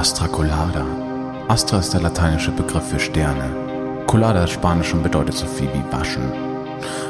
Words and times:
Astra 0.00 0.28
Colada. 0.28 0.86
Astra 1.48 1.78
ist 1.78 1.92
der 1.92 2.00
lateinische 2.00 2.52
Begriff 2.52 2.88
für 2.88 2.98
Sterne. 2.98 3.50
Colada 4.06 4.44
ist 4.44 4.52
Spanisch 4.52 4.94
und 4.94 5.02
bedeutet 5.02 5.34
so 5.34 5.44
viel 5.44 5.68
wie 5.74 5.92
waschen. 5.92 6.32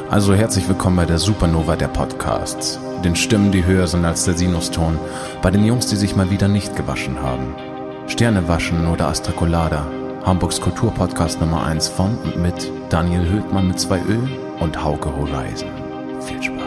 Also 0.09 0.33
herzlich 0.33 0.67
willkommen 0.67 0.97
bei 0.97 1.05
der 1.05 1.17
Supernova 1.17 1.77
der 1.77 1.87
Podcasts. 1.87 2.81
Den 3.01 3.15
Stimmen, 3.15 3.53
die 3.53 3.63
höher 3.63 3.87
sind 3.87 4.03
als 4.03 4.25
der 4.25 4.35
Sinuston. 4.35 4.99
Bei 5.41 5.49
den 5.51 5.63
Jungs, 5.63 5.87
die 5.87 5.95
sich 5.95 6.17
mal 6.17 6.31
wieder 6.31 6.49
nicht 6.49 6.75
gewaschen 6.75 7.21
haben. 7.21 7.55
Sterne 8.07 8.49
waschen 8.49 8.85
oder 8.85 9.07
Astra 9.07 9.31
Colada. 9.31 9.87
Hamburgs 10.25 10.59
Kulturpodcast 10.59 11.39
Nummer 11.39 11.65
1 11.65 11.87
von 11.87 12.17
und 12.17 12.41
mit 12.41 12.69
Daniel 12.89 13.25
Höhtmann 13.25 13.69
mit 13.69 13.79
zwei 13.79 13.99
Ö 13.99 14.17
und 14.59 14.83
Hauke 14.83 15.15
Horizon. 15.15 15.69
Viel 16.19 16.43
Spaß. 16.43 16.60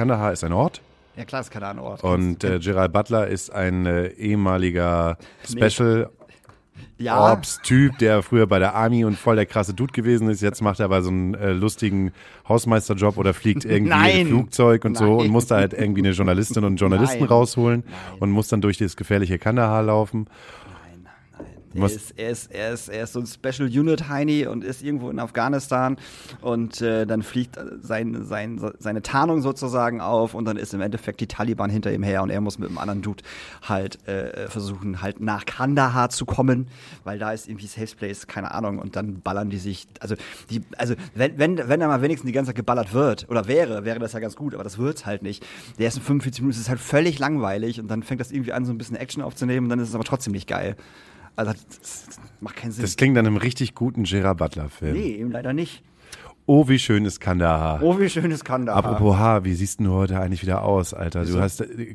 Kandahar 0.00 0.32
ist 0.32 0.44
ein 0.44 0.54
Ort 0.54 0.80
Ja 1.14 1.26
klar, 1.26 1.42
ist 1.42 1.50
kein 1.50 1.78
Ort. 1.78 2.02
und 2.02 2.42
äh, 2.42 2.58
Gerald 2.58 2.90
Butler 2.90 3.26
ist 3.26 3.52
ein 3.52 3.84
äh, 3.84 4.06
ehemaliger 4.06 5.18
Special 5.46 6.08
ja, 6.96 7.34
Ops-Typ, 7.34 7.98
der 7.98 8.22
früher 8.22 8.46
bei 8.46 8.58
der 8.58 8.74
Army 8.74 9.04
und 9.04 9.18
voll 9.18 9.36
der 9.36 9.44
krasse 9.44 9.74
Dude 9.74 9.92
gewesen 9.92 10.30
ist. 10.30 10.40
Jetzt 10.40 10.62
macht 10.62 10.80
er 10.80 10.86
aber 10.86 11.02
so 11.02 11.10
einen 11.10 11.34
äh, 11.34 11.52
lustigen 11.52 12.12
Hausmeisterjob 12.48 13.18
oder 13.18 13.34
fliegt 13.34 13.64
irgendwie 13.66 13.90
Nein. 13.90 14.20
ein 14.20 14.26
Flugzeug 14.28 14.86
und 14.86 14.96
so 14.96 15.04
Nein. 15.04 15.26
und 15.26 15.28
muss 15.28 15.46
da 15.48 15.56
halt 15.56 15.74
irgendwie 15.74 16.00
eine 16.00 16.12
Journalistin 16.12 16.64
und 16.64 16.68
einen 16.68 16.76
Journalisten 16.76 17.20
Nein. 17.20 17.28
rausholen 17.28 17.84
und 18.20 18.30
muss 18.30 18.48
dann 18.48 18.62
durch 18.62 18.78
das 18.78 18.96
gefährliche 18.96 19.38
Kandahar 19.38 19.82
laufen. 19.82 20.28
Er 21.72 21.86
ist, 21.86 22.14
er, 22.16 22.30
ist, 22.30 22.52
er, 22.52 22.72
ist, 22.72 22.88
er 22.88 23.04
ist 23.04 23.12
so 23.12 23.20
ein 23.20 23.26
Special 23.26 23.68
Unit 23.68 24.08
Heini 24.08 24.46
und 24.46 24.64
ist 24.64 24.82
irgendwo 24.82 25.08
in 25.10 25.20
Afghanistan 25.20 25.96
und 26.40 26.80
äh, 26.80 27.06
dann 27.06 27.22
fliegt 27.22 27.58
sein, 27.80 28.24
sein, 28.24 28.60
seine 28.78 29.02
Tarnung 29.02 29.40
sozusagen 29.40 30.00
auf 30.00 30.34
und 30.34 30.46
dann 30.46 30.56
ist 30.56 30.74
im 30.74 30.80
Endeffekt 30.80 31.20
die 31.20 31.28
Taliban 31.28 31.70
hinter 31.70 31.92
ihm 31.92 32.02
her 32.02 32.22
und 32.22 32.30
er 32.30 32.40
muss 32.40 32.58
mit 32.58 32.68
einem 32.68 32.78
anderen 32.78 33.02
Dude 33.02 33.22
halt 33.62 34.06
äh, 34.08 34.48
versuchen, 34.48 35.00
halt 35.00 35.20
nach 35.20 35.46
Kandahar 35.46 36.10
zu 36.10 36.26
kommen, 36.26 36.66
weil 37.04 37.18
da 37.18 37.32
ist 37.32 37.48
irgendwie 37.48 37.66
Safe 37.66 37.94
Place, 37.96 38.26
keine 38.26 38.52
Ahnung, 38.52 38.78
und 38.78 38.96
dann 38.96 39.20
ballern 39.20 39.50
die 39.50 39.58
sich, 39.58 39.86
also 40.00 40.16
die, 40.50 40.62
also 40.76 40.94
wenn, 41.14 41.38
wenn, 41.38 41.68
wenn 41.68 41.80
da 41.80 41.86
mal 41.86 42.02
wenigstens 42.02 42.26
die 42.26 42.32
ganze 42.32 42.48
Zeit 42.48 42.56
geballert 42.56 42.94
wird 42.94 43.28
oder 43.28 43.46
wäre, 43.46 43.84
wäre 43.84 44.00
das 44.00 44.12
ja 44.12 44.18
ganz 44.18 44.34
gut, 44.34 44.54
aber 44.54 44.64
das 44.64 44.78
wird's 44.78 45.06
halt 45.06 45.22
nicht. 45.22 45.46
Der 45.78 45.86
ersten 45.86 46.00
45 46.00 46.42
Minuten 46.42 46.60
ist 46.60 46.68
halt 46.68 46.80
völlig 46.80 47.18
langweilig 47.20 47.80
und 47.80 47.88
dann 47.88 48.02
fängt 48.02 48.20
das 48.20 48.32
irgendwie 48.32 48.52
an, 48.52 48.64
so 48.64 48.72
ein 48.72 48.78
bisschen 48.78 48.96
Action 48.96 49.22
aufzunehmen 49.22 49.66
und 49.66 49.70
dann 49.70 49.78
ist 49.78 49.88
es 49.88 49.94
aber 49.94 50.04
trotzdem 50.04 50.32
nicht 50.32 50.48
geil. 50.48 50.76
Also 51.48 51.52
das 51.80 52.06
macht 52.40 52.56
keinen 52.56 52.72
Sinn. 52.72 52.82
Das 52.82 52.96
klingt 52.96 53.14
nach 53.14 53.20
einem 53.20 53.36
richtig 53.36 53.74
guten 53.74 54.04
Gerard 54.04 54.38
Butler-Film. 54.38 54.92
nee, 54.94 55.16
eben 55.16 55.30
leider 55.30 55.52
nicht. 55.52 55.82
Oh, 56.46 56.68
wie 56.68 56.78
schön 56.80 57.04
ist 57.04 57.20
Kandahar. 57.20 57.80
Oh, 57.82 58.00
wie 58.00 58.08
schön 58.10 58.36
kann 58.40 58.66
da. 58.66 58.74
Apropos 58.74 59.16
Haar, 59.16 59.44
wie 59.44 59.54
siehst 59.54 59.78
du 59.80 59.92
heute 59.92 60.18
eigentlich 60.18 60.42
wieder 60.42 60.62
aus, 60.62 60.92
Alter? 60.94 61.24
Du 61.24 61.38
hast, 61.40 61.60
äh, 61.60 61.94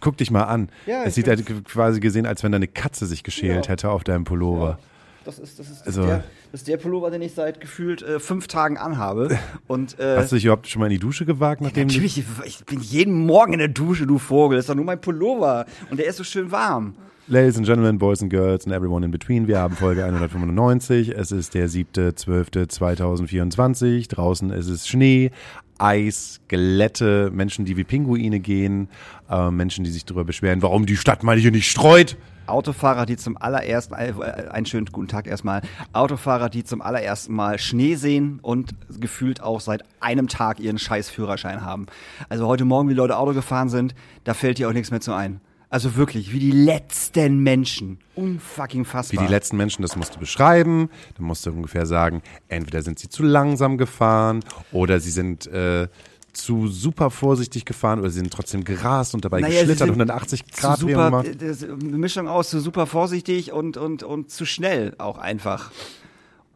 guck 0.00 0.16
dich 0.16 0.30
mal 0.30 0.44
an. 0.44 0.70
Ja, 0.86 1.02
es 1.04 1.16
sieht 1.16 1.28
halt 1.28 1.44
quasi 1.66 2.00
gesehen, 2.00 2.24
als 2.24 2.42
wenn 2.42 2.50
da 2.52 2.56
eine 2.56 2.68
Katze 2.68 3.04
sich 3.04 3.22
geschält 3.24 3.66
Ja. 3.66 3.72
hätte 3.72 3.90
auf 3.90 4.02
deinem 4.02 4.24
Pullover. 4.24 4.78
Das 5.26 5.38
ist, 5.38 5.58
das, 5.58 5.68
ist, 5.68 5.86
Also- 5.86 6.00
ist 6.02 6.08
der, 6.08 6.24
das 6.50 6.60
ist 6.62 6.68
der 6.68 6.78
Pullover, 6.78 7.10
den 7.10 7.20
ich 7.20 7.34
seit 7.34 7.60
gefühlt 7.60 8.00
äh, 8.00 8.18
fünf 8.20 8.46
Tagen 8.48 8.78
anhabe. 8.78 9.38
Und 9.66 9.98
äh, 10.00 10.16
Hast 10.16 10.32
du 10.32 10.36
dich 10.36 10.46
überhaupt 10.46 10.66
schon 10.66 10.80
mal 10.80 10.86
in 10.86 10.92
die 10.92 10.98
Dusche 10.98 11.26
gewagt, 11.26 11.60
nachdem 11.60 11.88
natürlich, 11.88 12.24
ich 12.46 12.64
bin 12.64 12.80
jeden 12.80 13.26
Morgen 13.26 13.52
in 13.52 13.58
der 13.58 13.68
Dusche, 13.68 14.06
du 14.06 14.18
Vogel. 14.18 14.56
Das 14.56 14.62
ist 14.64 14.70
doch 14.70 14.74
nur 14.76 14.86
mein 14.86 15.00
Pullover. 15.00 15.66
Und 15.90 15.98
der 16.00 16.06
ist 16.06 16.16
so 16.16 16.24
schön 16.24 16.50
warm. 16.50 16.94
Ladies 17.30 17.56
and 17.56 17.64
Gentlemen, 17.64 17.96
Boys 17.98 18.20
and 18.22 18.28
Girls 18.28 18.66
and 18.66 18.74
everyone 18.74 19.04
in 19.04 19.12
between, 19.12 19.46
wir 19.46 19.60
haben 19.60 19.76
Folge 19.76 20.04
195. 20.04 21.10
Es 21.10 21.30
ist 21.30 21.54
der 21.54 21.68
7.12.2024. 21.68 24.08
Draußen 24.08 24.50
ist 24.50 24.66
es 24.66 24.88
Schnee, 24.88 25.30
Eis, 25.78 26.40
Gelette, 26.48 27.30
Menschen, 27.32 27.64
die 27.64 27.76
wie 27.76 27.84
Pinguine 27.84 28.40
gehen, 28.40 28.88
äh, 29.30 29.48
Menschen, 29.52 29.84
die 29.84 29.92
sich 29.92 30.04
darüber 30.04 30.24
beschweren, 30.24 30.60
warum 30.60 30.86
die 30.86 30.96
Stadt 30.96 31.22
mal 31.22 31.36
hier 31.36 31.52
nicht 31.52 31.70
streut. 31.70 32.16
Autofahrer, 32.48 33.06
die 33.06 33.16
zum 33.16 33.36
allerersten 33.36 33.94
Mal, 33.94 34.08
äh, 34.08 34.48
einen 34.48 34.66
schönen 34.66 34.86
guten 34.86 35.06
Tag 35.06 35.28
erstmal, 35.28 35.62
Autofahrer, 35.92 36.50
die 36.50 36.64
zum 36.64 36.82
allerersten 36.82 37.32
Mal 37.32 37.60
Schnee 37.60 37.94
sehen 37.94 38.40
und 38.42 38.74
gefühlt 39.00 39.40
auch 39.40 39.60
seit 39.60 39.84
einem 40.00 40.26
Tag 40.26 40.58
ihren 40.58 40.80
scheiß 40.80 41.10
Führerschein 41.10 41.64
haben. 41.64 41.86
Also 42.28 42.48
heute 42.48 42.64
Morgen, 42.64 42.88
wie 42.88 42.94
Leute 42.94 43.16
Auto 43.16 43.34
gefahren 43.34 43.68
sind, 43.68 43.94
da 44.24 44.34
fällt 44.34 44.58
dir 44.58 44.68
auch 44.68 44.72
nichts 44.72 44.90
mehr 44.90 45.00
zu 45.00 45.12
ein. 45.12 45.40
Also 45.72 45.94
wirklich, 45.94 46.32
wie 46.32 46.40
die 46.40 46.50
letzten 46.50 47.38
Menschen. 47.44 47.98
Unfucking 48.16 48.80
Wie 48.80 48.84
fassbar. 48.84 49.24
die 49.24 49.30
letzten 49.32 49.56
Menschen, 49.56 49.82
das 49.82 49.94
musst 49.94 50.16
du 50.16 50.18
beschreiben. 50.18 50.90
Dann 51.16 51.24
musst 51.26 51.46
du 51.46 51.50
ungefähr 51.50 51.86
sagen, 51.86 52.22
entweder 52.48 52.82
sind 52.82 52.98
sie 52.98 53.08
zu 53.08 53.22
langsam 53.22 53.78
gefahren 53.78 54.40
oder 54.72 54.98
sie 54.98 55.12
sind 55.12 55.46
äh, 55.46 55.86
zu 56.32 56.66
super 56.66 57.10
vorsichtig 57.10 57.64
gefahren 57.64 58.00
oder 58.00 58.10
sie 58.10 58.18
sind 58.18 58.32
trotzdem 58.32 58.64
gerast 58.64 59.14
und 59.14 59.24
dabei 59.24 59.40
Naja, 59.40 59.60
geschlittert, 59.60 59.78
sind 59.78 59.90
180 59.90 60.44
zu 60.46 60.60
Grad 60.60 60.78
super, 60.80 61.04
gemacht. 61.04 61.26
äh, 61.40 61.54
eine 61.64 61.98
Mischung 61.98 62.26
aus 62.26 62.50
zu 62.50 62.60
super 62.60 62.86
vorsichtig 62.86 63.52
und, 63.52 63.76
und, 63.76 64.02
und 64.02 64.28
zu 64.30 64.46
schnell 64.46 64.94
auch 64.98 65.18
einfach. 65.18 65.70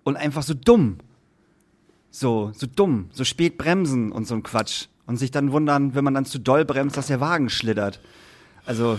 Und 0.03 0.17
einfach 0.17 0.43
so 0.43 0.55
dumm. 0.55 0.99
So, 2.11 2.51
so 2.55 2.67
dumm, 2.67 3.11
so 3.13 3.23
spät 3.25 3.59
bremsen 3.59 4.11
und 4.13 4.27
so 4.27 4.35
ein 4.35 4.43
Quatsch. 4.43 4.87
Und 5.07 5.19
sich 5.19 5.31
dann 5.31 5.53
wundern, 5.53 5.95
wenn 5.95 6.03
man 6.05 6.15
dann 6.15 6.25
zu 6.25 6.39
doll 6.39 6.65
bremst, 6.65 6.97
dass 6.97 7.07
der 7.09 7.21
Wagen 7.21 7.49
schlittert. 7.49 8.01
Also, 8.67 8.99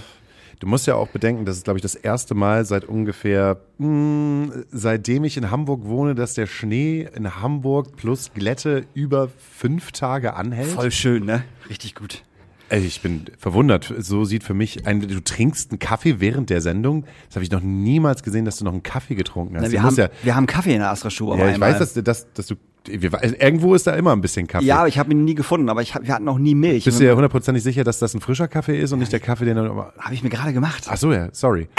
Du 0.60 0.68
musst 0.68 0.88
ja 0.88 0.96
auch 0.96 1.10
bedenken, 1.10 1.44
das 1.44 1.58
ist, 1.58 1.66
glaube 1.66 1.78
ich, 1.80 1.82
das 1.84 1.96
erste 1.96 2.34
Mal 2.34 2.64
seit 2.64 2.86
ungefähr, 2.86 3.58
mh, 3.78 4.64
seitdem 4.72 5.26
ich 5.26 5.36
in 5.36 5.52
Hamburg 5.52 5.82
wohne, 5.84 6.16
dass 6.16 6.34
der 6.34 6.48
Schnee 6.48 7.08
in 7.14 7.42
Hamburg 7.42 7.98
plus 7.98 8.32
Glätte 8.34 8.86
über 8.94 9.28
fünf 9.38 9.92
Tage 9.92 10.34
anhält. 10.36 10.70
voll 10.70 10.92
schön, 10.92 11.26
ne? 11.26 11.44
Richtig 11.70 11.94
gut. 11.94 12.24
Ich 12.72 13.02
bin 13.02 13.26
verwundert. 13.38 13.94
So 14.00 14.24
sieht 14.24 14.44
für 14.46 14.54
mich 14.54 14.88
ein, 14.88 15.02
du 15.02 15.22
trinkst 15.22 15.72
einen 15.72 15.80
Kaffee 15.80 16.20
während 16.22 16.50
der 16.50 16.62
Sendung. 16.62 17.04
Das 17.28 17.36
habe 17.36 17.44
ich 17.44 17.52
noch 17.52 17.62
niemals 17.62 18.24
gesehen, 18.24 18.46
dass 18.46 18.58
du 18.58 18.64
noch 18.66 18.72
einen 18.72 18.82
Kaffee 18.82 19.16
getrunken 19.16 19.56
hast. 19.58 19.64
Na, 19.64 19.68
Du 19.68 19.74
wir, 19.74 19.84
haben, 19.84 19.98
wir 20.24 20.36
haben 20.36 20.48
Kaffee 20.48 20.74
in 20.74 20.80
der 20.80 20.90
Astra 20.90 21.10
Show. 21.10 21.36
ja, 21.36 21.48
ja, 21.48 21.52
ich 21.54 21.60
weiß, 21.60 21.80
dass, 21.80 21.94
dass, 21.94 22.32
dass 22.34 22.48
du, 22.48 22.56
wir, 22.88 23.12
irgendwo 23.42 23.76
ist 23.76 23.88
da 23.88 23.94
immer 23.94 24.14
ein 24.14 24.22
bisschen 24.22 24.48
Kaffee. 24.48 24.66
Ja, 24.66 24.80
aber 24.80 24.88
ich 24.88 24.98
habe 25.00 25.12
ihn 25.12 25.24
nie 25.24 25.36
gefunden, 25.36 25.70
aber 25.70 25.82
ich 25.82 25.96
hab, 25.96 26.06
wir 26.06 26.14
hatten 26.14 26.26
noch 26.26 26.38
nie 26.38 26.56
Milch. 26.56 26.86
Bist 26.86 27.00
du 27.00 27.06
ja 27.06 27.14
hundertprozentig 27.14 27.64
sicher, 27.64 27.84
dass 27.84 28.00
das 28.00 28.14
ein 28.14 28.22
frischer 28.22 28.48
Kaffee 28.48 28.80
ist 28.80 28.92
und 28.92 29.00
nicht 29.00 29.12
der 29.12 29.20
Kaffee, 29.20 29.46
den 29.46 29.58
du 29.58 29.64
Habe 29.98 30.14
ich 30.14 30.24
mir 30.24 30.30
gerade 30.30 30.54
gemacht. 30.54 30.86
Ach 30.90 30.98
so, 30.98 31.12
ja, 31.12 31.30
sorry. 31.32 31.68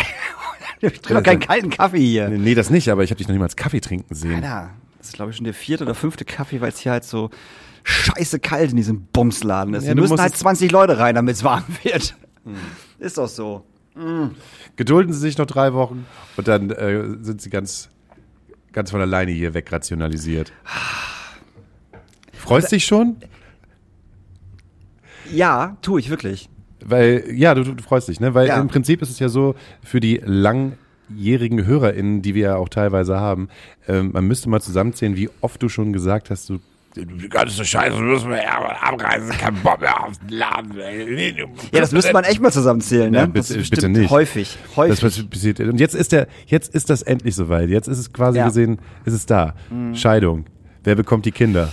Ich 0.78 1.00
trinke 1.00 1.14
doch 1.14 1.22
keinen 1.22 1.40
kalten 1.40 1.70
Kaffee 1.70 2.00
hier. 2.00 2.28
Nee, 2.28 2.36
nee, 2.36 2.54
das 2.54 2.68
nicht, 2.68 2.90
aber 2.90 3.02
ich 3.02 3.10
habe 3.10 3.16
dich 3.16 3.26
noch 3.26 3.32
niemals 3.32 3.56
Kaffee 3.56 3.80
trinken 3.80 4.14
sehen. 4.14 4.34
Alter, 4.44 4.70
das 4.98 5.08
ist 5.08 5.14
glaube 5.14 5.30
ich 5.30 5.36
schon 5.38 5.44
der 5.44 5.54
vierte 5.54 5.84
oder 5.84 5.94
fünfte 5.94 6.26
Kaffee, 6.26 6.60
weil 6.60 6.68
es 6.68 6.78
hier 6.78 6.92
halt 6.92 7.04
so 7.04 7.30
scheiße 7.84 8.40
kalt 8.40 8.72
in 8.72 8.76
diesem 8.76 9.06
Bumsladen 9.06 9.72
ist. 9.72 9.84
Ja, 9.84 9.88
Hier 9.88 9.94
du 9.94 10.02
müssen 10.02 10.20
halt 10.20 10.34
es- 10.34 10.40
20 10.40 10.70
Leute 10.72 10.98
rein, 10.98 11.14
damit 11.14 11.34
es 11.36 11.44
warm 11.44 11.64
wird. 11.82 12.14
Hm. 12.44 12.56
Ist 12.98 13.16
doch 13.16 13.28
so. 13.28 13.64
Gedulden 14.76 15.14
Sie 15.14 15.20
sich 15.20 15.38
noch 15.38 15.46
drei 15.46 15.72
Wochen 15.72 16.04
und 16.36 16.46
dann 16.46 16.68
äh, 16.70 17.02
sind 17.22 17.40
Sie 17.40 17.48
ganz, 17.48 17.88
ganz 18.76 18.90
von 18.90 19.00
alleine 19.00 19.32
hier 19.32 19.54
wegrationalisiert. 19.54 20.52
Freust 22.34 22.70
dich 22.70 22.84
schon? 22.84 23.16
Ja, 25.32 25.78
tue 25.80 25.98
ich 25.98 26.10
wirklich. 26.10 26.50
Weil, 26.84 27.24
ja, 27.32 27.54
du, 27.54 27.64
du 27.64 27.82
freust 27.82 28.08
dich, 28.08 28.20
ne? 28.20 28.34
Weil 28.34 28.48
Ja. 28.48 28.60
im 28.60 28.68
Prinzip 28.68 29.00
ist 29.00 29.08
es 29.10 29.18
ja 29.18 29.30
so, 29.30 29.54
für 29.82 29.98
die 29.98 30.20
langjährigen 30.22 31.64
HörerInnen, 31.64 32.20
die 32.20 32.34
wir 32.34 32.42
ja 32.42 32.56
auch 32.56 32.68
teilweise 32.68 33.18
haben, 33.18 33.48
ähm, 33.88 34.10
man 34.12 34.26
müsste 34.26 34.50
mal 34.50 34.60
zusammenzählen, 34.60 35.16
wie 35.16 35.30
oft 35.40 35.60
du 35.62 35.70
schon 35.70 35.94
gesagt 35.94 36.28
hast, 36.28 36.50
du 36.50 36.60
die 37.04 37.28
ganze 37.28 37.64
Scheiße 37.64 38.00
müssen 38.00 38.30
wir 38.30 38.42
ja 38.42 38.58
abreißen, 38.82 39.30
kein 39.30 39.54
Bock 39.62 39.80
mehr 39.80 40.02
auf 40.04 40.16
den 40.18 40.28
Laden. 40.30 40.78
ey. 40.78 41.34
Ja, 41.72 41.80
das 41.80 41.92
müsste 41.92 42.12
man 42.12 42.24
echt 42.24 42.40
mal 42.40 42.50
zusammenzählen, 42.50 43.10
ne? 43.10 43.18
Ja, 43.18 43.26
das 43.26 43.48
bitte- 43.48 43.60
ist 43.60 43.70
bitte 43.70 43.88
nicht. 43.88 44.10
häufig. 44.10 44.56
Das 44.68 44.76
Häufig. 44.76 45.02
was 45.04 45.22
passiert. 45.28 45.60
Und 45.60 45.78
jetzt 45.78 45.94
ist 45.94 46.12
der, 46.12 46.26
jetzt 46.46 46.74
ist 46.74 46.88
das 46.90 47.02
endlich 47.02 47.34
soweit. 47.34 47.68
Jetzt 47.68 47.88
ist 47.88 47.98
es 47.98 48.12
quasi 48.12 48.38
Ja. 48.38 48.44
Mhm. 48.44 48.48
gesehen, 48.48 48.78
ist 49.04 49.14
es 49.14 49.26
da. 49.26 49.54
Scheidung. 49.92 50.46
Wer 50.84 50.94
bekommt 50.94 51.26
die 51.26 51.32
Kinder? 51.32 51.70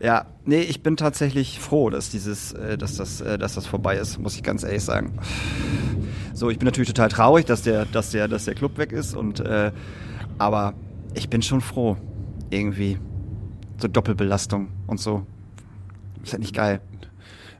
Ja, 0.00 0.26
nee, 0.44 0.60
ich 0.60 0.82
bin 0.82 0.96
tatsächlich 0.96 1.58
froh, 1.60 1.88
dass 1.90 2.10
dieses, 2.10 2.52
äh, 2.52 2.76
dass 2.76 2.96
das, 2.96 3.20
äh, 3.20 3.38
dass 3.38 3.54
das 3.54 3.66
vorbei 3.66 3.96
ist, 3.96 4.18
muss 4.18 4.34
ich 4.36 4.42
ganz 4.42 4.62
ehrlich 4.62 4.82
sagen. 4.82 5.12
So, 6.34 6.50
ich 6.50 6.58
bin 6.58 6.66
natürlich 6.66 6.88
total 6.88 7.08
traurig, 7.08 7.46
dass 7.46 7.62
der, 7.62 7.84
dass 7.86 8.10
der, 8.10 8.28
dass 8.28 8.44
der 8.44 8.54
Club 8.54 8.76
weg 8.76 8.92
ist 8.92 9.14
und, 9.16 9.40
äh, 9.40 9.70
aber 10.38 10.74
ich 11.14 11.28
bin 11.30 11.42
schon 11.42 11.60
froh, 11.60 11.96
irgendwie. 12.50 12.98
So 13.78 13.88
Doppelbelastung 13.88 14.68
und 14.86 15.00
so. 15.00 15.26
Ist 16.22 16.32
halt 16.32 16.42
nicht 16.42 16.54
geil. 16.54 16.80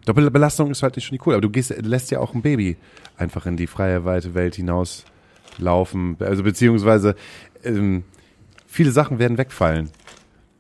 Doppelbelastung 0.07 0.71
ist 0.71 0.83
halt 0.83 0.97
nicht 0.97 1.07
schon 1.07 1.19
cool, 1.25 1.35
aber 1.35 1.41
du 1.41 1.51
gehst, 1.51 1.75
lässt 1.83 2.11
ja 2.11 2.19
auch 2.21 2.35
ein 2.35 2.43
Baby 2.43 2.77
einfach 3.17 3.47
in 3.47 3.57
die 3.57 3.67
freie, 3.67 4.05
weite 4.05 4.35
Welt 4.35 4.57
hinaus 4.57 5.05
laufen. 5.59 6.17
Also 6.21 6.43
beziehungsweise 6.43 7.15
ähm, 7.63 8.05
viele 8.67 8.91
Sachen 8.91 9.19
werden 9.19 9.39
wegfallen. 9.39 9.91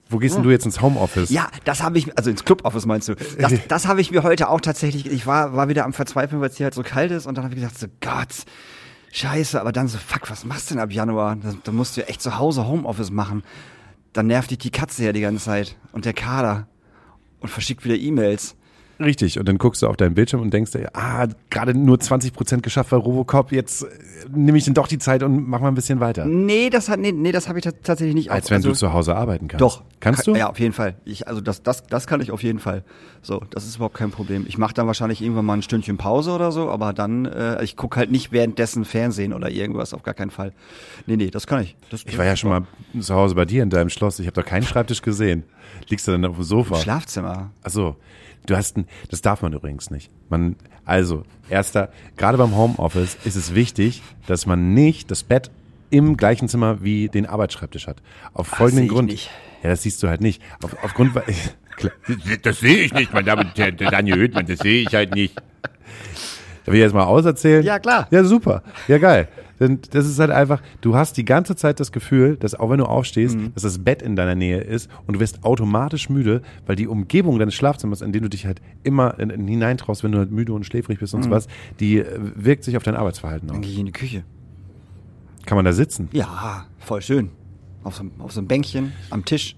Wo 0.08 0.18
gehst 0.18 0.36
denn 0.36 0.42
du 0.42 0.50
jetzt 0.50 0.66
ins 0.66 0.80
Homeoffice? 0.80 1.30
Ja, 1.30 1.48
das 1.64 1.82
habe 1.82 1.98
ich, 1.98 2.16
also 2.16 2.30
ins 2.30 2.44
Cluboffice 2.44 2.86
meinst 2.86 3.08
du. 3.08 3.14
Das, 3.38 3.52
das 3.68 3.88
habe 3.88 4.00
ich 4.00 4.10
mir 4.10 4.22
heute 4.22 4.48
auch 4.48 4.60
tatsächlich, 4.60 5.06
ich 5.06 5.26
war, 5.26 5.56
war 5.56 5.68
wieder 5.68 5.84
am 5.84 5.92
Verzweifeln, 5.92 6.40
weil 6.40 6.50
es 6.50 6.56
hier 6.56 6.64
halt 6.64 6.74
so 6.74 6.82
kalt 6.82 7.10
ist 7.10 7.26
und 7.26 7.36
dann 7.36 7.44
habe 7.44 7.54
ich 7.54 7.60
gedacht, 7.60 7.78
so 7.78 7.86
Gott, 8.00 8.44
scheiße, 9.12 9.60
aber 9.60 9.72
dann 9.72 9.88
so, 9.88 9.98
fuck, 9.98 10.30
was 10.30 10.44
machst 10.44 10.70
du 10.70 10.74
denn 10.74 10.82
ab 10.82 10.92
Januar? 10.92 11.36
Da, 11.36 11.54
da 11.62 11.72
musst 11.72 11.96
du 11.96 12.02
ja 12.02 12.06
echt 12.06 12.20
zu 12.20 12.38
Hause 12.38 12.66
Homeoffice 12.66 13.10
machen. 13.10 13.42
Dann 14.14 14.28
nervt 14.28 14.50
dich 14.50 14.58
die 14.58 14.70
Katze 14.70 15.04
ja 15.04 15.12
die 15.12 15.20
ganze 15.20 15.44
Zeit 15.44 15.76
und 15.92 16.06
der 16.06 16.14
Kader 16.14 16.68
und 17.40 17.48
verschickt 17.48 17.84
wieder 17.84 17.96
E-Mails. 17.96 18.56
Richtig, 19.00 19.38
und 19.38 19.48
dann 19.48 19.58
guckst 19.58 19.82
du 19.82 19.88
auf 19.88 19.96
deinen 19.96 20.14
Bildschirm 20.14 20.40
und 20.40 20.52
denkst 20.54 20.70
dir, 20.72 20.90
ah, 20.94 21.26
gerade 21.50 21.74
nur 21.76 21.96
20% 21.96 22.60
geschafft 22.60 22.90
bei 22.90 22.96
Robocop, 22.96 23.50
jetzt 23.50 23.82
äh, 23.82 23.86
nehme 24.32 24.56
ich 24.56 24.64
dann 24.64 24.74
doch 24.74 24.86
die 24.86 24.98
Zeit 24.98 25.22
und 25.22 25.48
mach 25.48 25.60
mal 25.60 25.68
ein 25.68 25.74
bisschen 25.74 25.98
weiter. 26.00 26.24
Nee, 26.26 26.70
das 26.70 26.88
hat, 26.88 27.00
nee, 27.00 27.10
nee 27.12 27.32
das 27.32 27.48
habe 27.48 27.58
ich 27.58 27.64
ta- 27.64 27.72
tatsächlich 27.82 28.14
nicht. 28.14 28.30
Als 28.30 28.46
Auch- 28.46 28.50
wenn 28.50 28.56
also, 28.58 28.68
du 28.70 28.74
zu 28.76 28.92
Hause 28.92 29.16
arbeiten 29.16 29.48
kannst. 29.48 29.60
Doch. 29.60 29.82
Kannst 30.00 30.24
Kann- 30.24 30.34
du? 30.34 30.38
Ja, 30.38 30.48
auf 30.50 30.60
jeden 30.60 30.74
Fall. 30.74 30.94
Ich, 31.04 31.26
also 31.28 31.40
das, 31.40 31.62
das, 31.62 31.86
das 31.86 32.06
kann 32.06 32.20
ich 32.20 32.30
auf 32.30 32.42
jeden 32.42 32.58
Fall. 32.58 32.84
So, 33.22 33.42
das 33.50 33.64
ist 33.66 33.76
überhaupt 33.76 33.94
kein 33.96 34.10
Problem. 34.10 34.44
Ich 34.46 34.58
mache 34.58 34.74
dann 34.74 34.86
wahrscheinlich 34.86 35.22
irgendwann 35.22 35.46
mal 35.46 35.54
ein 35.54 35.62
Stündchen 35.62 35.96
Pause 35.96 36.32
oder 36.32 36.52
so, 36.52 36.68
aber 36.70 36.92
dann, 36.92 37.24
äh, 37.24 37.64
ich 37.64 37.76
gucke 37.76 37.96
halt 37.98 38.12
nicht 38.12 38.30
währenddessen 38.30 38.84
Fernsehen 38.84 39.32
oder 39.32 39.50
irgendwas, 39.50 39.94
auf 39.94 40.02
gar 40.02 40.14
keinen 40.14 40.30
Fall. 40.30 40.52
Nee, 41.06 41.16
nee, 41.16 41.30
das 41.30 41.46
kann 41.46 41.62
ich. 41.62 41.74
Das, 41.90 42.04
Ich 42.06 42.18
war 42.18 42.26
ja 42.26 42.36
schon 42.36 42.50
mal 42.50 42.62
zu 43.00 43.14
Hause 43.14 43.34
bei 43.34 43.44
dir 43.46 43.62
in 43.62 43.70
deinem 43.70 43.88
Schloss. 43.88 44.18
Ich 44.18 44.26
habe 44.26 44.40
doch 44.40 44.46
keinen 44.48 44.62
Schreibtisch 44.64 45.00
gesehen. 45.02 45.44
Liegst 45.88 46.06
du 46.06 46.12
dann 46.12 46.24
auf 46.26 46.36
dem 46.36 46.44
Sofa? 46.44 46.76
Schlafzimmer. 46.76 47.50
Ach 47.62 47.70
so. 47.70 47.96
Du 48.46 48.56
hast 48.56 48.76
ein, 48.76 48.86
das 49.10 49.22
darf 49.22 49.42
man 49.42 49.52
übrigens 49.52 49.90
nicht. 49.90 50.10
Man, 50.28 50.56
also, 50.84 51.22
erster, 51.48 51.90
gerade 52.16 52.36
beim 52.38 52.54
Homeoffice 52.56 53.16
ist 53.24 53.36
es 53.36 53.54
wichtig, 53.54 54.02
dass 54.26 54.46
man 54.46 54.74
nicht 54.74 55.10
das 55.10 55.22
Bett 55.22 55.50
im 55.90 56.16
gleichen 56.16 56.48
Zimmer 56.48 56.82
wie 56.82 57.08
den 57.08 57.26
Arbeitsschreibtisch 57.26 57.86
hat. 57.86 58.02
Auf 58.32 58.48
folgenden 58.48 58.76
sehe 58.76 58.84
ich 58.86 58.92
Grund. 58.92 59.10
nicht. 59.10 59.30
Ja, 59.62 59.70
das 59.70 59.82
siehst 59.82 60.02
du 60.02 60.08
halt 60.08 60.20
nicht. 60.20 60.42
Auf, 60.62 60.76
aufgrund, 60.82 61.12
klar. 61.76 61.92
Das 62.42 62.60
sehe 62.60 62.78
ich 62.78 62.92
nicht, 62.92 63.12
meine 63.14 63.24
Damen 63.24 63.46
und 63.48 63.58
Herren. 63.58 63.76
Der 63.78 63.90
Daniel 63.90 64.18
Hüttmann, 64.18 64.46
das 64.46 64.58
sehe 64.58 64.82
ich 64.82 64.94
halt 64.94 65.14
nicht. 65.14 65.36
Darf 66.64 66.74
ich 66.74 66.80
jetzt 66.80 66.94
mal 66.94 67.04
auserzählen? 67.04 67.62
Ja, 67.64 67.78
klar. 67.78 68.08
Ja, 68.10 68.24
super. 68.24 68.62
Ja, 68.88 68.98
geil. 68.98 69.28
Denn 69.60 69.78
das 69.90 70.06
ist 70.06 70.18
halt 70.18 70.30
einfach, 70.30 70.60
du 70.80 70.96
hast 70.96 71.16
die 71.16 71.24
ganze 71.24 71.54
Zeit 71.56 71.78
das 71.78 71.92
Gefühl, 71.92 72.36
dass 72.36 72.54
auch 72.54 72.70
wenn 72.70 72.78
du 72.78 72.86
aufstehst, 72.86 73.36
Mhm. 73.36 73.52
dass 73.54 73.62
das 73.62 73.78
Bett 73.78 74.02
in 74.02 74.16
deiner 74.16 74.34
Nähe 74.34 74.60
ist 74.60 74.90
und 75.06 75.14
du 75.14 75.20
wirst 75.20 75.44
automatisch 75.44 76.08
müde, 76.10 76.42
weil 76.66 76.74
die 76.76 76.88
Umgebung 76.88 77.38
deines 77.38 77.54
Schlafzimmers, 77.54 78.00
in 78.02 78.12
dem 78.12 78.22
du 78.22 78.28
dich 78.28 78.46
halt 78.46 78.60
immer 78.82 79.18
in, 79.20 79.30
in 79.30 79.46
hineintraust, 79.46 80.02
wenn 80.02 80.12
du 80.12 80.18
halt 80.18 80.30
müde 80.32 80.52
und 80.52 80.64
schläfrig 80.66 80.98
bist 80.98 81.14
und 81.14 81.20
Mhm. 81.20 81.24
so 81.24 81.30
was, 81.30 81.46
die 81.80 81.98
äh, 81.98 82.18
wirkt 82.34 82.64
sich 82.64 82.76
auf 82.76 82.82
dein 82.82 82.96
Arbeitsverhalten 82.96 83.48
Dann 83.48 83.58
aus. 83.58 83.62
gehe 83.62 83.72
ich 83.72 83.78
in 83.78 83.86
die 83.86 83.92
Küche. 83.92 84.24
Kann 85.46 85.56
man 85.56 85.64
da 85.64 85.72
sitzen? 85.72 86.08
Ja, 86.12 86.66
voll 86.78 87.02
schön. 87.02 87.30
Auf 87.84 87.96
so, 87.96 88.02
einem- 88.02 88.12
auf 88.18 88.32
so 88.32 88.40
einem 88.40 88.48
Bänkchen, 88.48 88.92
am 89.10 89.24
Tisch, 89.24 89.56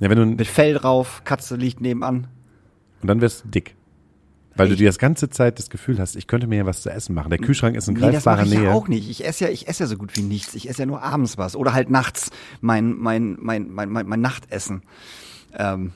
Ja, 0.00 0.08
wenn 0.10 0.18
du, 0.18 0.26
mit 0.26 0.46
Fell 0.46 0.74
drauf, 0.74 1.22
Katze 1.24 1.56
liegt 1.56 1.80
nebenan. 1.80 2.26
und 3.02 3.08
dann 3.08 3.20
wirst 3.20 3.44
du 3.44 3.48
dick. 3.48 3.76
Weil 4.56 4.66
du 4.66 4.72
Ich- 4.74 4.78
die 4.78 4.84
das 4.84 4.98
ganze 4.98 5.30
Zeit 5.30 5.58
das 5.58 5.70
Gefühl 5.70 5.98
hast, 6.00 6.16
ich 6.16 6.26
könnte 6.26 6.46
mir 6.46 6.56
ja 6.56 6.66
was 6.66 6.82
zu 6.82 6.90
essen 6.90 7.14
machen. 7.14 7.30
Der 7.30 7.38
Kühlschrank 7.38 7.76
ist 7.76 7.88
in 7.88 7.94
Nee, 7.94 8.00
greifbarer 8.00 8.42
ich 8.44 8.50
Nähe. 8.50 8.64
ja 8.64 8.72
auch 8.72 8.88
nicht. 8.88 9.08
Ich 9.08 9.24
esse 9.24 9.44
ja, 9.44 9.50
ich 9.50 9.68
esse 9.68 9.84
ja 9.84 9.86
so 9.86 9.96
gut 9.96 10.16
wie 10.16 10.22
nichts. 10.22 10.54
Ich 10.54 10.68
esse 10.68 10.80
ja 10.82 10.86
nur 10.86 11.02
abends 11.02 11.38
was 11.38 11.54
oder 11.56 11.72
halt 11.72 11.88
nachts 11.90 12.30
mein 12.60 12.96
mein 12.98 13.36
mein 13.40 13.70
mein 13.70 13.88
mein, 13.90 14.06
mein 14.06 14.20
Nachtessen. 14.20 14.82
Ähm, 15.56 15.92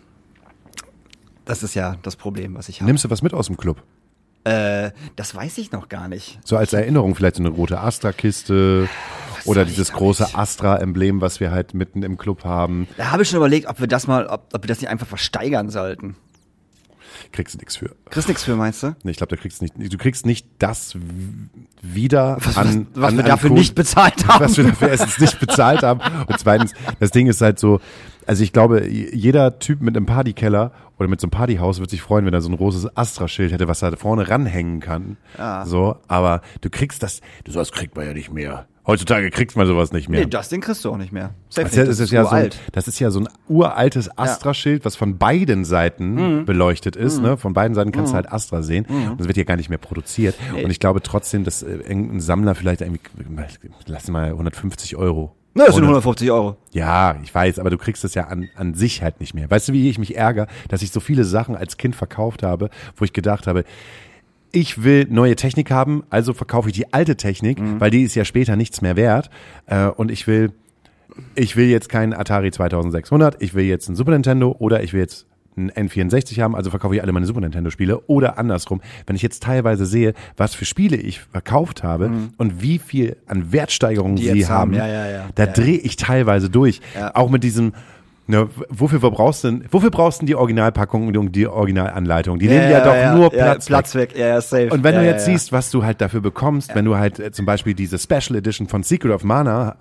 das 1.44 1.62
ist 1.62 1.74
ja 1.74 1.96
das 2.02 2.16
Problem, 2.16 2.54
was 2.54 2.68
ich 2.68 2.80
habe. 2.80 2.86
Nimmst 2.86 3.04
du 3.04 3.10
was 3.10 3.22
mit 3.22 3.34
aus 3.34 3.46
dem 3.46 3.56
Club? 3.56 3.82
Äh, 4.44 4.90
das 5.16 5.34
weiß 5.34 5.58
ich 5.58 5.72
noch 5.72 5.88
gar 5.88 6.08
nicht. 6.08 6.38
So 6.44 6.56
als 6.56 6.72
Erinnerung 6.72 7.14
vielleicht 7.14 7.36
so 7.36 7.42
eine 7.42 7.50
rote 7.50 7.80
Astra-Kiste 7.80 8.88
oder 9.46 9.64
dieses 9.64 9.92
große 9.92 10.34
Astra-Emblem, 10.34 11.20
was 11.20 11.40
wir 11.40 11.50
halt 11.50 11.74
mitten 11.74 12.02
im 12.02 12.18
Club 12.18 12.44
haben. 12.44 12.86
Da 12.98 13.10
habe 13.10 13.22
ich 13.22 13.28
schon 13.30 13.38
überlegt, 13.38 13.66
ob 13.68 13.80
wir 13.80 13.86
das 13.86 14.06
mal, 14.06 14.26
ob, 14.26 14.48
ob 14.52 14.62
wir 14.62 14.68
das 14.68 14.80
nicht 14.80 14.90
einfach 14.90 15.06
versteigern 15.06 15.70
sollten. 15.70 16.16
Kriegst 17.32 17.54
du 17.54 17.58
nichts 17.58 17.76
für. 17.76 17.90
Kriegst 18.10 18.28
nix 18.28 18.44
für, 18.44 18.56
meinst 18.56 18.82
du? 18.82 18.94
Nee, 19.02 19.10
ich 19.12 19.16
glaube, 19.16 19.34
da 19.34 19.40
kriegst 19.40 19.60
du 19.60 19.64
nicht, 19.64 19.92
du 19.92 19.98
kriegst 19.98 20.26
nicht 20.26 20.46
das 20.58 20.96
wieder 21.82 22.38
Was, 22.40 22.56
an, 22.56 22.86
was, 22.94 23.02
was 23.02 23.08
an, 23.10 23.16
wir 23.18 23.24
an 23.24 23.30
dafür 23.30 23.50
Cool- 23.50 23.58
nicht 23.58 23.74
bezahlt 23.74 24.26
haben. 24.26 24.44
was 24.44 24.56
wir 24.56 24.64
dafür 24.64 24.88
erstens 24.88 25.18
nicht 25.18 25.38
bezahlt 25.40 25.82
haben. 25.82 26.00
Und 26.26 26.38
zweitens, 26.38 26.72
das 27.00 27.10
Ding 27.10 27.26
ist 27.26 27.40
halt 27.40 27.58
so, 27.58 27.80
also 28.26 28.42
ich 28.42 28.52
glaube, 28.52 28.86
jeder 28.88 29.58
Typ 29.58 29.80
mit 29.82 29.96
einem 29.96 30.06
Partykeller 30.06 30.72
oder 30.98 31.08
mit 31.08 31.20
so 31.20 31.26
einem 31.26 31.32
Partyhaus 31.32 31.80
wird 31.80 31.90
sich 31.90 32.00
freuen, 32.02 32.24
wenn 32.24 32.32
er 32.34 32.40
so 32.40 32.48
ein 32.48 32.56
großes 32.56 32.96
Astra-Schild 32.96 33.52
hätte, 33.52 33.68
was 33.68 33.82
er 33.82 33.96
vorne 33.96 34.28
ranhängen 34.28 34.80
kann. 34.80 35.16
So, 35.66 35.96
aber 36.08 36.40
du 36.60 36.70
kriegst 36.70 37.02
das, 37.02 37.20
du 37.44 37.52
sowas 37.52 37.72
kriegt 37.72 37.96
man 37.96 38.06
ja 38.06 38.14
nicht 38.14 38.32
mehr. 38.32 38.66
Heutzutage 38.86 39.30
kriegt 39.30 39.56
man 39.56 39.66
sowas 39.66 39.92
nicht 39.92 40.08
mehr. 40.10 40.20
Nee, 40.20 40.26
das 40.26 40.50
Ding 40.50 40.60
kriegst 40.60 40.84
du 40.84 40.90
auch 40.90 40.96
nicht 40.98 41.10
mehr. 41.12 41.30
Safe 41.48 41.64
Das 41.64 41.72
ist, 41.72 41.76
ja, 41.78 41.82
nicht, 41.84 41.88
das, 41.90 42.00
ist 42.00 42.10
ja 42.12 42.24
so 42.24 42.34
ein, 42.34 42.50
das 42.72 42.88
ist 42.88 42.98
ja 43.00 43.10
so 43.10 43.20
ein 43.20 43.28
uraltes 43.48 44.10
Astra-Schild, 44.18 44.84
was 44.84 44.94
von 44.96 45.16
beiden 45.16 45.64
Seiten 45.64 46.14
Mhm. 46.40 46.44
beleuchtet 46.44 46.94
ist. 46.94 47.20
Ne? 47.22 47.36
Von 47.38 47.54
beiden 47.54 47.74
Seiten 47.74 47.92
kannst 47.92 48.12
du 48.12 48.16
halt 48.16 48.30
Astra 48.30 48.62
sehen. 48.62 48.84
Und 48.86 49.18
das 49.20 49.26
wird 49.26 49.36
ja 49.38 49.44
gar 49.44 49.56
nicht 49.56 49.70
mehr 49.70 49.78
produziert. 49.78 50.34
Und 50.62 50.70
ich 50.70 50.80
glaube 50.80 51.00
trotzdem, 51.02 51.44
dass 51.44 51.62
äh, 51.62 51.70
irgendein 51.76 52.20
Sammler 52.20 52.54
vielleicht 52.54 52.82
irgendwie, 52.82 53.00
lass 53.86 54.08
mal 54.08 54.28
150 54.30 54.96
Euro. 54.96 55.34
Ne, 55.56 55.62
das 55.66 55.76
sind 55.76 55.84
Ohne- 55.84 55.92
150 55.92 56.30
Euro. 56.32 56.56
Ja, 56.72 57.16
ich 57.22 57.32
weiß, 57.32 57.60
aber 57.60 57.70
du 57.70 57.78
kriegst 57.78 58.02
das 58.02 58.14
ja 58.14 58.24
an, 58.26 58.48
an 58.56 58.74
sich 58.74 59.02
halt 59.02 59.20
nicht 59.20 59.34
mehr. 59.34 59.48
Weißt 59.48 59.68
du, 59.68 59.72
wie 59.72 59.88
ich 59.88 59.98
mich 60.00 60.16
ärgere, 60.16 60.48
dass 60.68 60.82
ich 60.82 60.90
so 60.90 60.98
viele 60.98 61.22
Sachen 61.24 61.54
als 61.54 61.76
Kind 61.76 61.94
verkauft 61.94 62.42
habe, 62.42 62.70
wo 62.96 63.04
ich 63.04 63.12
gedacht 63.12 63.46
habe, 63.46 63.64
ich 64.54 64.84
will 64.84 65.06
neue 65.10 65.34
Technik 65.36 65.70
haben, 65.70 66.04
also 66.10 66.32
verkaufe 66.32 66.68
ich 66.68 66.74
die 66.74 66.92
alte 66.92 67.16
Technik, 67.16 67.58
weil 67.80 67.90
die 67.90 68.02
ist 68.02 68.14
ja 68.14 68.24
später 68.24 68.54
nichts 68.56 68.80
mehr 68.82 68.96
wert. 68.96 69.28
Äh, 69.66 69.86
und 69.86 70.10
ich 70.10 70.26
will, 70.26 70.52
ich 71.34 71.56
will 71.56 71.66
jetzt 71.66 71.88
keinen 71.88 72.12
Atari 72.12 72.50
2600, 72.50 73.42
ich 73.42 73.54
will 73.54 73.64
jetzt 73.64 73.88
einen 73.88 73.96
Super 73.96 74.12
Nintendo 74.12 74.54
oder 74.58 74.82
ich 74.82 74.92
will 74.92 75.00
jetzt 75.00 75.26
einen 75.56 75.70
N64 75.70 76.40
haben, 76.40 76.56
also 76.56 76.70
verkaufe 76.70 76.94
ich 76.94 77.02
alle 77.02 77.12
meine 77.12 77.26
Super 77.26 77.40
Nintendo 77.40 77.70
Spiele 77.70 78.00
oder 78.06 78.38
andersrum. 78.38 78.80
Wenn 79.06 79.16
ich 79.16 79.22
jetzt 79.22 79.42
teilweise 79.42 79.86
sehe, 79.86 80.14
was 80.36 80.54
für 80.54 80.64
Spiele 80.64 80.96
ich 80.96 81.20
verkauft 81.20 81.82
habe 81.82 82.10
und 82.38 82.62
wie 82.62 82.78
viel 82.78 83.16
an 83.26 83.52
Wertsteigerungen 83.52 84.16
sie 84.16 84.46
haben, 84.46 84.54
haben, 84.54 84.74
ja, 84.74 84.86
ja, 84.86 85.10
ja. 85.10 85.28
da 85.34 85.46
drehe 85.46 85.78
ich 85.78 85.96
teilweise 85.96 86.50
durch. 86.50 86.80
Auch 87.14 87.30
mit 87.30 87.44
diesem, 87.44 87.72
ne, 88.26 88.48
wofür 88.68 89.00
verbrauchst 89.00 89.44
du 89.44 89.48
denn, 89.50 89.64
wofür 89.70 89.90
brauchst 89.90 90.18
du 90.18 90.20
denn 90.22 90.26
die 90.28 90.34
Originalpackung 90.34 91.08
und 91.08 91.32
die 91.34 91.46
Originalanleitung? 91.46 92.38
Die 92.38 92.48
nehmen 92.48 92.70
ja, 92.70 92.84
doch 93.12 93.18
nur 93.18 93.30
Platz, 93.30 93.68
ja, 93.68 93.76
Platz 93.76 93.94
weg. 93.94 94.16
Ja, 94.16 94.28
ja, 94.28 94.40
safe. 94.40 94.68
und 94.70 94.82
wenn 94.84 94.94
ja, 94.94 95.00
du 95.00 95.06
ja, 95.06 95.12
jetzt 95.12 95.26
ja. 95.26 95.32
siehst, 95.32 95.52
was 95.52 95.70
du 95.70 95.84
halt 95.84 96.00
dafür 96.00 96.20
bekommst, 96.20 96.74
wenn 96.74 96.84
du 96.84 96.96
halt 96.96 97.18
äh, 97.18 97.32
zum 97.32 97.46
Beispiel 97.46 97.74
diese 97.74 97.98
Special 97.98 98.36
Edition 98.36 98.68
von 98.68 98.82
Secret 98.82 99.12
of 99.12 99.24
Mana 99.24 99.76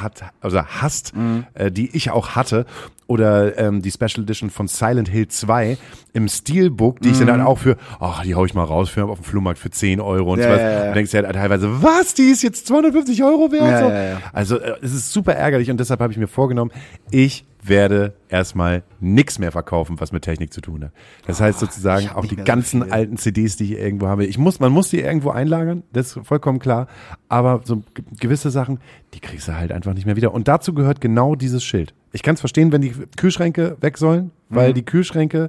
hat, 0.00 0.24
also 0.40 0.62
hast, 0.62 1.14
Mhm. 1.16 1.44
äh, 1.54 1.70
die 1.70 1.94
ich 1.96 2.10
auch 2.10 2.30
hatte, 2.30 2.66
oder 3.06 3.58
ähm, 3.58 3.82
die 3.82 3.90
Special 3.90 4.22
Edition 4.22 4.48
von 4.48 4.66
Silent 4.66 5.08
Hill 5.08 5.28
2 5.28 5.76
im 6.14 6.26
Steelbook, 6.26 7.00
die 7.00 7.10
ich 7.10 7.20
Mhm. 7.20 7.26
dann 7.26 7.38
halt 7.40 7.48
auch 7.48 7.58
für, 7.58 7.76
ach, 8.00 8.22
die 8.22 8.34
hau 8.34 8.44
ich 8.46 8.54
mal 8.54 8.64
raus 8.64 8.88
für 8.88 9.04
auf 9.04 9.18
dem 9.20 9.24
Flohmarkt 9.24 9.58
für 9.58 9.70
10 9.70 10.00
Euro 10.00 10.32
und 10.32 10.38
Ja, 10.38 10.46
sowas. 10.46 10.60
ja, 10.62 10.70
ja. 10.84 10.88
Und 10.88 10.94
denkst 10.96 11.10
dir 11.10 11.22
halt 11.22 11.34
teilweise, 11.36 11.82
was, 11.82 12.14
die 12.14 12.22
ist 12.30 12.42
jetzt 12.42 12.66
250 12.66 13.22
Euro 13.22 13.52
wert? 13.52 13.62
Ja, 13.62 13.78
so. 13.80 13.88
ja, 13.90 14.02
ja. 14.04 14.16
Also 14.32 14.58
äh, 14.58 14.76
es 14.82 14.94
ist 14.94 15.12
super 15.12 15.34
ärgerlich 15.34 15.70
und 15.70 15.78
deshalb 15.78 16.00
habe 16.00 16.12
ich 16.12 16.18
mir 16.18 16.26
vorgenommen, 16.28 16.70
ich 17.10 17.44
werde 17.66 18.14
erstmal 18.28 18.82
nix 19.00 19.38
mehr 19.38 19.50
verkaufen, 19.52 19.98
was 20.00 20.12
mit 20.12 20.22
Technik 20.22 20.52
zu 20.52 20.60
tun 20.60 20.84
hat. 20.84 20.92
Das 21.26 21.40
heißt 21.40 21.58
sozusagen 21.60 22.06
Ah, 22.08 22.10
hab 22.10 22.16
auch 22.18 22.26
die 22.26 22.36
so 22.36 22.44
ganzen 22.44 22.82
viel. 22.84 22.92
alten 22.92 23.16
CDs, 23.16 23.56
die 23.56 23.64
ich 23.74 23.78
irgendwo 23.80 24.06
habe. 24.08 24.26
Ich 24.26 24.36
muss, 24.38 24.60
man 24.60 24.70
muss 24.72 24.90
die 24.90 25.00
irgendwo 25.00 25.30
einlagern, 25.30 25.82
das 25.92 26.16
ist 26.16 26.26
vollkommen 26.26 26.58
klar. 26.58 26.88
Aber 27.28 27.60
so 27.64 27.76
ge- 27.94 28.04
gewisse 28.20 28.50
Sachen, 28.50 28.80
die 29.14 29.20
kriegst 29.20 29.48
du 29.48 29.56
halt 29.56 29.72
einfach 29.72 29.94
nicht 29.94 30.04
mehr 30.04 30.16
wieder. 30.16 30.34
Und 30.34 30.46
dazu 30.48 30.74
gehört 30.74 31.00
genau 31.00 31.34
dieses 31.36 31.64
Schild. 31.64 31.94
Ich 32.12 32.22
kann 32.22 32.34
es 32.34 32.40
verstehen, 32.40 32.70
wenn 32.72 32.82
die 32.82 32.92
Kühlschränke 33.16 33.76
weg 33.80 33.98
sollen, 33.98 34.30
weil 34.48 34.70
Mhm. 34.70 34.74
die 34.74 34.84
Kühlschränke 34.84 35.48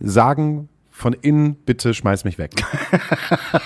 sagen 0.00 0.68
von 0.96 1.12
innen, 1.12 1.56
bitte 1.56 1.92
schmeiß 1.92 2.24
mich 2.24 2.38
weg. 2.38 2.52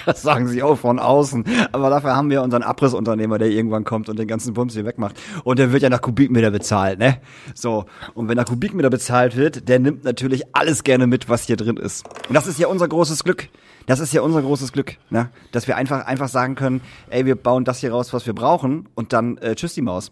Das 0.06 0.22
sagen 0.22 0.48
sie 0.48 0.62
auch 0.62 0.76
von 0.76 0.98
außen. 0.98 1.44
Aber 1.72 1.90
dafür 1.90 2.16
haben 2.16 2.30
wir 2.30 2.42
unseren 2.42 2.62
Abrissunternehmer, 2.62 3.36
der 3.38 3.48
irgendwann 3.48 3.84
kommt 3.84 4.08
und 4.08 4.18
den 4.18 4.26
ganzen 4.26 4.54
Bums 4.54 4.72
hier 4.72 4.86
wegmacht. 4.86 5.20
Und 5.44 5.58
der 5.58 5.70
wird 5.72 5.82
ja 5.82 5.90
nach 5.90 6.00
Kubikmeter 6.00 6.50
bezahlt, 6.50 6.98
ne? 6.98 7.18
So. 7.54 7.84
Und 8.14 8.28
wenn 8.28 8.36
nach 8.36 8.46
Kubikmeter 8.46 8.88
bezahlt 8.88 9.36
wird, 9.36 9.68
der 9.68 9.78
nimmt 9.78 10.04
natürlich 10.04 10.44
alles 10.56 10.84
gerne 10.84 11.06
mit, 11.06 11.28
was 11.28 11.44
hier 11.44 11.56
drin 11.56 11.76
ist. 11.76 12.06
Und 12.28 12.34
das 12.34 12.46
ist 12.46 12.58
ja 12.58 12.66
unser 12.68 12.88
großes 12.88 13.22
Glück. 13.24 13.48
Das 13.86 14.00
ist 14.00 14.12
ja 14.14 14.22
unser 14.22 14.40
großes 14.42 14.72
Glück, 14.72 14.96
ne? 15.10 15.28
Dass 15.52 15.66
wir 15.68 15.76
einfach, 15.76 16.06
einfach 16.06 16.28
sagen 16.28 16.54
können, 16.54 16.80
ey, 17.10 17.26
wir 17.26 17.36
bauen 17.36 17.64
das 17.64 17.80
hier 17.80 17.90
raus, 17.92 18.12
was 18.14 18.26
wir 18.26 18.34
brauchen 18.34 18.88
und 18.94 19.12
dann 19.12 19.36
äh, 19.38 19.54
tschüss 19.54 19.74
die 19.74 19.82
Maus. 19.82 20.10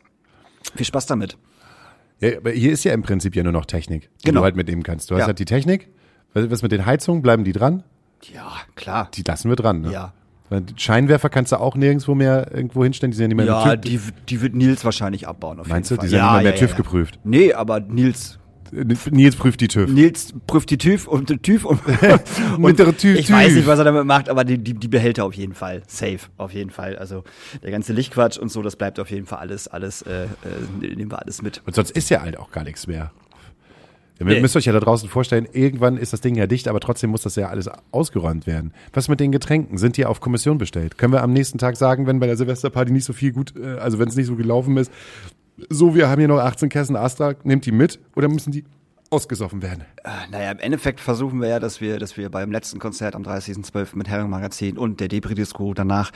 Viel 0.75 0.87
Spaß 0.87 1.07
damit. 1.07 1.39
Ja, 2.21 2.37
aber 2.39 2.51
hier 2.51 2.73
ist 2.73 2.85
ja 2.85 2.93
im 2.93 3.03
Prinzip 3.03 3.35
ja 3.37 3.43
nur 3.43 3.53
noch 3.53 3.65
Technik, 3.67 4.11
die 4.21 4.27
Genau. 4.27 4.41
du 4.41 4.45
halt 4.45 4.57
mitnehmen 4.57 4.83
kannst. 4.83 5.11
Du 5.11 5.15
hast 5.15 5.21
Ja. 5.21 5.27
halt 5.29 5.39
die 5.39 5.45
Technik. 5.47 5.89
Was 6.37 6.63
mit 6.63 6.73
den 6.73 6.85
Heizungen? 6.85 7.23
Bleiben 7.23 7.45
die 7.45 7.53
dran? 7.53 7.83
Ja, 8.35 8.53
klar. 8.75 9.11
Die 9.15 9.23
lassen 9.27 9.49
wir 9.49 9.57
dran, 9.57 9.81
ne? 9.81 9.93
Ja. 9.93 10.13
Die 10.51 10.75
Scheinwerfer 10.77 11.29
kannst 11.29 11.51
du 11.53 11.57
auch 11.57 11.75
nirgendwo 11.75 12.15
mehr 12.15 12.53
irgendwo 12.55 12.85
hinstellen. 12.85 13.11
Die 13.11 13.17
sind 13.17 13.25
ja 13.25 13.29
nicht 13.29 13.37
mehr 13.37 13.47
Ja, 13.47 13.67
mit 13.67 13.83
TÜV. 13.83 14.13
die, 14.13 14.27
die 14.37 14.41
wird 14.43 14.55
Nils 14.55 14.85
wahrscheinlich 14.85 15.27
abbauen. 15.27 15.59
Auf 15.59 15.67
Meinst 15.67 15.91
jeden 15.91 16.03
du? 16.03 16.07
Die 16.07 16.13
Fall. 16.17 16.35
sind 16.37 16.45
nicht 16.45 16.61
mehr 16.61 16.69
TÜV 16.69 16.77
geprüft. 16.77 17.19
Nee, 17.25 17.53
aber 17.53 17.81
Nils 17.81 18.39
Nils 18.73 19.37
prüft 19.37 19.61
die 19.61 19.69
TÜV. 19.69 19.91
Nils 19.91 20.35
prüft 20.47 20.71
die 20.71 20.79
TÜV 20.79 21.07
und 21.07 21.29
TÜV 21.43 21.65
und, 21.65 21.81
der 22.79 22.97
TÜV, 22.97 23.19
ich 23.19 23.31
weiß 23.31 23.55
nicht, 23.55 23.67
was 23.67 23.79
er 23.79 23.85
damit 23.85 24.05
macht, 24.05 24.29
aber 24.29 24.45
die, 24.45 24.59
die, 24.59 24.75
die 24.75 24.89
Behälter 24.89 25.25
auf 25.25 25.35
jeden 25.35 25.55
Fall. 25.55 25.83
Safe, 25.87 26.19
auf 26.37 26.53
jeden 26.53 26.71
Fall. 26.71 26.97
Also 26.97 27.25
der 27.63 27.71
ganze 27.71 27.93
Lichtquatsch 27.93 28.39
und 28.39 28.51
so, 28.51 28.63
das 28.63 28.77
bleibt 28.77 28.99
auf 28.99 29.11
jeden 29.11 29.27
Fall 29.27 29.39
alles, 29.39 29.69
alles, 29.69 30.03
äh, 30.03 30.25
äh, 30.25 30.29
nehmen 30.81 31.11
wir 31.11 31.21
alles 31.23 31.43
mit. 31.43 31.63
Und 31.65 31.75
sonst 31.75 31.91
ist 31.93 32.11
ja 32.11 32.23
halt 32.23 32.39
auch 32.39 32.51
gar 32.51 32.65
nichts 32.65 32.87
mehr. 32.87 33.13
Ihr 34.19 34.27
Nee. 34.27 34.41
müsst 34.41 34.57
euch 34.57 34.65
ja 34.65 34.73
da 34.73 34.81
draußen 34.81 35.09
vorstellen, 35.09 35.47
irgendwann 35.53 35.97
ist 35.99 36.13
das 36.13 36.21
Ding 36.23 36.35
ja 36.37 36.47
dicht, 36.47 36.69
aber 36.69 36.81
trotzdem 36.81 37.11
muss 37.11 37.23
das 37.23 37.37
ja 37.37 37.49
alles 37.49 37.69
ausgeräumt 37.91 38.47
werden. 38.47 38.73
Was 38.95 39.09
mit 39.09 39.21
den 39.21 39.31
Getränken? 39.31 39.77
Sind 39.77 39.97
die 39.99 40.07
auf 40.07 40.21
Kommission 40.21 40.57
bestellt? 40.59 40.97
Können 40.97 41.13
wir 41.13 41.23
am 41.23 41.33
nächsten 41.33 41.59
Tag 41.59 41.77
sagen, 41.77 42.07
wenn 42.07 42.19
bei 42.19 42.27
der 42.27 42.37
Silvesterparty 42.37 42.93
nicht 42.93 43.05
so 43.05 43.13
viel 43.13 43.33
gut, 43.33 43.55
äh, 43.57 43.77
also 43.79 43.99
wenn 43.99 44.09
es 44.09 44.17
nicht 44.17 44.27
so 44.27 44.37
gelaufen 44.37 44.77
ist, 44.79 44.91
so, 45.71 45.95
wir 45.95 46.09
haben 46.09 46.19
hier 46.19 46.29
noch 46.29 46.39
18 46.39 46.69
Kästen 46.69 46.97
Astra, 46.97 47.35
nehmt 47.45 47.65
die 47.67 47.73
mit 47.73 47.99
oder 48.15 48.29
müssen 48.29 48.53
die 48.53 48.65
ausgesoffen 49.09 49.63
werden? 49.63 49.85
Naja, 50.31 50.51
im 50.51 50.59
Endeffekt 50.59 51.01
versuchen 51.01 51.41
wir 51.41 51.49
ja, 51.49 51.61
dass 51.61 51.81
wir, 51.81 51.99
dass 51.99 52.17
wir 52.17 52.29
beim 52.31 52.51
letzten 52.51 52.79
Konzert 52.79 53.15
am 53.15 53.23
30.12. 53.23 53.97
mit 53.97 54.09
Herring 54.09 54.29
Magazin 54.29 54.77
und 54.77 55.01
der 55.01 55.09
Debris 55.09 55.35
Disco 55.35 55.73
danach 55.75 56.11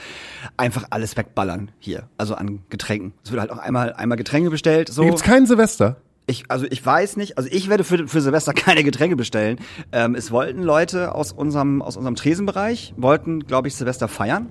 einfach 0.57 0.85
alles 0.89 1.15
wegballern 1.17 1.71
hier. 1.79 2.09
Also 2.17 2.35
an 2.35 2.59
Getränken. 2.69 3.13
Es 3.23 3.31
wird 3.31 3.41
halt 3.41 3.51
auch 3.51 3.57
einmal, 3.59 3.93
einmal 3.93 4.17
Getränke 4.17 4.49
bestellt. 4.49 4.89
So. 4.89 5.01
Da 5.03 5.07
gibt's 5.07 5.23
keinen 5.23 5.45
Silvester. 5.47 5.97
Ich, 6.31 6.45
also 6.47 6.65
ich 6.69 6.83
weiß 6.83 7.17
nicht, 7.17 7.37
also 7.37 7.49
ich 7.51 7.67
werde 7.67 7.83
für, 7.83 8.07
für 8.07 8.21
Silvester 8.21 8.53
keine 8.55 8.83
Getränke 8.83 9.17
bestellen. 9.17 9.59
Ähm, 9.91 10.15
es 10.15 10.31
wollten 10.31 10.63
Leute 10.63 11.13
aus 11.13 11.33
unserem, 11.33 11.81
aus 11.81 11.97
unserem 11.97 12.15
Tresenbereich, 12.15 12.93
wollten, 12.95 13.45
glaube 13.45 13.67
ich, 13.67 13.75
Silvester 13.75 14.07
feiern. 14.07 14.47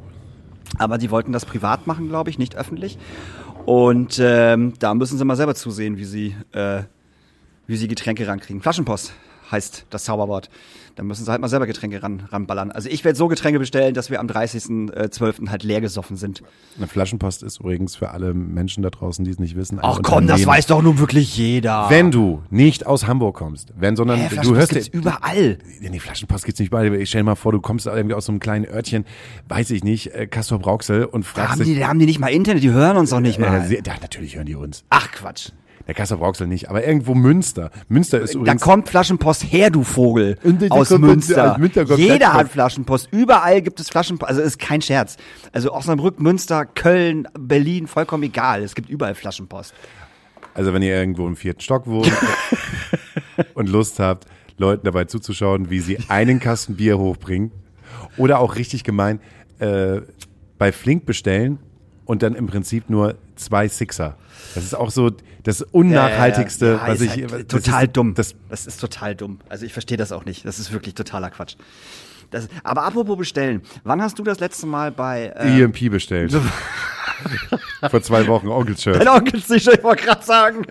Aber 0.78 0.99
die 0.99 1.10
wollten 1.10 1.32
das 1.32 1.46
privat 1.46 1.87
machen, 1.87 2.08
glaube 2.08 2.28
ich, 2.30 2.38
nicht 2.38 2.54
öffentlich. 2.54 2.99
Und 3.64 4.18
ähm, 4.22 4.75
da 4.78 4.94
müssen 4.94 5.16
sie 5.16 5.25
mal 5.25 5.37
selber 5.37 5.54
zusehen, 5.54 5.96
wie 5.96 6.04
sie, 6.04 6.37
äh, 6.52 6.82
wie 7.66 7.76
sie 7.76 7.88
Getränke 7.88 8.26
rankriegen. 8.26 8.60
Flaschenpost 8.60 9.12
heißt 9.50 9.87
das 9.90 10.04
Zauberwort. 10.04 10.50
Da 10.97 11.04
müssen 11.04 11.25
sie 11.25 11.30
halt 11.30 11.40
mal 11.40 11.49
selber 11.49 11.66
Getränke 11.66 12.02
ran, 12.02 12.25
ranballern. 12.30 12.71
Also 12.71 12.88
ich 12.88 13.04
werde 13.04 13.16
so 13.16 13.28
Getränke 13.28 13.59
bestellen, 13.59 13.95
dass 13.95 14.11
wir 14.11 14.21
am 14.21 14.26
30.12. 14.26 15.49
halt 15.49 15.62
leer 15.62 15.80
gesoffen 15.80 16.16
sind. 16.16 16.42
Eine 16.76 16.88
Flaschenpost 16.88 17.42
ist 17.42 17.61
übrigens 17.61 17.97
für 17.97 18.11
alle 18.11 18.35
Menschen 18.35 18.83
da 18.83 18.90
draußen, 18.90 19.25
die 19.25 19.30
es 19.30 19.38
nicht 19.38 19.57
wissen. 19.57 19.78
Ach 19.80 20.00
komm, 20.02 20.26
das 20.26 20.45
weiß 20.45 20.66
doch 20.66 20.83
nun 20.83 20.99
wirklich 20.99 21.37
jeder. 21.37 21.87
Wenn 21.88 22.11
du 22.11 22.42
nicht 22.50 22.87
aus 22.87 23.07
Hamburg 23.07 23.37
kommst, 23.37 23.73
wenn, 23.78 23.97
sondern 23.97 24.19
Hä, 24.19 24.37
du 24.42 24.54
hörst 24.54 24.73
gibt's 24.73 24.88
überall. 24.88 25.59
Nee, 25.80 25.99
Flaschenpost 25.99 26.45
gibt's 26.45 26.61
nicht 26.61 26.69
überall. 26.69 26.95
Ich 26.97 27.09
stell 27.09 27.23
dir 27.23 27.26
mal 27.26 27.35
vor, 27.35 27.52
du 27.52 27.61
kommst 27.61 27.87
irgendwie 27.87 28.14
aus 28.14 28.26
so 28.26 28.33
einem 28.33 28.40
kleinen 28.40 28.66
Örtchen, 28.66 29.04
weiß 29.49 29.71
ich 29.71 29.85
nicht, 29.85 30.14
äh, 30.14 30.26
Castor 30.26 30.59
Brauxel 30.59 31.04
und 31.04 31.25
Da 31.25 31.28
fragst 31.28 31.52
haben, 31.52 31.64
die, 31.64 31.78
da 31.78 31.88
haben 31.88 31.99
die 31.99 32.07
nicht 32.07 32.19
mal 32.19 32.28
Internet, 32.28 32.62
die 32.62 32.71
hören 32.71 32.97
uns 32.97 33.11
doch 33.11 33.21
nicht 33.21 33.38
mal. 33.38 33.71
Äh, 33.71 33.80
ja, 33.87 33.95
natürlich 34.00 34.37
hören 34.37 34.47
die 34.47 34.54
uns. 34.54 34.85
Ach 34.90 35.11
Quatsch. 35.11 35.50
Der 35.90 35.97
Castor 35.97 36.18
Brauxel 36.18 36.47
nicht, 36.47 36.70
aber 36.70 36.87
irgendwo 36.87 37.16
Münster. 37.16 37.73
Münster 37.88 38.20
ist 38.20 38.37
Da 38.37 38.38
übrigens. 38.38 38.62
kommt 38.62 38.88
Flaschenpost 38.88 39.42
her, 39.42 39.70
du 39.70 39.82
Vogel. 39.82 40.38
Und 40.44 40.62
da 40.62 40.68
aus 40.68 40.88
Münster. 40.90 41.59
Münster 41.59 41.82
Jeder 41.97 42.32
hat 42.32 42.49
Flaschenpost. 42.49 43.09
Überall 43.11 43.61
gibt 43.61 43.80
es 43.80 43.88
Flaschenpost. 43.90 44.28
Also 44.28 44.40
ist 44.40 44.61
kein 44.61 44.82
Scherz. 44.82 45.16
Also 45.50 45.73
Osnabrück, 45.73 46.20
Münster, 46.20 46.64
Köln, 46.64 47.26
Berlin, 47.37 47.88
vollkommen 47.88 48.23
egal. 48.23 48.62
Es 48.62 48.76
gibt 48.76 48.88
überall 48.88 49.16
Flaschenpost. 49.16 49.75
Also 50.54 50.73
wenn 50.73 50.82
ihr 50.82 50.94
irgendwo 50.94 51.26
im 51.26 51.35
vierten 51.35 51.61
Stock 51.61 51.88
wohnt 51.88 52.12
und 53.54 53.68
Lust 53.68 53.99
habt, 53.99 54.26
Leuten 54.59 54.85
dabei 54.85 55.06
zuzuschauen, 55.06 55.70
wie 55.70 55.80
sie 55.80 55.99
einen 56.06 56.38
Kasten 56.38 56.76
Bier 56.76 56.99
hochbringen. 57.00 57.50
Oder 58.16 58.38
auch 58.38 58.54
richtig 58.54 58.85
gemein, 58.85 59.18
äh, 59.59 60.02
bei 60.56 60.70
Flink 60.70 61.04
bestellen 61.04 61.59
und 62.04 62.23
dann 62.23 62.37
im 62.37 62.47
Prinzip 62.47 62.90
nur 62.90 63.16
zwei 63.40 63.68
Sixer. 63.68 64.16
Das 64.54 64.64
ist 64.64 64.75
auch 64.75 64.90
so 64.90 65.11
das 65.42 65.62
unnachhaltigste, 65.62 66.66
Ja, 66.66 66.73
ja, 66.73 66.82
ja, 66.87 66.88
was 66.88 67.00
ich. 67.00 67.11
halt 67.32 67.49
total 67.49 67.85
ist, 67.85 67.97
dumm. 67.97 68.14
Das, 68.14 68.35
das 68.49 68.66
ist 68.66 68.80
total 68.80 69.14
dumm. 69.14 69.40
Also 69.49 69.64
ich 69.66 69.73
verstehe 69.73 69.97
das 69.97 70.12
auch 70.12 70.25
nicht. 70.25 70.44
Das 70.44 70.59
ist 70.59 70.73
wirklich 70.73 70.94
totaler 70.94 71.30
Quatsch. 71.30 71.56
Das, 72.30 72.49
aber 72.62 72.85
apropos 72.85 73.16
bestellen. 73.18 73.62
Wann 73.82 74.00
hast 74.02 74.18
du 74.18 74.23
das 74.23 74.38
letzte 74.38 74.66
Mal 74.66 74.92
bei 74.92 75.32
äh, 75.37 75.62
EMP 75.62 75.90
bestellt. 75.90 76.32
Vor 77.90 78.02
zwei 78.02 78.26
Wochen 78.26 78.48
Onkel-Shirt. 78.48 78.96
Dein 78.96 79.08
Onkel 79.08 79.40
sicher, 79.40 79.72
ich 79.74 79.82
wollte 79.82 80.04
gerade 80.04 80.24
sagen. 80.24 80.66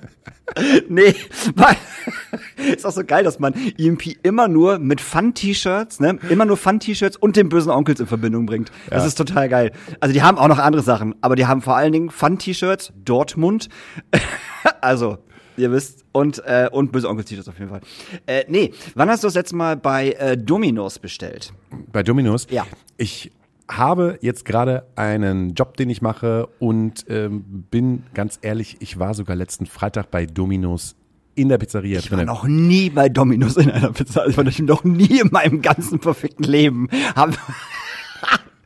nee, 0.88 1.16
weil 1.56 1.76
ist 2.76 2.86
auch 2.86 2.92
so 2.92 3.04
geil, 3.04 3.24
dass 3.24 3.40
man 3.40 3.54
EMP 3.78 4.18
immer 4.24 4.48
nur 4.48 4.80
mit 4.80 5.02
Fun-T-Shirts, 5.02 6.00
ne, 6.00 6.18
immer 6.30 6.46
nur 6.46 6.58
Fun-T-Shirts 6.58 7.18
und 7.18 7.36
dem 7.36 7.50
bösen 7.50 7.72
Onkels 7.72 8.00
in 8.00 8.08
Verbindung 8.08 8.46
bringt. 8.46 8.72
Das 8.90 9.06
ist 9.06 9.16
total 9.16 9.50
geil. 9.50 9.72
Also 10.00 10.14
die 10.14 10.22
haben 10.22 10.38
auch 10.38 10.48
noch 10.48 10.60
andere 10.60 10.82
Sachen, 10.82 11.16
aber 11.22 11.36
die 11.36 11.46
haben 11.46 11.62
vor 11.62 11.76
allen 11.76 11.92
Dingen 11.92 12.10
Fun-T-Shirts, 12.10 12.94
Dortmund, 13.04 13.70
also 14.82 15.18
ihr 15.58 15.72
wisst 15.72 16.06
und 16.12 16.42
äh, 16.46 16.70
und 16.72 16.92
böse 16.92 17.10
Onkels-T-Shirts 17.10 17.50
auf 17.50 17.60
jeden 17.60 17.70
Fall. 17.70 17.82
Äh, 18.26 18.46
nee, 18.48 18.74
wann 18.96 19.10
hast 19.10 19.24
du 19.24 19.28
das 19.28 19.36
letzte 19.36 19.56
Mal 19.56 19.78
bei 19.78 20.12
äh, 20.14 20.38
Dominos 20.38 21.00
bestellt? 21.00 21.54
Bei 21.92 22.02
Dominos? 22.04 22.48
Ja. 22.50 22.66
Ich 22.98 23.32
habe 23.70 24.18
jetzt 24.22 24.46
gerade 24.46 24.88
einen 24.96 25.54
Job, 25.54 25.78
den 25.78 25.90
ich 25.90 26.02
mache 26.02 26.48
und 26.60 27.06
ähm, 27.08 27.66
bin 27.70 28.04
ganz 28.14 28.40
ehrlich, 28.42 28.78
ich 28.80 29.00
war 29.00 29.14
sogar 29.14 29.36
letzten 29.36 29.68
Freitag 29.68 30.10
bei 30.12 30.26
Dominos 30.26 30.96
in 31.36 31.50
der 31.50 31.58
Pizzeria 31.60 32.00
Ich 32.00 32.12
war 32.12 32.18
drin. 32.18 32.28
noch 32.28 32.46
nie 32.46 32.90
bei 32.90 33.08
Dominos 33.08 33.56
in 33.58 33.70
einer 33.72 33.92
Pizza. 33.94 34.28
Ich 34.28 34.36
war 34.36 34.44
noch 34.44 34.84
nie 34.84 35.22
in 35.22 35.30
meinem 35.32 35.62
ganzen 35.62 36.00
perfekten 36.00 36.44
Leben. 36.44 36.90
Hab 37.16 37.38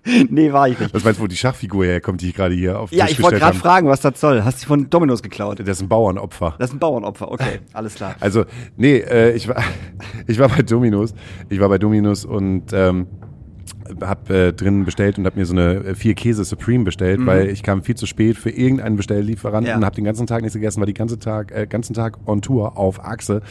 nee, 0.30 0.52
war 0.52 0.68
ich 0.70 0.80
nicht. 0.80 0.94
Was 0.94 1.04
meinst 1.04 1.20
du, 1.20 1.24
wo 1.24 1.28
die 1.28 1.36
Schachfigur 1.36 1.86
herkommt, 1.86 2.22
die 2.22 2.30
ich 2.30 2.36
gerade 2.36 2.56
hier 2.56 2.80
auf 2.80 2.90
den 2.90 3.00
Ja, 3.00 3.06
Tisch 3.06 3.18
ich 3.20 3.24
wollte 3.24 3.40
gerade 3.40 3.58
fragen, 3.58 3.88
was 3.88 4.02
das 4.02 4.20
soll. 4.20 4.44
Hast 4.44 4.64
du 4.64 4.68
von 4.68 4.90
Dominos 4.90 5.22
geklaut? 5.22 5.60
Das 5.60 5.68
ist 5.68 5.82
ein 5.82 5.90
Bauernopfer. 5.90 6.56
Das 6.58 6.70
ist 6.70 6.76
ein 6.76 6.80
Bauernopfer. 6.80 7.32
Okay, 7.32 7.60
alles 7.74 7.96
klar. 7.96 8.16
Also, 8.20 8.46
nee, 8.76 8.98
äh, 8.98 9.34
ich, 9.34 9.48
war, 9.48 9.62
ich 10.28 10.40
war 10.40 10.50
bei 10.50 10.62
Dominos. 10.62 11.14
Ich 11.50 11.60
war 11.60 11.70
bei 11.70 11.78
Dominos 11.78 12.26
und 12.26 12.74
ähm, 12.74 13.08
hab 14.02 14.30
äh, 14.30 14.52
drin 14.54 14.86
bestellt 14.86 15.18
und 15.18 15.26
hab 15.26 15.36
mir 15.36 15.46
so 15.46 15.54
eine 15.54 15.76
äh, 15.84 15.96
vier 15.96 16.14
Käse 16.14 16.44
Supreme 16.44 16.84
bestellt, 16.84 17.26
weil 17.26 17.50
ich 17.50 17.64
kam 17.64 17.84
viel 17.84 17.96
zu 17.96 18.06
spät 18.06 18.38
für 18.38 18.50
irgendeinen 18.50 18.96
Bestelllieferanten 18.98 19.70
Ja. 19.70 19.76
und 19.78 19.86
hab 19.86 19.96
den 19.96 20.04
ganzen 20.06 20.28
Tag 20.28 20.42
nichts 20.42 20.54
gegessen, 20.56 20.80
war 20.80 20.86
die 20.88 20.94
ganze 20.94 21.20
Tag, 21.20 21.52
äh, 21.52 21.68
ganzen 21.68 21.94
Tag 21.94 22.18
on 22.26 22.42
Tour 22.42 22.78
auf 22.78 23.04
Achse 23.04 23.42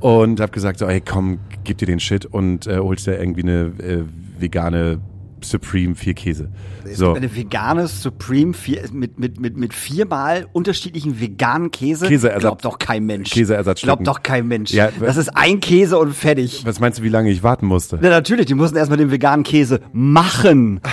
und 0.00 0.40
hab 0.40 0.52
gesagt, 0.52 0.78
so, 0.78 0.86
ey, 0.86 1.00
komm, 1.00 1.38
gib 1.64 1.78
dir 1.78 1.86
den 1.86 2.00
Shit 2.00 2.24
und 2.26 2.66
äh, 2.66 2.78
holst 2.78 3.06
dir 3.06 3.18
irgendwie 3.18 3.42
eine 3.42 3.72
äh, 3.78 4.04
vegane 4.38 5.00
Supreme 5.44 5.94
vier 5.94 6.14
Käse. 6.14 6.48
So. 6.94 7.12
Eine 7.14 7.34
vegane 7.34 7.86
Supreme 7.86 8.54
vier, 8.54 8.82
mit, 8.92 9.18
mit, 9.18 9.38
mit, 9.40 9.56
mit 9.56 9.74
viermal 9.74 10.46
unterschiedlichen 10.52 11.20
veganen 11.20 11.70
Käse. 11.70 12.06
Käseersatz- 12.06 12.40
Glaubt 12.40 12.64
doch 12.64 12.78
kein 12.78 13.04
Mensch. 13.04 13.30
Käseersatzstücken. 13.30 14.04
Glaubt 14.04 14.06
doch 14.18 14.22
kein 14.22 14.46
Mensch. 14.48 14.70
Ja, 14.72 14.90
das 15.00 15.16
ist 15.16 15.28
ein 15.36 15.60
Käse 15.60 15.98
und 15.98 16.14
fertig. 16.14 16.62
Was 16.64 16.80
meinst 16.80 16.98
du, 16.98 17.02
wie 17.02 17.08
lange 17.08 17.30
ich 17.30 17.42
warten 17.42 17.66
musste? 17.66 17.98
Na, 18.00 18.08
natürlich, 18.08 18.46
die 18.46 18.54
mussten 18.54 18.76
erstmal 18.76 18.98
den 18.98 19.10
veganen 19.10 19.44
Käse 19.44 19.80
machen. 19.92 20.80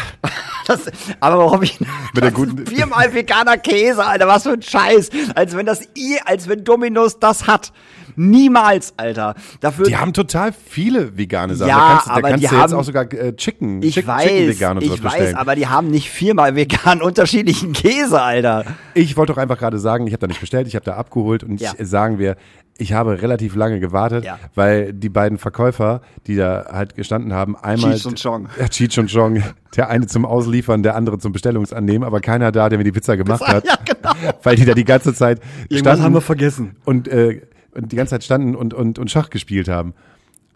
Das, 0.68 0.80
aber 1.20 1.38
warum 1.38 1.62
ich 1.62 1.80
Mit 1.80 2.24
der 2.24 2.32
guten- 2.32 2.66
viermal 2.66 3.14
veganer 3.14 3.56
Käse, 3.58 4.04
Alter, 4.04 4.28
was 4.28 4.42
für 4.42 4.54
ein 4.54 4.64
Scheiß. 4.64 5.12
Als 5.36 5.56
wenn 5.56 5.68
das 5.68 5.82
ihr, 5.94 6.28
als 6.28 6.48
wenn 6.50 6.64
Dominos 6.64 7.20
das 7.20 7.46
hat. 7.46 7.72
Niemals, 8.16 8.94
Alter. 8.98 9.36
Dafür 9.60 9.86
Die 9.86 9.98
haben 9.98 10.14
total 10.14 10.52
viele 10.54 11.18
vegane 11.18 11.56
Sachen. 11.56 11.70
Ja, 11.70 11.78
da 11.78 11.88
kannst, 11.94 12.10
aber 12.10 12.22
da 12.22 12.30
kannst 12.30 12.44
die 12.44 12.48
du 12.48 12.54
jetzt 12.56 12.64
haben- 12.64 12.74
auch 12.80 12.84
sogar 12.84 13.14
äh, 13.14 13.36
Chicken, 13.36 13.82
ich 13.84 13.94
Chicken, 13.94 14.08
weiß, 14.08 14.24
Chicken 14.28 14.48
vegan 14.50 14.78
und 14.78 14.84
sowas 14.86 14.98
ich 14.98 15.04
weiß, 15.04 15.12
bestellen. 15.14 15.36
aber 15.38 15.56
die 15.56 15.68
haben 15.68 15.90
nicht 15.92 16.10
viermal 16.10 16.56
vegan 16.56 17.02
unterschiedlichen 17.02 17.74
Käse, 17.74 18.22
Alter. 18.22 18.66
Ich 18.94 19.18
wollte 19.18 19.34
doch 19.34 19.38
einfach 19.42 19.58
gerade 19.58 19.80
sagen, 19.80 20.08
ich 20.08 20.14
habe 20.14 20.22
da 20.22 20.28
nicht 20.28 20.40
bestellt, 20.42 20.68
ich 20.68 20.76
habe 20.76 20.86
da 20.86 20.96
abgeholt 20.96 21.44
und 21.44 21.60
Ja. 21.62 21.74
ich, 21.78 21.88
sagen 21.88 22.20
wir, 22.20 22.36
ich 22.78 22.92
habe 22.92 23.22
relativ 23.22 23.56
lange 23.56 23.80
gewartet, 23.80 24.26
Ja. 24.26 24.38
weil 24.54 24.92
die 24.92 25.08
beiden 25.08 25.38
Verkäufer, 25.38 26.02
die 26.28 26.36
da 26.36 26.66
halt 26.74 26.96
gestanden 26.96 27.32
haben, 27.34 27.56
einmal 27.56 27.94
Cheech 27.94 28.06
und 28.06 28.22
Chong. 28.22 28.50
Ja, 28.60 28.68
Cheech 28.68 29.00
und 29.00 29.10
Chong, 29.14 29.42
der 29.78 29.90
eine 29.90 30.08
zum 30.08 30.26
Ausliefern, 30.26 30.84
der 30.84 30.96
andere 30.98 31.18
zum 31.18 31.32
Bestellungsannehmen, 31.32 32.06
aber 32.06 32.20
keiner 32.20 32.52
da, 32.52 32.68
der 32.68 32.78
mir 32.78 32.84
die 32.84 32.92
Pizza 32.92 33.16
gemacht 33.16 33.42
hat, 33.48 33.66
Ja, 33.66 33.76
genau. 33.86 34.34
weil 34.44 34.58
die 34.58 34.66
da 34.66 34.74
die 34.74 34.84
ganze 34.84 35.14
Zeit 35.14 35.40
Irgendwas 35.70 35.80
standen 35.80 36.04
haben 36.04 36.14
wir 36.16 36.22
vergessen. 36.22 36.76
und, 36.84 37.08
äh, 37.08 37.42
und 37.76 37.92
die 37.92 37.96
ganze 37.96 38.12
Zeit 38.12 38.24
standen 38.24 38.56
und, 38.56 38.74
und, 38.74 38.98
und 39.00 39.12
Schach 39.12 39.30
gespielt 39.30 39.68
haben. 39.68 39.94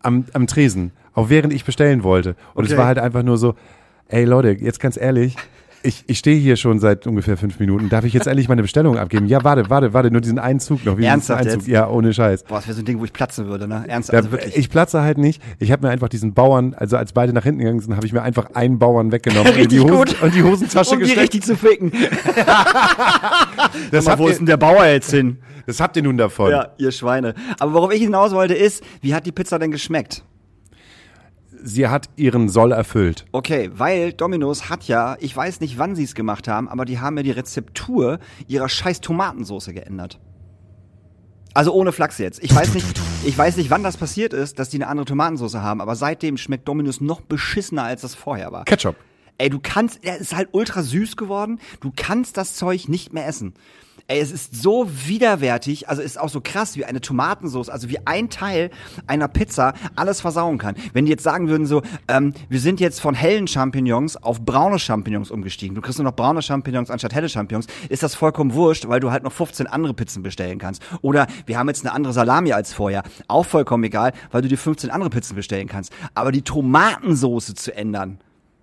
Am, 0.01 0.25
am 0.33 0.47
Tresen, 0.47 0.91
auch 1.13 1.29
während 1.29 1.53
ich 1.53 1.65
bestellen 1.65 2.03
wollte. 2.03 2.35
Und 2.53 2.65
es 2.65 2.71
Okay. 2.71 2.79
war 2.79 2.87
halt 2.87 2.99
einfach 2.99 3.23
nur 3.23 3.37
so, 3.37 3.55
ey 4.07 4.23
Leute, 4.25 4.51
jetzt 4.51 4.79
ganz 4.79 4.97
ehrlich, 4.97 5.35
ich, 5.83 6.03
ich 6.07 6.17
stehe 6.19 6.37
hier 6.37 6.55
schon 6.57 6.79
seit 6.79 7.07
ungefähr 7.07 7.37
fünf 7.37 7.59
Minuten. 7.59 7.89
Darf 7.89 8.03
ich 8.03 8.13
jetzt 8.13 8.27
endlich 8.27 8.49
meine 8.49 8.61
Bestellung 8.61 8.97
abgeben? 8.97 9.27
Ja, 9.27 9.43
warte, 9.43 9.69
warte, 9.69 9.93
warte, 9.93 10.11
nur 10.11 10.21
diesen 10.21 10.39
einen 10.39 10.59
Zug 10.59 10.85
noch. 10.85 10.97
Wie 10.97 11.05
Ernsthaft 11.05 11.41
Einzug. 11.41 11.59
jetzt? 11.61 11.67
Ja, 11.67 11.87
ohne 11.87 12.13
Scheiß. 12.13 12.43
Boah, 12.43 12.55
das 12.55 12.67
wäre 12.67 12.75
so 12.75 12.81
ein 12.81 12.85
Ding, 12.85 12.99
wo 12.99 13.05
ich 13.05 13.13
platzen 13.13 13.47
würde, 13.47 13.67
ne? 13.67 13.85
Ernsthaft, 13.87 14.15
also 14.15 14.31
wirklich. 14.31 14.57
ich 14.57 14.69
platze 14.69 15.01
halt 15.01 15.17
nicht. 15.17 15.41
Ich 15.59 15.71
habe 15.71 15.85
mir 15.85 15.91
einfach 15.91 16.09
diesen 16.09 16.33
Bauern, 16.33 16.73
also 16.73 16.97
als 16.97 17.13
beide 17.13 17.33
nach 17.33 17.43
hinten 17.43 17.59
gegangen 17.59 17.79
sind, 17.79 17.95
habe 17.95 18.05
ich 18.05 18.13
mir 18.13 18.21
einfach 18.21 18.55
einen 18.55 18.79
Bauern 18.79 19.11
weggenommen 19.11 19.53
und 19.53 19.71
die, 19.71 19.79
Hosen, 19.79 19.95
gut. 19.95 20.21
und 20.21 20.35
die 20.35 20.43
Hosentasche 20.43 20.91
um 20.91 20.99
die 20.99 21.05
gesteckt. 21.05 21.21
richtig 21.21 21.43
zu 21.43 21.55
ficken. 21.55 21.91
Das 23.91 24.05
mal, 24.05 24.17
wo 24.17 24.27
ist 24.27 24.35
ihr, 24.35 24.37
denn 24.39 24.45
der 24.47 24.57
Bauer 24.57 24.85
jetzt 24.85 25.11
hin? 25.11 25.37
das 25.65 25.79
habt 25.79 25.95
ihr 25.95 26.03
nun 26.03 26.17
davon. 26.17 26.51
Ja, 26.51 26.69
ihr 26.77 26.91
Schweine. 26.91 27.35
Aber 27.59 27.73
worauf 27.73 27.91
ich 27.91 28.01
hinaus 28.01 28.31
wollte 28.31 28.53
ist, 28.53 28.83
wie 29.01 29.13
hat 29.13 29.25
die 29.25 29.31
Pizza 29.31 29.59
denn 29.59 29.71
geschmeckt? 29.71 30.23
Sie 31.61 31.87
hat 31.87 32.09
ihren 32.15 32.49
Soll 32.49 32.71
erfüllt. 32.71 33.25
Okay, 33.31 33.69
weil 33.73 34.13
Domino's 34.13 34.69
hat 34.69 34.85
ja, 34.85 35.17
ich 35.19 35.35
weiß 35.35 35.59
nicht, 35.59 35.77
wann 35.77 35.95
sie 35.95 36.03
es 36.03 36.15
gemacht 36.15 36.47
haben, 36.47 36.69
aber 36.69 36.85
die 36.85 36.99
haben 36.99 37.17
ja 37.17 37.23
die 37.23 37.31
Rezeptur 37.31 38.19
ihrer 38.47 38.69
scheiß 38.69 39.01
Tomatensauce 39.01 39.67
geändert. 39.67 40.19
Also 41.53 41.73
ohne 41.73 41.91
Flachs 41.91 42.17
jetzt. 42.19 42.43
Ich 42.43 42.55
weiß 42.55 42.73
nicht, 42.73 42.85
ich 43.25 43.37
weiß 43.37 43.57
nicht, 43.57 43.69
wann 43.69 43.83
das 43.83 43.97
passiert 43.97 44.33
ist, 44.33 44.59
dass 44.59 44.69
die 44.69 44.77
eine 44.77 44.87
andere 44.87 45.05
Tomatensauce 45.05 45.55
haben, 45.55 45.81
aber 45.81 45.95
seitdem 45.95 46.37
schmeckt 46.37 46.67
Dominus 46.67 47.01
noch 47.01 47.21
beschissener, 47.21 47.83
als 47.83 48.01
das 48.01 48.15
vorher 48.15 48.51
war. 48.51 48.65
Ketchup. 48.65 48.95
Ey, 49.37 49.49
du 49.49 49.59
kannst, 49.61 50.03
er 50.03 50.17
ist 50.17 50.35
halt 50.35 50.49
ultra 50.51 50.83
süß 50.83 51.15
geworden. 51.15 51.59
Du 51.79 51.91
kannst 51.95 52.35
das 52.37 52.55
Zeug 52.55 52.89
nicht 52.89 53.13
mehr 53.13 53.25
essen. 53.25 53.53
Ey, 54.09 54.21
es 54.21 54.31
ist 54.31 54.59
so 54.59 54.89
widerwärtig, 55.05 55.87
also 55.87 56.01
ist 56.01 56.19
auch 56.19 56.29
so 56.29 56.41
krass, 56.41 56.75
wie 56.75 56.83
eine 56.83 56.99
Tomatensauce, 56.99 57.69
also 57.69 57.89
wie 57.89 57.99
ein 58.07 58.31
Teil 58.31 58.71
einer 59.05 59.27
Pizza 59.27 59.75
alles 59.95 60.19
versauen 60.19 60.57
kann. 60.57 60.73
Wenn 60.93 61.05
die 61.05 61.11
jetzt 61.11 61.21
sagen 61.21 61.47
würden 61.47 61.67
so, 61.67 61.83
ähm, 62.07 62.33
wir 62.49 62.59
sind 62.59 62.79
jetzt 62.79 63.01
von 63.01 63.13
hellen 63.13 63.45
Champignons 63.47 64.17
auf 64.17 64.41
braune 64.41 64.79
Champignons 64.79 65.29
umgestiegen, 65.29 65.75
du 65.75 65.81
kriegst 65.81 65.99
nur 65.99 66.05
noch 66.05 66.15
braune 66.15 66.41
Champignons 66.41 66.89
anstatt 66.89 67.13
helle 67.13 67.29
Champignons, 67.29 67.67
ist 67.89 68.01
das 68.01 68.15
vollkommen 68.15 68.55
wurscht, 68.55 68.87
weil 68.87 68.99
du 68.99 69.11
halt 69.11 69.21
noch 69.21 69.31
15 69.31 69.67
andere 69.67 69.93
Pizzen 69.93 70.23
bestellen 70.23 70.57
kannst. 70.57 70.81
Oder 71.03 71.27
wir 71.45 71.59
haben 71.59 71.67
jetzt 71.67 71.85
eine 71.85 71.93
andere 71.93 72.11
Salami 72.11 72.51
als 72.51 72.73
vorher, 72.73 73.03
auch 73.27 73.45
vollkommen 73.45 73.83
egal, 73.83 74.13
weil 74.31 74.41
du 74.41 74.47
dir 74.47 74.57
15 74.57 74.89
andere 74.89 75.11
Pizzen 75.11 75.35
bestellen 75.35 75.67
kannst. 75.67 75.93
Aber 76.15 76.31
die 76.31 76.41
Tomatensauce 76.41 77.53
zu 77.53 77.75
ändern, 77.75 78.17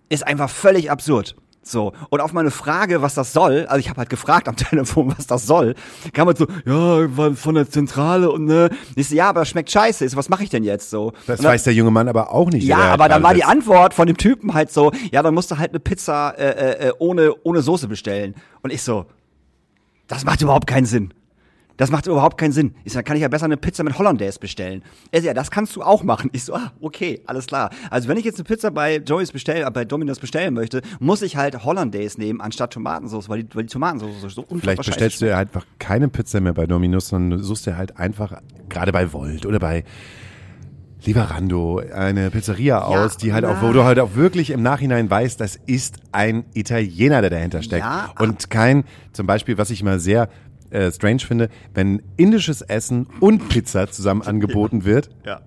ist 0.08 0.26
einfach 0.26 0.50
völlig 0.50 0.90
absurd. 0.90 1.36
So, 1.68 1.92
und 2.11 2.20
auf 2.20 2.32
meine 2.32 2.52
Frage, 2.52 3.02
was 3.02 3.14
das 3.14 3.32
soll, 3.32 3.66
also 3.66 3.80
ich 3.80 3.88
habe 3.88 3.99
halt 3.99 4.08
gefragt 4.08 4.49
am 4.49 4.54
Telefon, 4.56 5.12
was 5.16 5.26
das 5.26 5.46
soll, 5.46 5.75
kam 6.12 6.28
halt 6.28 6.38
so, 6.38 6.46
ja, 6.64 7.08
von 7.35 7.54
der 7.56 7.68
Zentrale 7.68 8.30
und 8.30 8.44
ne, 8.44 8.70
ich 8.94 9.08
so, 9.08 9.16
ja, 9.16 9.30
aber 9.30 9.40
das 9.40 9.49
schmeckt 9.49 9.70
scheiße, 9.70 10.08
so, 10.08 10.16
was 10.16 10.28
mache 10.28 10.44
ich 10.44 10.50
denn 10.50 10.62
jetzt 10.62 10.90
so? 10.90 11.12
Das 11.26 11.40
dann, 11.40 11.50
weiß 11.50 11.64
der 11.64 11.75
junge 11.75 11.90
Mann 11.90 12.08
aber 12.08 12.32
auch 12.32 12.50
nicht. 12.50 12.64
ja, 12.64 12.78
aber 12.78 13.08
dann 13.08 13.23
war 13.23 13.35
die. 13.35 13.46
Antwort 13.46 13.94
von 13.94 14.06
dem 14.06 14.16
Typen 14.16 14.54
halt 14.54 14.73
so, 14.73 14.92
ja, 15.12 15.23
dann 15.23 15.32
musst 15.32 15.50
du 15.50 15.58
halt 15.58 15.70
eine 15.70 15.78
Pizza 15.78 16.35
äh, 16.37 16.50
äh, 16.50 16.88
äh, 16.88 16.92
ohne 16.99 17.32
ohne 17.44 17.62
Soße 17.62 17.87
bestellen. 17.87 18.35
Und 18.62 18.73
ich 18.73 18.82
so, 18.82 19.06
das 20.08 20.25
macht 20.25 20.42
überhaupt 20.42 20.66
keinen 20.66 20.87
Sinn. 20.87 21.14
Das 21.76 21.90
macht 21.90 22.06
überhaupt 22.06 22.38
keinen 22.38 22.52
Sinn. 22.52 22.75
Ich 22.85 22.95
dann 22.95 23.04
kann 23.04 23.16
ich 23.16 23.23
ja 23.23 23.28
besser 23.28 23.45
eine 23.45 23.56
Pizza 23.56 23.85
mit 23.85 23.99
Hollandaise 23.99 24.38
bestellen. 24.38 24.83
Er 25.11 25.21
so, 25.21 25.26
ja, 25.26 25.35
das 25.35 25.50
kannst 25.50 25.76
du 25.76 25.83
auch 25.83 26.02
machen. 26.02 26.30
Ich 26.33 26.45
so, 26.45 26.54
ah, 26.54 26.73
okay, 26.80 27.23
alles 27.26 27.47
klar. 27.47 27.71
Also 27.90 28.09
wenn 28.09 28.16
ich 28.16 28.25
jetzt 28.25 28.37
eine 28.37 28.45
Pizza 28.45 28.71
bei 28.71 28.97
Joey's 28.97 29.33
bestellen, 29.33 29.71
bei 29.73 29.85
Domino's 29.85 30.18
bestellen 30.18 30.54
möchte, 30.54 30.80
muss 31.00 31.23
ich 31.23 31.37
halt 31.37 31.64
Hollandaise 31.64 32.18
nehmen 32.18 32.40
anstatt 32.40 32.73
Tomatensauce, 32.73 33.28
weil 33.28 33.42
die, 33.42 33.54
weil 33.54 33.64
die 33.64 33.73
Tomatensauce 33.73 34.35
so 34.35 34.42
unfassbar 34.42 34.61
Vielleicht 34.61 34.87
bestellst 34.87 35.21
du 35.21 35.28
ja 35.28 35.38
einfach 35.38 35.66
keine 35.78 36.09
Pizza 36.09 36.40
mehr 36.40 36.54
bei 36.54 36.66
Domino's, 36.66 37.09
sondern 37.09 37.38
du 37.38 37.45
suchst 37.45 37.66
dir 37.66 37.76
halt 37.76 37.99
einfach, 37.99 38.40
gerade 38.68 38.92
bei 38.92 39.12
Volt 39.12 39.45
oder 39.45 39.59
bei 39.59 39.85
Lieferando, 41.04 41.83
eine 41.95 42.30
Pizzeria 42.30 42.83
aus, 42.83 43.16
die 43.16 43.33
halt 43.33 43.45
auch, 43.45 43.62
wo 43.62 43.73
du 43.73 43.85
halt 43.85 44.00
auch 44.00 44.14
wirklich 44.14 44.50
im 44.50 44.62
Nachhinein 44.62 45.09
weißt, 45.09 45.40
das 45.40 45.56
ist 45.66 45.99
ein 46.11 46.45
Italiener, 46.54 47.21
der 47.21 47.30
dahinter 47.30 47.62
steckt. 47.62 47.85
Ja, 47.85 48.12
und 48.18 48.50
kein, 48.50 48.85
zum 49.12 49.26
Beispiel, 49.26 49.56
was 49.56 49.71
ich 49.71 49.85
mal 49.85 50.00
sehr 50.00 50.28
äh, 50.70 50.90
strange 50.90 51.20
finde, 51.20 51.49
wenn 51.75 52.02
indisches 52.16 52.62
Essen 52.62 53.06
und 53.20 53.49
Pizza 53.49 53.88
zusammen 53.88 54.23
angeboten 54.23 54.85
wird. 54.85 55.11
Ja. 55.25 55.40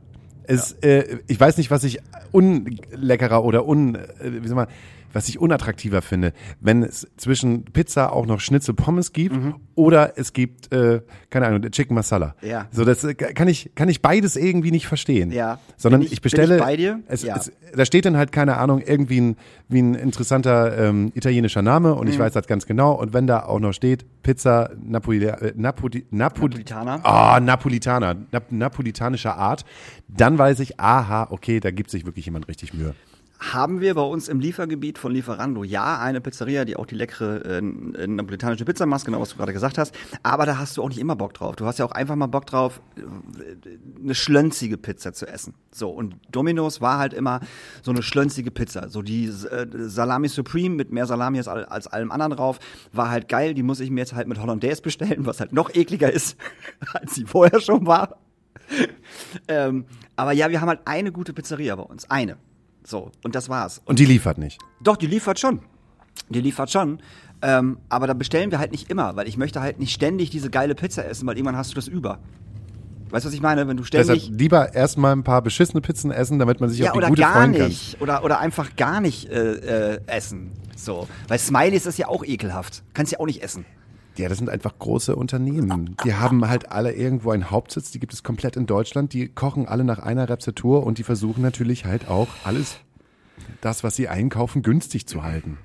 Es, 0.43 0.73
äh, 0.81 1.19
ich 1.27 1.39
weiß 1.39 1.57
nicht, 1.57 1.69
was 1.69 1.83
ich 1.83 1.99
unleckerer 2.31 3.43
oder 3.43 3.67
un, 3.67 3.95
äh, 3.95 4.41
wie 4.41 4.47
soll 4.47 4.55
man, 4.55 4.67
was 5.13 5.27
ich 5.29 5.39
unattraktiver 5.39 6.01
finde, 6.01 6.33
wenn 6.59 6.83
es 6.83 7.07
zwischen 7.17 7.65
Pizza 7.65 8.13
auch 8.13 8.25
noch 8.25 8.39
Schnitzel 8.39 8.73
Pommes 8.73 9.13
gibt 9.13 9.35
oder 9.75 10.13
es 10.17 10.33
gibt, 10.33 10.71
äh, 10.73 11.01
keine 11.29 11.47
Ahnung, 11.47 11.61
Chicken 11.71 11.95
Masala. 11.95 12.35
Ja. 12.41 12.67
So, 12.71 12.85
das 12.85 13.03
äh, 13.03 13.13
kann 13.15 13.47
ich, 13.47 13.71
kann 13.75 13.89
ich 13.89 14.01
beides 14.01 14.35
irgendwie 14.35 14.71
nicht 14.71 14.87
verstehen. 14.87 15.31
Ja. 15.31 15.59
Sondern 15.77 16.01
ich, 16.01 16.11
ich- 16.13 16.21
bestelle. 16.21 16.57
ich 16.57 16.61
bei 16.61 16.75
dir? 16.75 16.99
Es, 17.07 17.23
Ja. 17.23 17.37
es, 17.37 17.51
da 17.75 17.85
steht 17.85 18.05
dann 18.05 18.17
halt, 18.17 18.31
keine 18.31 18.57
Ahnung, 18.57 18.81
irgendwie 18.85 19.21
ein, 19.21 19.37
wie 19.67 19.81
ein 19.81 19.95
interessanter 19.95 20.77
ähm, 20.77 21.11
italienischer 21.15 21.61
Name 21.61 21.95
und 21.95 22.07
ich 22.07 22.17
Mhm. 22.17 22.21
weiß 22.23 22.33
das 22.33 22.47
ganz 22.47 22.65
genau. 22.65 22.93
Und 22.93 23.13
wenn 23.13 23.27
da 23.27 23.43
auch 23.43 23.59
noch 23.59 23.73
steht, 23.73 24.05
Pizza 24.23 24.71
Napoli, 24.83 25.23
äh, 25.25 25.53
Napoli, 25.55 26.05
Napoli, 26.11 26.55
Napolitaner. 26.59 26.99
Ah, 27.05 27.39
Napolitaner, 27.39 28.15
Nap 28.31 28.51
napolitanischer 28.51 29.35
Art, 29.37 29.65
dann 30.07 30.37
weiß 30.37 30.59
ich, 30.59 30.79
aha, 30.79 31.27
okay, 31.31 31.59
da 31.59 31.71
gibt 31.71 31.89
sich 31.89 32.05
wirklich 32.05 32.25
jemand 32.25 32.47
richtig 32.47 32.73
Mühe. 32.73 32.93
Haben 33.39 33.79
wir 33.79 33.95
bei 33.95 34.01
uns 34.01 34.27
im 34.27 34.39
Liefergebiet 34.39 34.97
von 34.97 35.13
Lieferando 35.13 35.63
ja 35.63 35.97
eine 35.99 36.19
Pizzeria, 36.19 36.65
die 36.65 36.75
auch 36.75 36.85
die 36.85 36.95
leckere 36.95 37.45
äh, 37.45 37.61
napolitanische 37.61 38.65
Pizza 38.65 38.85
macht, 38.85 39.05
genau 39.05 39.21
was 39.21 39.29
du 39.29 39.37
gerade 39.37 39.53
gesagt 39.53 39.77
hast. 39.77 39.95
Aber 40.23 40.45
da 40.45 40.57
hast 40.57 40.75
du 40.75 40.83
auch 40.83 40.89
nicht 40.89 40.99
immer 40.99 41.15
Bock 41.15 41.33
drauf. 41.33 41.55
Du 41.55 41.65
hast 41.65 41.79
ja 41.79 41.85
auch 41.85 41.91
einfach 41.91 42.17
mal 42.17 42.27
Bock 42.27 42.45
drauf, 42.45 42.81
äh, 42.97 43.01
eine 44.03 44.13
schlönzige 44.13 44.77
Pizza 44.77 45.13
zu 45.13 45.25
essen. 45.25 45.53
So, 45.71 45.89
und 45.89 46.15
Domino's 46.31 46.81
war 46.81 46.99
halt 46.99 47.13
immer 47.13 47.39
so 47.81 47.91
eine 47.91 48.03
schlönzige 48.03 48.51
Pizza. 48.51 48.89
So 48.89 49.01
die 49.01 49.25
äh, 49.25 49.67
Salami 49.87 50.27
Supreme 50.27 50.75
mit 50.75 50.91
mehr 50.91 51.05
Salami 51.05 51.37
als, 51.37 51.47
als 51.47 51.87
allem 51.87 52.11
anderen 52.11 52.35
drauf, 52.35 52.59
war 52.91 53.09
halt 53.09 53.29
geil. 53.29 53.53
Die 53.53 53.63
muss 53.63 53.79
ich 53.79 53.89
mir 53.89 54.01
jetzt 54.01 54.13
halt 54.13 54.27
mit 54.27 54.39
Hollandaise 54.39 54.81
bestellen, 54.81 55.25
was 55.25 55.39
halt 55.39 55.53
noch 55.53 55.73
ekliger 55.73 56.11
ist, 56.11 56.35
als 56.93 57.15
sie 57.15 57.23
vorher 57.25 57.61
schon 57.61 57.85
war. 57.85 58.17
ähm, 59.47 59.85
aber 60.17 60.33
ja, 60.33 60.49
wir 60.49 60.59
haben 60.59 60.67
halt 60.67 60.81
eine 60.85 61.13
gute 61.13 61.31
Pizzeria 61.31 61.75
bei 61.77 61.83
uns. 61.83 62.09
Eine. 62.09 62.37
So, 62.83 63.11
und 63.23 63.35
das 63.35 63.49
war's. 63.49 63.81
Und 63.85 63.99
die 63.99 64.05
liefert 64.05 64.37
nicht. 64.37 64.59
Doch, 64.81 64.97
die 64.97 65.07
liefert 65.07 65.39
schon. 65.39 65.61
Die 66.29 66.41
liefert 66.41 66.71
schon. 66.71 66.99
Ähm, 67.41 67.77
aber 67.87 68.07
da 68.07 68.13
bestellen 68.13 68.51
wir 68.51 68.59
halt 68.59 68.71
nicht 68.71 68.89
immer, 68.89 69.15
weil 69.15 69.27
ich 69.27 69.37
möchte 69.37 69.61
halt 69.61 69.79
nicht 69.79 69.93
ständig 69.93 70.29
diese 70.29 70.49
geile 70.49 70.75
Pizza 70.75 71.05
essen, 71.05 71.27
weil 71.27 71.37
irgendwann 71.37 71.55
hast 71.57 71.71
du 71.71 71.75
das 71.75 71.87
über. 71.87 72.19
Weißt 73.09 73.25
du, 73.25 73.29
was 73.29 73.33
ich 73.33 73.41
meine? 73.41 73.67
Wenn 73.67 73.77
du 73.77 73.83
ständig. 73.83 74.23
Deshalb 74.23 74.39
lieber 74.39 74.73
erstmal 74.73 75.13
ein 75.13 75.23
paar 75.23 75.41
beschissene 75.41 75.81
Pizzen 75.81 76.11
essen, 76.11 76.37
damit 76.37 76.59
man 76.59 76.69
sich 76.69 76.79
ja, 76.79 76.87
auf 76.87 76.93
die 76.93 76.97
oder 76.99 77.07
gute 77.07 77.21
gar 77.21 77.33
freuen 77.33 77.53
kann. 77.53 77.67
nicht. 77.67 77.99
Oder, 78.01 78.23
oder 78.23 78.39
einfach 78.39 78.75
gar 78.75 79.01
nicht 79.01 79.29
äh, 79.29 79.93
äh, 79.93 79.99
essen. 80.05 80.51
So. 80.75 81.07
Weil 81.27 81.39
Smileys 81.39 81.85
ist 81.85 81.97
ja 81.97 82.07
auch 82.07 82.23
ekelhaft. 82.23 82.83
Kannst 82.93 83.11
ja 83.11 83.19
auch 83.19 83.25
nicht 83.25 83.41
essen. 83.41 83.65
Ja, 84.19 84.27
das 84.27 84.37
sind 84.37 84.49
einfach 84.49 84.77
große 84.77 85.15
Unternehmen. 85.15 85.95
Die 86.03 86.13
haben 86.13 86.45
halt 86.49 86.73
alle 86.73 86.91
irgendwo 86.91 87.31
einen 87.31 87.51
Hauptsitz, 87.51 87.91
die 87.91 87.99
gibt 87.99 88.11
es 88.11 88.21
komplett 88.21 88.57
in 88.57 88.65
Deutschland, 88.65 89.13
die 89.13 89.29
kochen 89.29 89.65
alle 89.65 89.85
nach 89.85 89.99
einer 89.99 90.27
Rezeptur 90.27 90.85
und 90.85 90.97
die 90.97 91.03
versuchen 91.03 91.41
natürlich 91.41 91.85
halt 91.85 92.09
auch 92.09 92.27
alles, 92.43 92.79
das, 93.61 93.81
was 93.81 93.95
sie 93.95 94.09
einkaufen, 94.09 94.61
günstig 94.61 95.07
zu 95.07 95.23
halten. 95.23 95.57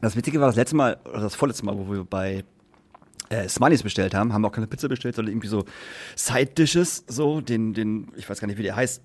Das 0.00 0.16
Witzige 0.16 0.40
war 0.40 0.46
das 0.46 0.56
letzte 0.56 0.74
Mal, 0.74 0.98
oder 1.04 1.20
das 1.20 1.34
vorletzte 1.34 1.66
Mal, 1.66 1.76
wo 1.76 1.92
wir 1.92 2.04
bei 2.04 2.44
äh, 3.28 3.46
Smileys 3.46 3.82
bestellt 3.82 4.14
haben, 4.14 4.32
haben 4.32 4.40
wir 4.40 4.48
auch 4.48 4.52
keine 4.52 4.66
Pizza 4.66 4.88
bestellt, 4.88 5.16
sondern 5.16 5.32
irgendwie 5.32 5.48
so 5.48 5.66
Side 6.16 6.52
Dishes, 6.56 7.04
so, 7.08 7.42
den, 7.42 7.74
den, 7.74 8.08
ich 8.16 8.30
weiß 8.30 8.40
gar 8.40 8.48
nicht, 8.48 8.56
wie 8.56 8.62
der 8.62 8.76
heißt. 8.76 9.02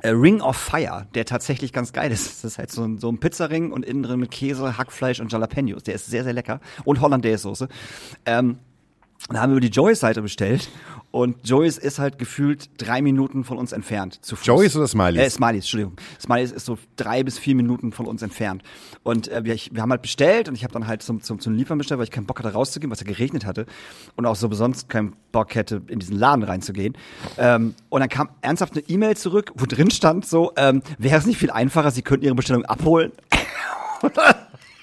Äh, 0.00 0.10
Ring 0.10 0.40
of 0.40 0.56
Fire, 0.56 1.06
der 1.14 1.24
tatsächlich 1.24 1.72
ganz 1.72 1.92
geil 1.92 2.10
ist. 2.10 2.22
Das 2.42 2.52
ist 2.52 2.58
halt 2.58 2.70
so 2.70 2.82
ein, 2.82 2.98
so 2.98 3.08
ein 3.10 3.18
Pizzaring 3.18 3.70
und 3.70 3.84
innen 3.84 4.02
drin 4.02 4.20
mit 4.20 4.30
Käse, 4.30 4.76
Hackfleisch 4.76 5.20
und 5.20 5.30
Jalapenos. 5.30 5.84
Der 5.84 5.94
ist 5.94 6.06
sehr, 6.06 6.24
sehr 6.24 6.32
lecker. 6.32 6.60
Und 6.84 7.00
Hollandaise-Soße. 7.00 7.68
Ähm, 8.26 8.58
da 9.28 9.40
haben 9.40 9.50
wir 9.50 9.58
über 9.58 9.60
die 9.60 9.68
Joyce-Seite 9.68 10.22
bestellt 10.22 10.68
und 11.12 11.36
Joyce 11.46 11.76
ist 11.76 11.98
halt 11.98 12.18
gefühlt 12.18 12.70
drei 12.78 13.02
Minuten 13.02 13.44
von 13.44 13.58
uns 13.58 13.72
entfernt. 13.72 14.18
Zu 14.24 14.34
Fuß. 14.34 14.46
Joyce 14.46 14.76
oder 14.76 14.88
Smileys? 14.88 15.20
Äh, 15.20 15.30
Smileys, 15.30 15.64
Entschuldigung. 15.64 15.96
Smileys 16.18 16.50
ist 16.50 16.64
so 16.64 16.78
drei 16.96 17.22
bis 17.22 17.38
vier 17.38 17.54
Minuten 17.54 17.92
von 17.92 18.06
uns 18.06 18.22
entfernt. 18.22 18.62
Und 19.02 19.28
äh, 19.28 19.44
wir, 19.44 19.54
ich, 19.54 19.74
wir 19.74 19.82
haben 19.82 19.90
halt 19.90 20.00
bestellt 20.00 20.48
und 20.48 20.54
ich 20.54 20.64
habe 20.64 20.72
dann 20.72 20.86
halt 20.86 21.02
zum, 21.02 21.22
zum, 21.22 21.38
zum 21.38 21.54
Liefern 21.54 21.76
bestellt, 21.76 21.98
weil 21.98 22.04
ich 22.04 22.10
keinen 22.10 22.24
Bock 22.24 22.38
hatte 22.38 22.52
rauszugehen, 22.54 22.90
was 22.90 23.00
ja 23.00 23.06
geregnet 23.06 23.44
hatte. 23.44 23.66
Und 24.16 24.24
auch 24.24 24.36
so 24.36 24.48
besonders 24.48 24.88
keinen 24.88 25.14
Bock 25.32 25.54
hätte, 25.54 25.82
in 25.88 25.98
diesen 25.98 26.18
Laden 26.18 26.44
reinzugehen. 26.44 26.96
Ähm, 27.36 27.74
und 27.90 28.00
dann 28.00 28.08
kam 28.08 28.30
ernsthaft 28.40 28.72
eine 28.72 28.88
E-Mail 28.88 29.16
zurück, 29.16 29.52
wo 29.54 29.66
drin 29.66 29.90
stand 29.90 30.26
so, 30.26 30.52
ähm, 30.56 30.82
wäre 30.98 31.18
es 31.18 31.26
nicht 31.26 31.38
viel 31.38 31.50
einfacher, 31.50 31.90
Sie 31.90 32.02
könnten 32.02 32.24
Ihre 32.24 32.34
Bestellung 32.34 32.64
abholen. 32.64 33.12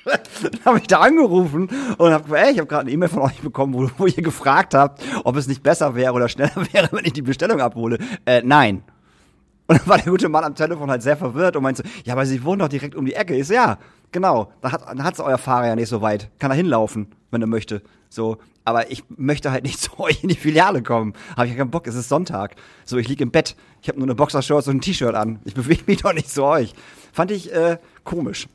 Dann 0.05 0.59
habe 0.65 0.79
ich 0.79 0.87
da 0.87 0.99
angerufen 0.99 1.69
und 1.97 2.11
habe 2.11 2.23
gesagt, 2.23 2.43
ey, 2.45 2.51
ich 2.53 2.59
habe 2.59 2.67
gerade 2.67 2.81
eine 2.81 2.91
E-Mail 2.91 3.09
von 3.09 3.21
euch 3.21 3.39
bekommen, 3.41 3.73
wo, 3.73 3.89
wo 3.97 4.07
ihr 4.07 4.23
gefragt 4.23 4.73
habt, 4.73 5.01
ob 5.23 5.35
es 5.35 5.47
nicht 5.47 5.63
besser 5.63 5.95
wäre 5.95 6.13
oder 6.13 6.29
schneller 6.29 6.55
wäre, 6.71 6.89
wenn 6.91 7.05
ich 7.05 7.13
die 7.13 7.21
Bestellung 7.21 7.59
abhole. 7.61 7.97
Äh, 8.25 8.41
nein. 8.43 8.83
Und 9.67 9.79
dann 9.79 9.87
war 9.87 9.97
der 9.97 10.11
gute 10.11 10.29
Mann 10.29 10.43
am 10.43 10.55
Telefon 10.55 10.89
halt 10.89 11.03
sehr 11.03 11.15
verwirrt 11.15 11.55
und 11.55 11.61
meinte, 11.61 11.83
ja, 12.03 12.13
aber 12.13 12.25
Sie 12.25 12.43
wohnen 12.43 12.59
doch 12.59 12.69
direkt 12.69 12.95
um 12.95 13.05
die 13.05 13.13
Ecke. 13.13 13.35
Ich 13.35 13.47
so, 13.47 13.53
ja, 13.53 13.77
genau. 14.11 14.51
Da 14.61 14.71
hat 14.71 14.87
dann 14.87 15.03
hat's 15.03 15.19
euer 15.19 15.37
Fahrer 15.37 15.67
ja 15.67 15.75
nicht 15.75 15.89
so 15.89 16.01
weit. 16.01 16.31
Kann 16.39 16.49
er 16.49 16.57
hinlaufen, 16.57 17.07
wenn 17.29 17.41
er 17.41 17.47
möchte. 17.47 17.83
So, 18.09 18.37
aber 18.65 18.91
ich 18.91 19.03
möchte 19.09 19.51
halt 19.51 19.63
nicht 19.63 19.79
zu 19.81 19.99
euch 19.99 20.23
in 20.23 20.29
die 20.29 20.35
Filiale 20.35 20.81
kommen. 20.81 21.13
Habe 21.37 21.45
ich 21.45 21.51
ja 21.53 21.59
keinen 21.59 21.69
Bock, 21.69 21.85
es 21.85 21.93
ist 21.93 22.09
Sonntag. 22.09 22.55
So, 22.83 22.97
ich 22.97 23.07
lieg 23.07 23.21
im 23.21 23.29
Bett. 23.29 23.55
Ich 23.83 23.89
habe 23.89 23.99
nur 23.99 24.07
eine 24.07 24.15
Boxershorts 24.15 24.67
und 24.67 24.77
ein 24.77 24.81
T-Shirt 24.81 25.13
an. 25.13 25.39
Ich 25.45 25.53
bewege 25.53 25.83
mich 25.85 26.01
doch 26.01 26.13
nicht 26.13 26.31
zu 26.31 26.43
euch. 26.43 26.73
Fand 27.13 27.29
ich 27.29 27.53
äh, 27.53 27.77
komisch. 28.03 28.47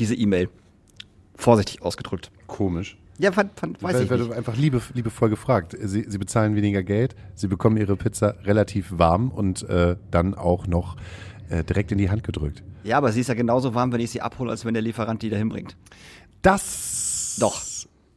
Diese 0.00 0.14
E-Mail. 0.14 0.48
Vorsichtig 1.36 1.82
ausgedrückt. 1.82 2.30
Komisch. 2.46 2.96
Ja, 3.18 3.32
fand, 3.32 3.60
fand, 3.60 3.82
weiß 3.82 4.00
ich 4.00 4.10
nicht. 4.10 4.28
du 4.28 4.32
einfach 4.32 4.56
liebe, 4.56 4.80
liebevoll 4.94 5.28
gefragt. 5.28 5.76
Sie, 5.78 6.06
sie 6.08 6.16
bezahlen 6.16 6.56
weniger 6.56 6.82
Geld, 6.82 7.14
sie 7.34 7.48
bekommen 7.48 7.76
ihre 7.76 7.96
Pizza 7.96 8.34
relativ 8.44 8.86
warm 8.92 9.30
und 9.30 9.62
äh, 9.68 9.96
dann 10.10 10.34
auch 10.34 10.66
noch 10.66 10.96
äh, 11.50 11.62
direkt 11.64 11.92
in 11.92 11.98
die 11.98 12.08
Hand 12.08 12.24
gedrückt. 12.24 12.62
Ja, 12.82 12.96
aber 12.96 13.12
sie 13.12 13.20
ist 13.20 13.28
ja 13.28 13.34
genauso 13.34 13.74
warm, 13.74 13.92
wenn 13.92 14.00
ich 14.00 14.10
sie 14.10 14.22
abhole, 14.22 14.50
als 14.50 14.64
wenn 14.64 14.72
der 14.72 14.82
Lieferant 14.82 15.20
die 15.20 15.28
dahin 15.28 15.50
bringt. 15.50 15.76
Das 16.40 17.36
Doch. 17.38 17.60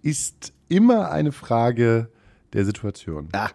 ist 0.02 0.54
immer 0.70 1.12
eine 1.12 1.34
Frage 1.34 2.10
der 2.54 2.64
Situation. 2.64 3.28
Ah. 3.34 3.50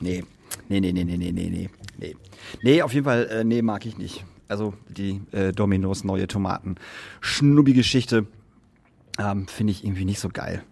Nee. 0.00 0.24
Nee, 0.70 0.80
nee, 0.80 0.92
nee, 0.92 1.04
nee, 1.04 1.18
nee, 1.18 1.30
nee, 1.30 1.50
nee. 1.50 1.68
Nee, 1.98 2.16
nee 2.62 2.80
auf 2.80 2.94
jeden 2.94 3.04
Fall, 3.04 3.26
äh, 3.26 3.44
nee, 3.44 3.60
mag 3.60 3.84
ich 3.84 3.98
nicht. 3.98 4.24
Also 4.48 4.74
die 4.88 5.20
äh, 5.32 5.52
Dominos 5.52 6.04
neue 6.04 6.26
Tomaten. 6.26 6.76
Schnubbi-Geschichte 7.20 8.26
ähm, 9.18 9.46
finde 9.46 9.72
ich 9.72 9.84
irgendwie 9.84 10.04
nicht 10.04 10.20
so 10.20 10.28
geil. 10.28 10.62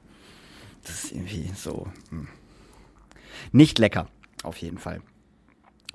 Das 0.83 1.05
ist 1.05 1.13
irgendwie 1.13 1.51
so. 1.55 1.89
Hm. 2.11 2.29
Nicht 3.53 3.79
lecker, 3.79 4.09
auf 4.43 4.57
jeden 4.59 4.79
Fall. 4.79 5.01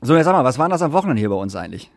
So, 0.02 0.16
jetzt 0.16 0.26
sag 0.26 0.34
mal, 0.34 0.44
was 0.44 0.58
war 0.58 0.68
denn 0.68 0.72
das 0.72 0.82
am 0.82 0.94
Wochenende 0.94 1.20
hier 1.20 1.30
bei 1.30 1.36
uns 1.36 1.56
eigentlich? 1.56 1.92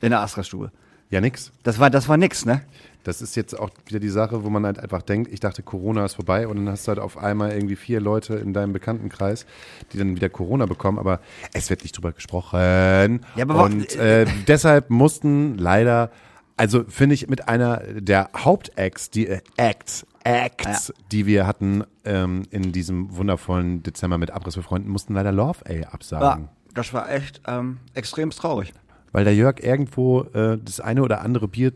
In 0.00 0.10
der 0.10 0.20
Astra-Stube. 0.20 0.72
Ja, 1.14 1.20
nix. 1.20 1.52
Das 1.62 1.78
war, 1.78 1.90
das 1.90 2.08
war 2.08 2.16
nix, 2.16 2.44
ne? 2.44 2.62
Das 3.04 3.22
ist 3.22 3.36
jetzt 3.36 3.56
auch 3.56 3.70
wieder 3.86 4.00
die 4.00 4.08
Sache, 4.08 4.42
wo 4.42 4.50
man 4.50 4.66
halt 4.66 4.80
einfach 4.80 5.00
denkt, 5.00 5.32
ich 5.32 5.38
dachte, 5.38 5.62
Corona 5.62 6.04
ist 6.04 6.14
vorbei 6.14 6.48
und 6.48 6.56
dann 6.56 6.68
hast 6.68 6.88
du 6.88 6.88
halt 6.88 6.98
auf 6.98 7.18
einmal 7.18 7.52
irgendwie 7.52 7.76
vier 7.76 8.00
Leute 8.00 8.34
in 8.34 8.52
deinem 8.52 8.72
Bekanntenkreis, 8.72 9.46
die 9.92 9.98
dann 9.98 10.16
wieder 10.16 10.28
Corona 10.28 10.66
bekommen, 10.66 10.98
aber 10.98 11.20
es 11.52 11.70
wird 11.70 11.84
nicht 11.84 11.96
drüber 11.96 12.10
gesprochen. 12.10 13.20
Ja, 13.36 13.44
aber 13.44 13.62
und 13.62 13.94
äh, 13.94 14.26
deshalb 14.48 14.90
mussten 14.90 15.56
leider, 15.56 16.10
also 16.56 16.82
finde 16.88 17.14
ich 17.14 17.28
mit 17.28 17.46
einer 17.46 17.76
der 17.76 18.30
Hauptacts, 18.36 19.10
die 19.10 19.28
äh, 19.28 19.40
Acts, 19.56 20.04
Acts, 20.24 20.92
die 21.12 21.26
wir 21.26 21.46
hatten 21.46 21.84
ähm, 22.04 22.42
in 22.50 22.72
diesem 22.72 23.16
wundervollen 23.16 23.84
Dezember 23.84 24.18
mit 24.18 24.32
Abriss 24.32 24.56
für 24.56 24.64
Freunden, 24.64 24.90
mussten 24.90 25.14
leider 25.14 25.30
Love 25.30 25.60
A 25.64 25.92
absagen. 25.94 26.44
Ja, 26.44 26.48
das 26.74 26.92
war 26.92 27.08
echt 27.08 27.40
ähm, 27.46 27.78
extrem 27.94 28.30
traurig. 28.30 28.74
Weil 29.14 29.24
der 29.24 29.34
Jörg 29.34 29.62
irgendwo 29.62 30.22
äh, 30.34 30.58
das 30.62 30.80
eine 30.80 31.02
oder 31.02 31.22
andere 31.22 31.46
Bier 31.48 31.72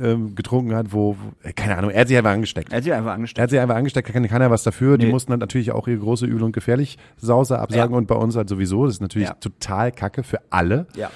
ähm, 0.00 0.34
getrunken 0.36 0.74
hat, 0.74 0.92
wo, 0.92 1.16
äh, 1.42 1.52
keine 1.52 1.76
Ahnung, 1.76 1.90
er 1.90 2.00
hat 2.02 2.08
sich 2.08 2.16
einfach 2.16 2.30
angesteckt. 2.30 2.70
Er 2.72 2.76
hat 2.78 2.84
sich 2.84 2.92
einfach 2.92 3.10
Er 3.10 3.14
angestellt. 3.14 3.42
hat 3.42 3.50
sich 3.50 3.58
einfach 3.60 3.74
angesteckt, 3.74 4.08
da 4.08 4.12
kann 4.12 4.26
keiner 4.28 4.50
was 4.52 4.62
dafür. 4.62 4.96
Die 4.96 5.06
Nee. 5.06 5.12
mussten 5.12 5.32
dann 5.32 5.40
natürlich 5.40 5.72
auch 5.72 5.86
ihre 5.88 5.98
große 5.98 6.26
Übel 6.26 6.44
und 6.44 6.52
gefährlich 6.52 6.96
Sause 7.20 7.58
absagen 7.58 7.92
Ja. 7.92 7.98
und 7.98 8.06
bei 8.06 8.14
uns 8.14 8.36
halt 8.36 8.48
sowieso. 8.48 8.86
Das 8.86 8.94
ist 8.94 9.00
natürlich 9.00 9.28
Ja. 9.28 9.34
total 9.34 9.90
kacke 9.92 10.22
für 10.22 10.38
alle. 10.50 10.86
Ja. 10.94 11.10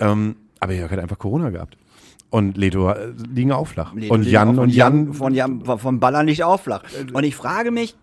Ähm, 0.00 0.36
aber 0.60 0.72
Jörg 0.72 0.90
hat 0.90 0.98
einfach 1.00 1.18
Corona 1.18 1.50
gehabt. 1.50 1.76
Und 2.30 2.56
Leto 2.56 2.90
äh, 2.90 3.12
liegen 3.32 3.50
auch 3.52 3.66
flach. 3.66 3.92
Leto 3.94 4.14
und 4.14 4.24
Jan 4.24 4.48
auch 4.50 4.54
von 4.54 4.62
und 4.64 4.70
Jan, 4.70 5.14
von 5.14 5.34
Jan, 5.34 5.64
von 5.78 5.98
Baller 6.00 6.22
nicht 6.22 6.44
aufflach. 6.44 6.82
Und 7.12 7.24
ich 7.24 7.34
frage 7.34 7.70
mich, 7.72 7.96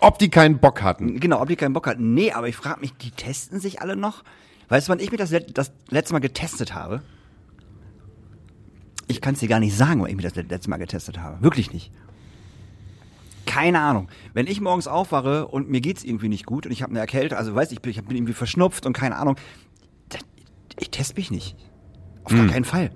ob 0.00 0.18
die 0.18 0.28
keinen 0.30 0.58
Bock 0.58 0.82
hatten. 0.82 1.18
genau, 1.20 1.40
ob 1.40 1.48
die 1.48 1.56
keinen 1.56 1.72
Bock 1.72 1.86
hatten. 1.86 2.12
Nee, 2.14 2.32
aber 2.32 2.48
ich 2.48 2.56
frage 2.56 2.80
mich, 2.80 2.92
die 2.94 3.10
testen 3.10 3.60
sich 3.60 3.80
alle 3.82 3.96
noch? 3.96 4.22
Weißt 4.70 4.88
du, 4.88 4.92
wann 4.92 5.00
ich 5.00 5.10
mich 5.10 5.18
das, 5.18 5.30
let- 5.30 5.58
das 5.58 5.72
letzte 5.90 6.14
Mal 6.14 6.20
getestet 6.20 6.74
habe? 6.74 7.02
Ich 9.08 9.20
kann 9.20 9.34
es 9.34 9.40
dir 9.40 9.48
gar 9.48 9.60
nicht 9.60 9.76
sagen, 9.76 10.00
wann 10.00 10.08
ich 10.08 10.16
mich 10.16 10.24
das 10.24 10.36
let- 10.36 10.50
letzte 10.50 10.70
Mal 10.70 10.76
getestet 10.78 11.18
habe. 11.18 11.42
Wirklich 11.42 11.72
nicht. 11.72 11.92
Keine 13.46 13.80
Ahnung. 13.80 14.08
Wenn 14.32 14.46
ich 14.46 14.60
morgens 14.60 14.86
aufwache 14.86 15.48
und 15.48 15.68
mir 15.68 15.80
geht's 15.80 16.04
irgendwie 16.04 16.28
nicht 16.28 16.46
gut 16.46 16.66
und 16.66 16.72
ich 16.72 16.82
habe 16.82 16.90
eine 16.90 17.00
Erkältung, 17.00 17.36
also 17.36 17.54
weiß 17.54 17.72
ich, 17.72 17.82
bin- 17.82 17.90
ich 17.90 18.02
bin 18.02 18.16
irgendwie 18.16 18.32
verschnupft 18.32 18.86
und 18.86 18.92
keine 18.92 19.16
Ahnung, 19.16 19.36
ich 20.78 20.90
teste 20.90 21.14
mich 21.16 21.30
nicht. 21.30 21.56
Auf 22.24 22.32
gar 22.32 22.46
keinen 22.46 22.64
Fall. 22.64 22.90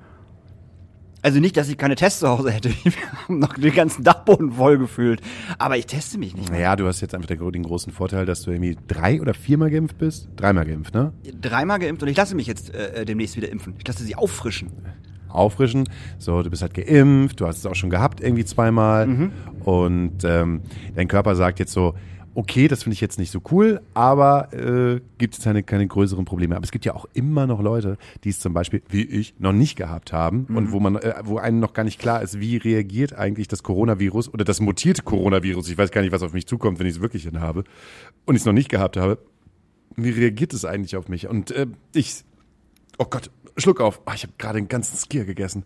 Also 1.24 1.40
nicht, 1.40 1.56
dass 1.56 1.70
ich 1.70 1.78
keine 1.78 1.94
Tests 1.94 2.20
zu 2.20 2.28
Hause 2.28 2.50
hätte. 2.50 2.68
Wir 2.84 2.92
haben 3.16 3.38
noch 3.38 3.54
den 3.54 3.74
ganzen 3.74 4.04
Dachboden 4.04 4.52
voll 4.52 4.76
gefühlt. 4.76 5.22
Aber 5.56 5.78
ich 5.78 5.86
teste 5.86 6.18
mich 6.18 6.36
nicht. 6.36 6.52
Naja, 6.52 6.76
du 6.76 6.86
hast 6.86 7.00
jetzt 7.00 7.14
einfach 7.14 7.28
den 7.28 7.62
großen 7.62 7.94
Vorteil, 7.94 8.26
dass 8.26 8.42
du 8.42 8.50
irgendwie 8.50 8.76
drei 8.88 9.22
oder 9.22 9.32
viermal 9.32 9.70
geimpft 9.70 9.96
bist. 9.96 10.28
Dreimal 10.36 10.66
geimpft, 10.66 10.92
ne? 10.92 11.14
Dreimal 11.40 11.78
geimpft 11.78 12.02
und 12.02 12.10
ich 12.10 12.16
lasse 12.18 12.34
mich 12.34 12.46
jetzt 12.46 12.74
äh, 12.74 13.06
demnächst 13.06 13.36
wieder 13.38 13.50
impfen. 13.50 13.72
Ich 13.78 13.88
lasse 13.88 14.04
sie 14.04 14.14
auffrischen. 14.16 14.70
auffrischen. 15.30 15.88
So, 16.18 16.42
du 16.42 16.50
bist 16.50 16.60
halt 16.60 16.74
geimpft, 16.74 17.40
du 17.40 17.46
hast 17.46 17.56
es 17.56 17.64
auch 17.64 17.74
schon 17.74 17.88
gehabt, 17.88 18.20
irgendwie 18.20 18.44
zweimal. 18.44 19.06
Mhm. 19.06 19.32
Und 19.64 20.24
ähm, 20.24 20.60
dein 20.94 21.08
Körper 21.08 21.36
sagt 21.36 21.58
jetzt 21.58 21.72
so, 21.72 21.94
okay, 22.34 22.68
das 22.68 22.82
finde 22.82 22.94
ich 22.94 23.00
jetzt 23.00 23.18
nicht 23.18 23.30
so 23.30 23.40
cool, 23.50 23.80
aber 23.94 24.52
äh, 24.52 25.00
gibt 25.18 25.38
es 25.38 25.44
keine, 25.44 25.62
keine 25.62 25.86
größeren 25.86 26.24
Probleme. 26.24 26.56
Aber 26.56 26.64
es 26.64 26.72
gibt 26.72 26.84
ja 26.84 26.94
auch 26.94 27.06
immer 27.14 27.46
noch 27.46 27.60
Leute, 27.60 27.96
die 28.24 28.30
es 28.30 28.40
zum 28.40 28.52
Beispiel, 28.52 28.82
wie 28.88 29.02
ich, 29.02 29.34
noch 29.38 29.52
nicht 29.52 29.76
gehabt 29.76 30.12
haben 30.12 30.46
Mhm. 30.48 30.56
und 30.56 30.72
wo 30.72 30.80
man, 30.80 30.96
äh, 30.96 31.14
wo 31.24 31.38
einem 31.38 31.60
noch 31.60 31.72
gar 31.72 31.84
nicht 31.84 32.00
klar 32.00 32.22
ist, 32.22 32.40
wie 32.40 32.56
reagiert 32.56 33.14
eigentlich 33.14 33.48
das 33.48 33.62
Coronavirus 33.62 34.32
oder 34.32 34.44
das 34.44 34.60
mutierte 34.60 35.02
Coronavirus. 35.02 35.68
Ich 35.68 35.78
weiß 35.78 35.90
gar 35.90 36.00
nicht, 36.02 36.12
was 36.12 36.22
auf 36.22 36.32
mich 36.32 36.46
zukommt, 36.46 36.78
wenn 36.78 36.86
ich 36.86 36.94
es 36.96 37.00
wirklich 37.00 37.28
habe 37.34 37.64
und 38.24 38.34
ich 38.34 38.42
es 38.42 38.46
noch 38.46 38.52
nicht 38.52 38.68
gehabt 38.68 38.96
habe. 38.96 39.18
Wie 39.96 40.10
reagiert 40.10 40.52
es 40.54 40.64
eigentlich 40.64 40.96
auf 40.96 41.08
mich? 41.08 41.28
Und 41.28 41.50
äh, 41.52 41.66
ich 41.94 42.24
Oh 42.98 43.06
Gott, 43.08 43.30
Schluck 43.56 43.80
auf. 43.80 44.00
Ah, 44.06 44.14
ich 44.14 44.22
habe 44.22 44.32
gerade 44.38 44.58
einen 44.58 44.68
ganzen 44.68 44.96
Skier 44.96 45.24
gegessen. 45.24 45.64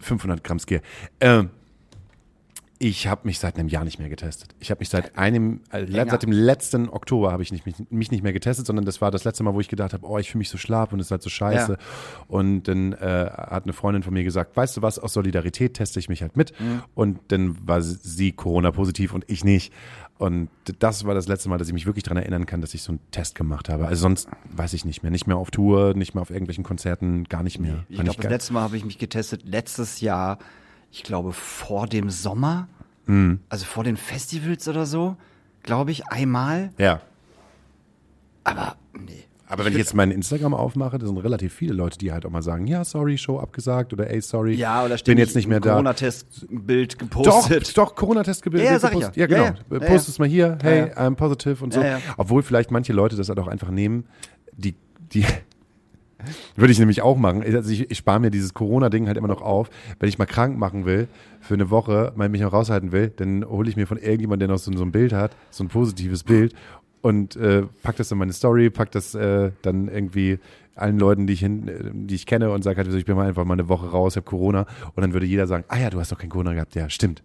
500 0.00 0.44
Gramm 0.44 0.58
Skier. 0.58 0.80
Ähm, 1.20 1.50
ich 2.80 3.08
habe 3.08 3.22
mich 3.24 3.40
seit 3.40 3.58
einem 3.58 3.68
Jahr 3.68 3.84
nicht 3.84 3.98
mehr 3.98 4.08
getestet. 4.08 4.54
Ich 4.60 4.70
habe 4.70 4.78
mich 4.80 4.88
seit 4.88 5.18
einem, 5.18 5.60
äh, 5.72 5.80
Länger. 5.80 6.12
seit 6.12 6.22
dem 6.22 6.30
letzten 6.30 6.88
Oktober 6.88 7.32
habe 7.32 7.42
ich 7.42 7.50
nicht, 7.50 7.66
mich, 7.66 7.74
mich 7.90 8.10
nicht 8.12 8.22
mehr 8.22 8.32
getestet, 8.32 8.66
sondern 8.66 8.84
das 8.84 9.00
war 9.00 9.10
das 9.10 9.24
letzte 9.24 9.42
Mal, 9.42 9.54
wo 9.54 9.60
ich 9.60 9.68
gedacht 9.68 9.92
habe, 9.92 10.06
oh, 10.06 10.16
ich 10.18 10.30
fühle 10.30 10.40
mich 10.40 10.48
so 10.48 10.58
schlapp 10.58 10.92
und 10.92 11.00
es 11.00 11.08
ist 11.08 11.10
halt 11.10 11.22
so 11.22 11.30
scheiße. 11.30 11.72
Ja. 11.72 11.78
Und 12.28 12.64
dann 12.64 12.92
äh, 12.92 13.30
hat 13.32 13.64
eine 13.64 13.72
Freundin 13.72 14.04
von 14.04 14.14
mir 14.14 14.22
gesagt, 14.22 14.56
weißt 14.56 14.76
du 14.76 14.82
was, 14.82 14.98
aus 15.00 15.12
Solidarität 15.12 15.74
teste 15.74 15.98
ich 15.98 16.08
mich 16.08 16.22
halt 16.22 16.36
mit. 16.36 16.52
Mhm. 16.60 16.82
Und 16.94 17.18
dann 17.28 17.56
war 17.66 17.82
sie 17.82 18.32
Corona-positiv 18.32 19.12
und 19.12 19.24
ich 19.26 19.42
nicht. 19.42 19.72
Und 20.18 20.48
das 20.80 21.04
war 21.04 21.14
das 21.14 21.26
letzte 21.26 21.48
Mal, 21.48 21.58
dass 21.58 21.68
ich 21.68 21.74
mich 21.74 21.86
wirklich 21.86 22.02
daran 22.04 22.18
erinnern 22.18 22.46
kann, 22.46 22.60
dass 22.60 22.74
ich 22.74 22.82
so 22.82 22.92
einen 22.92 23.00
Test 23.10 23.34
gemacht 23.34 23.68
habe. 23.68 23.86
Also 23.86 24.02
sonst 24.02 24.28
weiß 24.50 24.72
ich 24.74 24.84
nicht 24.84 25.02
mehr. 25.02 25.10
Nicht 25.10 25.26
mehr 25.26 25.36
auf 25.36 25.50
Tour, 25.50 25.94
nicht 25.94 26.14
mehr 26.14 26.22
auf 26.22 26.30
irgendwelchen 26.30 26.64
Konzerten, 26.64 27.24
gar 27.24 27.42
nicht 27.42 27.58
mehr. 27.60 27.84
Ich 27.88 27.96
Fand 27.96 28.08
glaube, 28.08 28.22
das 28.22 28.30
letzte 28.30 28.52
Mal 28.52 28.62
habe 28.62 28.76
ich 28.76 28.84
mich 28.84 28.98
getestet 28.98 29.42
letztes 29.44 30.00
Jahr, 30.00 30.38
ich 30.90 31.02
glaube 31.02 31.32
vor 31.32 31.86
dem 31.86 32.10
Sommer, 32.10 32.68
Mhm. 33.06 33.40
also 33.48 33.64
vor 33.64 33.84
den 33.84 33.96
Festivals 33.96 34.68
oder 34.68 34.84
so, 34.86 35.16
glaube 35.62 35.90
ich, 35.92 36.06
einmal. 36.08 36.70
Ja. 36.78 37.00
Aber 38.44 38.76
nee. 38.92 39.24
Aber 39.50 39.64
wenn 39.64 39.72
ich 39.72 39.78
jetzt 39.78 39.94
meinen 39.94 40.12
Instagram 40.12 40.52
aufmache, 40.52 40.98
da 40.98 41.06
sind 41.06 41.16
relativ 41.16 41.54
viele 41.54 41.72
Leute, 41.72 41.96
die 41.96 42.12
halt 42.12 42.26
auch 42.26 42.30
mal 42.30 42.42
sagen, 42.42 42.66
ja, 42.66 42.84
sorry, 42.84 43.16
Show 43.16 43.38
abgesagt 43.38 43.94
oder 43.94 44.10
ey, 44.10 44.20
sorry, 44.20 44.52
Ja, 44.54 44.84
oder 44.84 44.96
bin 44.98 45.16
jetzt 45.16 45.34
nicht 45.34 45.46
mehr 45.48 45.58
da. 45.58 45.70
Corona-Test-Bild 45.70 46.92
Doch, 46.94 46.98
gepostet. 46.98 47.78
doch, 47.78 47.94
Corona-Test 47.94 48.42
gebildet. 48.42 48.66
Ja, 48.68 48.76
ja, 48.76 48.78
gepostet. 48.90 49.16
ja. 49.16 49.26
Genau. 49.26 49.44
Ja, 49.44 49.54
ja. 49.70 49.78
Post 49.80 50.08
es 50.10 50.18
mal 50.18 50.28
hier, 50.28 50.58
hey, 50.60 50.92
I'm 50.92 51.14
positive 51.14 51.64
und 51.64 51.72
so. 51.72 51.82
Obwohl 52.18 52.42
vielleicht 52.42 52.70
manche 52.70 52.92
Leute 52.92 53.16
das 53.16 53.30
halt 53.30 53.38
auch 53.38 53.48
einfach 53.48 53.70
nehmen, 53.70 54.04
die, 54.52 54.74
die, 55.12 55.24
würde 56.56 56.72
ich 56.72 56.78
nämlich 56.78 57.02
auch 57.02 57.16
machen. 57.16 57.42
Also 57.42 57.70
ich, 57.70 57.90
ich 57.90 57.98
spare 57.98 58.20
mir 58.20 58.30
dieses 58.30 58.54
Corona-Ding 58.54 59.06
halt 59.06 59.16
immer 59.16 59.28
noch 59.28 59.42
auf. 59.42 59.70
Wenn 59.98 60.08
ich 60.08 60.18
mal 60.18 60.26
krank 60.26 60.58
machen 60.58 60.84
will, 60.84 61.08
für 61.40 61.54
eine 61.54 61.70
Woche, 61.70 62.12
mal 62.16 62.28
mich 62.28 62.40
noch 62.40 62.52
raushalten 62.52 62.92
will, 62.92 63.12
dann 63.16 63.44
hole 63.44 63.68
ich 63.68 63.76
mir 63.76 63.86
von 63.86 63.98
irgendjemandem, 63.98 64.48
der 64.48 64.54
noch 64.56 64.62
so, 64.62 64.72
so 64.72 64.84
ein 64.84 64.92
Bild 64.92 65.12
hat, 65.12 65.36
so 65.50 65.64
ein 65.64 65.68
positives 65.68 66.24
Bild 66.24 66.54
und 67.02 67.36
äh, 67.36 67.62
pack 67.82 67.96
das 67.96 68.10
in 68.10 68.18
meine 68.18 68.32
Story, 68.32 68.70
pack 68.70 68.90
das 68.90 69.14
äh, 69.14 69.52
dann 69.62 69.88
irgendwie 69.88 70.38
allen 70.74 70.98
Leuten, 70.98 71.26
die 71.26 71.32
ich, 71.32 71.40
hin, 71.40 71.68
äh, 71.68 71.90
die 71.92 72.14
ich 72.14 72.26
kenne 72.26 72.50
und 72.50 72.62
sage 72.62 72.82
halt, 72.82 72.92
ich 72.92 73.04
bin 73.04 73.16
mal 73.16 73.28
einfach 73.28 73.44
mal 73.44 73.54
eine 73.54 73.68
Woche 73.68 73.88
raus, 73.88 74.16
habe 74.16 74.24
Corona 74.24 74.66
und 74.94 75.02
dann 75.02 75.12
würde 75.12 75.26
jeder 75.26 75.46
sagen, 75.46 75.64
ah 75.68 75.78
ja, 75.78 75.90
du 75.90 76.00
hast 76.00 76.12
doch 76.12 76.18
kein 76.18 76.30
Corona 76.30 76.54
gehabt. 76.54 76.74
Ja, 76.74 76.90
stimmt. 76.90 77.22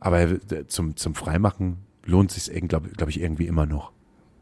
Aber 0.00 0.20
äh, 0.20 0.66
zum, 0.66 0.96
zum 0.96 1.14
Freimachen 1.14 1.78
lohnt 2.04 2.30
sich 2.30 2.52
glaube 2.68 2.88
glaub 2.90 3.08
ich, 3.08 3.20
irgendwie 3.20 3.46
immer 3.46 3.66
noch. 3.66 3.92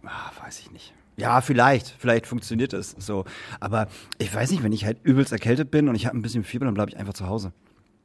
Ah, 0.05 0.31
weiß 0.43 0.61
ich 0.61 0.71
nicht. 0.71 0.95
Ja, 1.19 1.41
vielleicht. 1.41 1.95
Vielleicht 1.99 2.27
funktioniert 2.27 2.73
es 2.73 2.95
so. 2.99 3.25
Aber 3.61 3.89
ich 4.19 4.33
weiß 4.35 4.51
nicht, 4.53 4.63
wenn 4.63 4.73
ich 4.73 4.85
halt 4.85 4.99
übelst 5.03 5.33
erkältet 5.33 5.71
bin 5.71 5.89
und 5.89 5.95
ich 5.97 6.07
habe 6.07 6.17
ein 6.17 6.23
bisschen 6.23 6.45
Fieber, 6.45 6.65
dann 6.65 6.75
bleibe 6.75 6.91
ich 6.93 6.97
einfach 6.97 7.13
zu 7.15 7.27
Hause. 7.27 7.53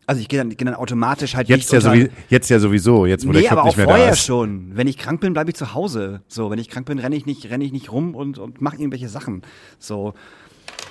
Also 0.05 0.19
ich 0.19 0.27
gehe 0.27 0.39
dann, 0.39 0.49
geh 0.49 0.65
dann 0.65 0.73
automatisch 0.75 1.35
halt 1.35 1.47
Jetzt 1.47 1.71
ja, 1.71 1.77
unter- 1.77 1.91
sowie, 1.91 2.09
jetzt 2.27 2.49
ja 2.49 2.59
sowieso, 2.59 3.05
jetzt 3.05 3.25
wo 3.25 3.31
Nee, 3.31 3.39
der 3.41 3.47
Club 3.49 3.51
aber 3.53 3.61
auch 3.61 3.65
nicht 3.67 3.77
mehr 3.77 3.85
da 3.85 3.93
vorher 3.93 4.11
ist. 4.13 4.25
schon. 4.25 4.75
Wenn 4.75 4.87
ich 4.87 4.97
krank 4.97 5.21
bin, 5.21 5.31
bleibe 5.31 5.49
ich 5.51 5.55
zu 5.55 5.73
Hause. 5.73 6.21
So, 6.27 6.49
wenn 6.51 6.59
ich 6.59 6.69
krank 6.69 6.87
bin, 6.87 6.99
renne 6.99 7.15
ich 7.15 7.25
nicht, 7.25 7.49
renne 7.49 7.63
ich 7.63 7.71
nicht 7.71 7.89
rum 7.91 8.13
und, 8.15 8.37
und 8.37 8.59
mache 8.61 8.75
irgendwelche 8.77 9.07
Sachen. 9.07 9.43
So. 9.79 10.13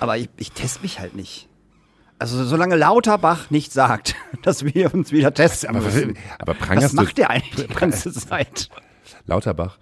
Aber 0.01 0.17
ich, 0.17 0.31
ich 0.39 0.53
teste 0.53 0.81
mich 0.83 0.99
halt 1.01 1.15
nicht. 1.15 1.49
Also 2.19 2.43
solange 2.45 2.77
Lauterbach 2.77 3.51
nicht 3.51 3.73
sagt, 3.73 4.15
dass 4.45 4.65
wir 4.65 4.95
uns 4.95 5.11
wieder 5.13 5.35
testen 5.35 5.71
Aber, 5.71 5.85
was, 5.85 5.95
müssen. 5.95 6.17
aber 6.39 6.55
prangerst 6.55 6.87
Was 6.87 6.93
macht 7.05 7.19
der 7.19 7.31
eigentlich 7.31 7.67
die 7.67 7.75
ganze 7.75 8.13
Zeit? 8.13 8.71
Lauterbach? 9.27 9.79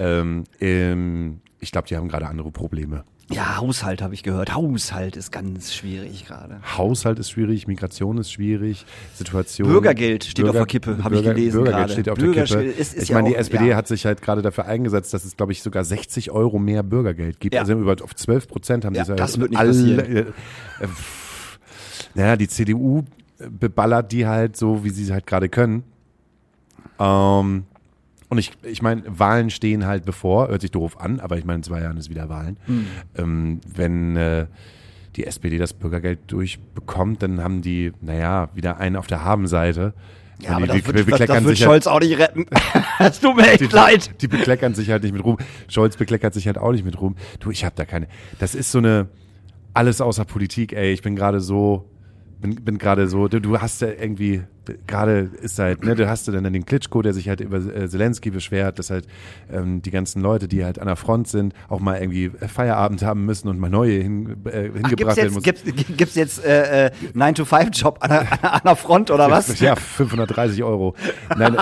Ähm, 0.00 0.44
ähm, 0.60 1.40
ich 1.64 1.72
glaube, 1.72 1.88
die 1.88 1.96
haben 1.96 2.08
gerade 2.08 2.26
andere 2.28 2.52
Probleme. 2.52 3.04
Ja, 3.32 3.56
Haushalt 3.56 4.02
habe 4.02 4.12
ich 4.12 4.22
gehört. 4.22 4.54
Haushalt 4.54 5.16
ist 5.16 5.32
ganz 5.32 5.72
schwierig 5.74 6.26
gerade. 6.26 6.60
Haushalt 6.76 7.18
ist 7.18 7.30
schwierig, 7.30 7.66
Migration 7.66 8.18
ist 8.18 8.30
schwierig, 8.30 8.84
Situation. 9.14 9.66
Bürgergeld 9.68 10.24
steht 10.24 10.44
auf 10.46 10.52
der 10.52 10.66
Kippe, 10.66 11.02
habe 11.02 11.16
ich 11.16 11.22
gelesen 11.22 11.52
Bürgergeld 11.64 11.76
gerade. 11.88 11.92
steht 11.94 12.08
auf 12.10 12.18
der 12.18 12.30
Kippe. 12.32 12.62
ist- 12.62 12.94
ist 12.94 13.02
ich 13.04 13.08
ja 13.08 13.14
meine, 13.16 13.30
die 13.30 13.34
auch- 13.36 13.40
SPD 13.40 13.68
ja. 13.70 13.76
hat 13.76 13.88
sich 13.88 14.04
halt 14.04 14.20
gerade 14.20 14.42
dafür 14.42 14.66
eingesetzt, 14.66 15.14
dass 15.14 15.24
es, 15.24 15.38
glaube 15.38 15.52
ich, 15.52 15.62
sogar 15.62 15.84
60 15.84 16.30
Euro 16.32 16.58
mehr 16.58 16.82
Bürgergeld 16.82 17.40
gibt. 17.40 17.54
Ja. 17.54 17.62
Also 17.62 17.72
über 17.72 17.96
auf 18.04 18.14
12 18.14 18.46
Prozent 18.46 18.84
haben 18.84 18.94
Ja, 18.94 19.04
die 19.04 19.12
es 19.12 19.16
das 19.16 19.40
wird 19.40 19.50
nicht 19.52 19.58
alle, 19.58 19.70
passieren. 19.70 20.00
Äh, 20.16 20.20
äh, 20.20 20.88
naja, 22.14 22.36
die 22.36 22.48
CDU 22.48 23.04
beballert 23.38 24.12
die 24.12 24.26
halt 24.26 24.56
so, 24.56 24.84
wie 24.84 24.90
sie 24.90 25.04
es 25.04 25.10
halt 25.10 25.26
gerade 25.26 25.48
können. 25.48 25.82
Ähm, 26.98 27.64
und 28.34 28.38
ich, 28.38 28.52
ich 28.64 28.82
meine, 28.82 29.02
Wahlen 29.06 29.50
stehen 29.50 29.86
halt 29.86 30.04
bevor, 30.04 30.48
hört 30.48 30.60
sich 30.60 30.72
doof 30.72 31.00
an, 31.00 31.20
aber 31.20 31.38
ich 31.38 31.44
meine, 31.44 31.58
in 31.58 31.62
zwei 31.62 31.80
Jahren 31.80 31.96
ist 31.96 32.10
wieder 32.10 32.28
Wahlen. 32.28 32.56
Hm. 32.66 32.86
Ähm, 33.16 33.60
wenn 33.76 34.16
äh, 34.16 34.46
die 35.14 35.24
SPD 35.24 35.58
das 35.58 35.72
Bürgergeld 35.72 36.18
durchbekommt, 36.26 37.22
dann 37.22 37.40
haben 37.40 37.62
die, 37.62 37.92
naja, 38.00 38.48
wieder 38.54 38.78
einen 38.78 38.96
auf 38.96 39.06
der 39.06 39.24
Habenseite. 39.24 39.94
Ja, 40.40 40.56
aber 40.56 40.66
die, 40.66 40.66
das 40.66 40.76
die, 40.78 40.86
wird, 40.86 40.96
das, 41.12 41.18
das 41.20 41.28
wird 41.28 41.46
halt, 41.46 41.58
Scholz 41.58 41.86
auch 41.86 42.00
nicht 42.00 42.18
retten. 42.18 42.46
Es 42.98 43.20
tut 43.20 43.36
mir 43.36 43.50
echt 43.50 43.72
leid. 43.72 44.20
die 44.20 44.28
bekleckern 44.28 44.74
sich 44.74 44.90
halt 44.90 45.02
nicht 45.02 45.12
mit 45.12 45.24
Ruhm. 45.24 45.36
Scholz 45.68 45.96
bekleckert 45.96 46.32
sich 46.34 46.46
halt 46.46 46.58
auch 46.58 46.72
nicht 46.72 46.84
mit 46.84 47.00
Ruhm. 47.00 47.16
Du, 47.40 47.50
ich 47.50 47.64
habe 47.64 47.74
da 47.76 47.84
keine. 47.84 48.08
Das 48.38 48.54
ist 48.54 48.70
so 48.70 48.78
eine 48.78 49.08
alles 49.74 50.00
außer 50.00 50.24
Politik, 50.24 50.72
ey. 50.72 50.92
Ich 50.92 51.02
bin 51.02 51.16
gerade 51.16 51.40
so 51.40 51.88
bin, 52.44 52.56
bin 52.62 52.76
gerade 52.78 53.08
so, 53.08 53.26
du, 53.26 53.40
du 53.40 53.58
hast 53.58 53.80
ja 53.80 53.88
irgendwie, 53.88 54.42
gerade 54.86 55.30
ist 55.40 55.58
halt, 55.58 55.82
ne, 55.82 55.94
du 55.94 56.06
hast 56.08 56.26
ja 56.26 56.32
dann 56.34 56.52
den 56.52 56.66
Klitschko, 56.66 57.00
der 57.00 57.14
sich 57.14 57.30
halt 57.30 57.40
über 57.40 57.56
äh, 57.56 57.88
Zelensky 57.88 58.30
beschwert, 58.30 58.78
dass 58.78 58.90
halt 58.90 59.06
ähm, 59.50 59.80
die 59.80 59.90
ganzen 59.90 60.20
Leute, 60.20 60.46
die 60.46 60.62
halt 60.62 60.78
an 60.78 60.86
der 60.86 60.96
Front 60.96 61.28
sind, 61.28 61.54
auch 61.70 61.80
mal 61.80 61.98
irgendwie 61.98 62.30
Feierabend 62.46 63.02
haben 63.02 63.24
müssen 63.24 63.48
und 63.48 63.58
mal 63.58 63.70
neue 63.70 63.98
hin, 64.02 64.36
äh, 64.44 64.68
Ach, 64.74 64.74
hingebracht 64.88 65.16
werden 65.16 65.32
müssen. 65.32 65.42
gibt's, 65.42 65.62
gibt's 65.96 66.14
jetzt 66.16 66.44
äh, 66.44 66.88
äh, 66.88 66.90
9-to-5-Job 67.14 67.96
an, 68.00 68.10
der- 68.10 68.54
an 68.54 68.60
der 68.62 68.76
Front 68.76 69.10
oder 69.10 69.30
was? 69.30 69.58
Ja, 69.60 69.74
530 69.74 70.62
Euro. 70.64 70.94
Nein, 71.38 71.56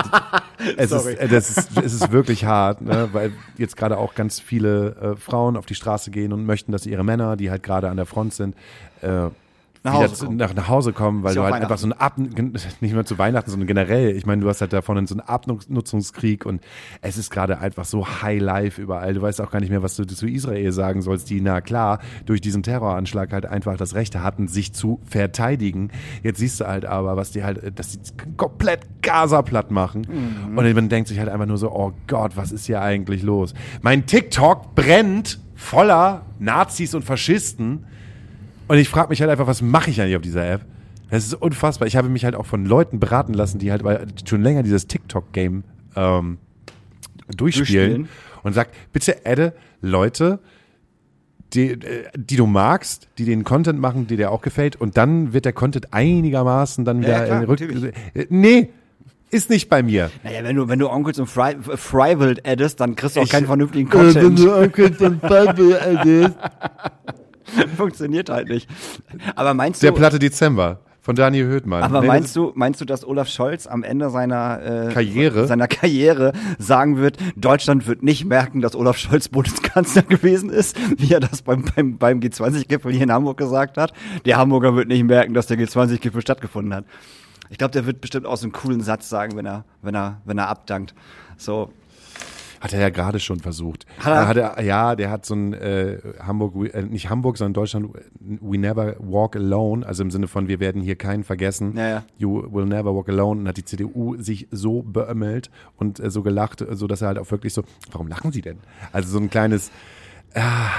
es, 0.75 0.91
ist, 0.91 1.01
Sorry. 1.01 1.13
äh, 1.13 1.29
das 1.29 1.49
ist, 1.57 1.77
es 1.81 1.93
ist 1.93 2.11
wirklich 2.11 2.43
hart, 2.43 2.81
ne? 2.81 3.07
weil 3.13 3.31
jetzt 3.57 3.77
gerade 3.77 3.97
auch 3.97 4.15
ganz 4.15 4.41
viele 4.41 4.95
äh, 5.01 5.15
Frauen 5.15 5.55
auf 5.55 5.65
die 5.65 5.75
Straße 5.75 6.11
gehen 6.11 6.33
und 6.33 6.45
möchten, 6.45 6.73
dass 6.73 6.85
ihre 6.85 7.05
Männer, 7.05 7.37
die 7.37 7.49
halt 7.49 7.63
gerade 7.63 7.89
an 7.89 7.95
der 7.95 8.05
Front 8.05 8.33
sind, 8.33 8.55
äh, 9.01 9.29
Nach 9.83 9.93
Hause 9.93 10.13
zu, 10.13 10.31
nach, 10.31 10.53
nach 10.53 10.69
Hause 10.69 10.93
kommen, 10.93 11.23
weil 11.23 11.35
du 11.35 11.43
halt 11.43 11.55
einfach 11.55 11.77
so 11.77 11.87
ein 11.87 11.93
Ab, 11.93 12.17
nicht 12.17 12.93
nur 12.93 13.05
zu 13.05 13.17
Weihnachten, 13.17 13.51
sondern 13.51 13.67
generell, 13.67 14.15
ich 14.15 14.25
meine, 14.25 14.41
du 14.41 14.47
hast 14.47 14.61
halt 14.61 14.71
davon 14.71 15.05
so 15.07 15.15
einen 15.15 15.21
Abnutzungskrieg 15.21 16.45
und 16.45 16.61
es 17.01 17.17
ist 17.17 17.29
gerade 17.31 17.59
einfach 17.59 17.83
so 17.83 18.07
High 18.21 18.41
Life 18.41 18.81
überall. 18.81 19.13
Du 19.13 19.21
weißt 19.21 19.41
auch 19.41 19.51
gar 19.51 19.59
nicht 19.59 19.69
mehr, 19.69 19.83
was 19.83 19.97
du 19.97 20.05
zu 20.05 20.25
Israel 20.25 20.71
sagen 20.71 21.01
sollst, 21.01 21.29
die, 21.29 21.41
na 21.41 21.59
klar, 21.59 21.99
durch 22.25 22.39
diesen 22.39 22.63
Terroranschlag 22.63 23.33
halt 23.33 23.45
einfach 23.45 23.75
das 23.75 23.93
Recht 23.93 24.15
hatten, 24.15 24.47
sich 24.47 24.73
zu 24.73 25.01
verteidigen. 25.03 25.91
Jetzt 26.23 26.39
siehst 26.39 26.61
du 26.61 26.67
halt 26.67 26.85
aber, 26.85 27.17
was 27.17 27.31
die 27.31 27.43
halt, 27.43 27.77
dass 27.77 27.91
die 27.91 27.99
komplett 28.37 29.01
Gaza 29.01 29.41
platt 29.41 29.69
machen. 29.69 30.07
Mhm. 30.07 30.57
Und 30.57 30.73
man 30.75 30.87
denkt 30.87 31.09
sich 31.09 31.19
halt 31.19 31.27
einfach 31.27 31.45
nur 31.45 31.57
so, 31.57 31.71
oh 31.71 31.91
Gott, 32.07 32.37
was 32.37 32.53
ist 32.53 32.67
hier 32.67 32.81
eigentlich 32.81 33.21
los? 33.21 33.53
Mein 33.81 34.05
TikTok 34.05 34.75
brennt 34.75 35.39
voller 35.55 36.25
Nazis 36.39 36.95
und 36.95 37.03
Faschisten. 37.03 37.85
Und 38.67 38.77
ich 38.77 38.89
frage 38.89 39.09
mich 39.09 39.21
halt 39.21 39.29
einfach, 39.29 39.47
was 39.47 39.61
mache 39.61 39.89
ich 39.89 40.01
eigentlich 40.01 40.15
auf 40.15 40.21
dieser 40.21 40.49
App? 40.49 40.65
Das 41.09 41.25
ist 41.25 41.33
unfassbar. 41.35 41.87
Ich 41.87 41.95
habe 41.95 42.09
mich 42.09 42.25
halt 42.25 42.35
auch 42.35 42.45
von 42.45 42.65
Leuten 42.65 42.99
beraten 42.99 43.33
lassen, 43.33 43.59
die 43.59 43.71
halt 43.71 43.83
schon 44.27 44.41
länger 44.41 44.63
dieses 44.63 44.87
TikTok-Game 44.87 45.63
ähm, 45.95 46.37
durchspielen, 47.35 47.89
Durchspielen. 48.05 48.09
und 48.43 48.53
sagt, 48.53 48.73
bitte 48.93 49.17
adde 49.25 49.53
Leute, 49.81 50.39
die, 51.53 51.71
äh, 51.71 52.05
die 52.15 52.35
du 52.35 52.47
magst, 52.47 53.09
die 53.19 53.25
den 53.25 53.43
Content 53.43 53.79
machen, 53.79 54.07
die 54.07 54.17
dir 54.17 54.31
auch 54.31 54.41
gefällt 54.41 54.75
und 54.75 54.97
dann 54.97 55.33
wird 55.33 55.45
der 55.45 55.53
Content 55.53 55.93
einigermaßen 55.93 56.83
dann 56.83 57.01
wieder 57.01 57.27
Ja, 57.27 57.43
klar, 57.45 57.59
äh. 58.15 58.19
Äh, 58.21 58.27
nee, 58.29 58.69
ist 59.29 59.51
nicht 59.51 59.69
bei 59.69 59.83
mir. 59.83 60.09
Naja, 60.23 60.43
wenn 60.43 60.55
du, 60.55 60.67
wenn 60.67 60.79
du 60.79 60.89
Onkels 60.89 61.19
und 61.19 61.27
Fry, 61.27 61.55
Frywild 61.61 62.47
addest, 62.47 62.79
dann 62.79 62.95
kriegst 62.95 63.15
du 63.17 63.19
auch 63.19 63.25
Ich- 63.25 63.29
keinen 63.31 63.45
vernünftigen 63.45 63.87
Äh, 63.91 63.93
wenn 63.93 64.13
Content. 64.13 64.39
du 64.39 64.51
Onkel 64.55 64.93
von 64.93 65.19
Bible 65.19 65.79
addest. 65.79 66.35
Funktioniert 67.77 68.29
halt 68.29 68.49
nicht. 68.49 68.69
Aber 69.35 69.53
meinst 69.53 69.83
Der 69.83 69.91
du, 69.91 69.97
Platte 69.97 70.19
Dezember 70.19 70.79
von 71.01 71.15
Daniel 71.17 71.47
Höhtmann. 71.47 71.83
aber 71.83 71.99
Nee, 72.01 72.07
meinst 72.07 72.33
du, 72.35 72.53
meinst 72.55 72.79
du, 72.79 72.85
dass 72.85 73.05
Olaf 73.05 73.27
Scholz 73.27 73.67
am 73.67 73.83
Ende 73.83 74.09
seiner 74.09 74.87
äh, 74.89 74.93
Karriere? 74.93 75.47
seiner 75.47 75.67
Karriere 75.67 76.31
sagen 76.59 76.97
wird, 76.97 77.17
Deutschland 77.35 77.87
wird 77.87 78.03
nicht 78.03 78.23
merken, 78.23 78.61
dass 78.61 78.73
Olaf 78.75 78.97
Scholz 78.97 79.27
Bundeskanzler 79.27 80.01
gewesen 80.07 80.49
ist, 80.49 80.77
wie 80.99 81.13
er 81.13 81.19
das 81.19 81.41
beim, 81.41 81.65
beim, 81.75 81.97
beim 81.97 82.19
G20-Gipfel 82.19 82.93
hier 82.93 83.03
in 83.03 83.11
Hamburg 83.11 83.37
gesagt 83.37 83.77
hat? 83.77 83.91
Der 84.25 84.37
Hamburger 84.37 84.75
wird 84.75 84.87
nicht 84.87 85.03
merken, 85.03 85.33
dass 85.33 85.47
der 85.47 85.57
G20-Gipfel 85.57 86.21
stattgefunden 86.21 86.73
hat. 86.73 86.85
Ich 87.49 87.57
glaube, 87.57 87.71
der 87.71 87.85
wird 87.85 87.99
bestimmt 87.99 88.25
auch 88.25 88.37
so 88.37 88.45
einen 88.45 88.53
coolen 88.53 88.79
Satz 88.81 89.09
sagen, 89.09 89.35
wenn 89.35 89.45
er, 89.45 89.65
wenn 89.81 89.93
er, 89.93 90.21
wenn 90.23 90.37
er 90.37 90.47
abdankt. 90.47 90.95
So, 91.37 91.73
Hat 92.63 92.71
er 92.71 92.79
ja 92.79 92.89
gerade 92.91 93.19
schon 93.19 93.41
versucht. 93.41 93.85
Hat 93.99 94.13
er? 94.13 94.27
Hat 94.29 94.57
er, 94.57 94.63
ja, 94.63 94.95
der 94.95 95.11
hat 95.11 95.25
so 95.25 95.35
ein 95.35 95.51
äh, 95.51 95.97
Hamburg, 96.25 96.73
äh, 96.73 96.83
nicht 96.83 97.09
Hamburg, 97.09 97.37
sondern 97.37 97.55
Deutschland, 97.55 97.89
we 98.21 98.57
never 98.57 98.95
walk 98.99 99.35
alone, 99.35 99.85
also 99.85 100.01
im 100.01 100.09
Sinne 100.09 100.29
von, 100.29 100.47
wir 100.47 100.61
werden 100.61 100.81
hier 100.81 100.95
keinen 100.95 101.25
vergessen. 101.25 101.75
Ja, 101.75 101.89
ja. 101.89 102.03
You 102.17 102.47
will 102.53 102.63
never 102.63 102.95
walk 102.95 103.09
alone. 103.09 103.41
Und 103.41 103.47
hat 103.49 103.57
die 103.57 103.65
CDU 103.65 104.15
sich 104.17 104.47
so 104.49 104.81
beömmelt 104.81 105.51
und 105.75 105.99
äh, 105.99 106.09
so 106.09 106.23
gelacht, 106.23 106.61
äh, 106.61 106.73
so 106.73 106.87
dass 106.87 107.01
er 107.01 107.09
halt 107.09 107.19
auch 107.19 107.29
wirklich 107.31 107.53
so, 107.53 107.63
warum 107.91 108.07
lachen 108.07 108.31
Sie 108.31 108.41
denn? 108.41 108.59
Also 108.93 109.09
so 109.09 109.19
ein 109.19 109.29
kleines, 109.29 109.69
ah, 110.33 110.69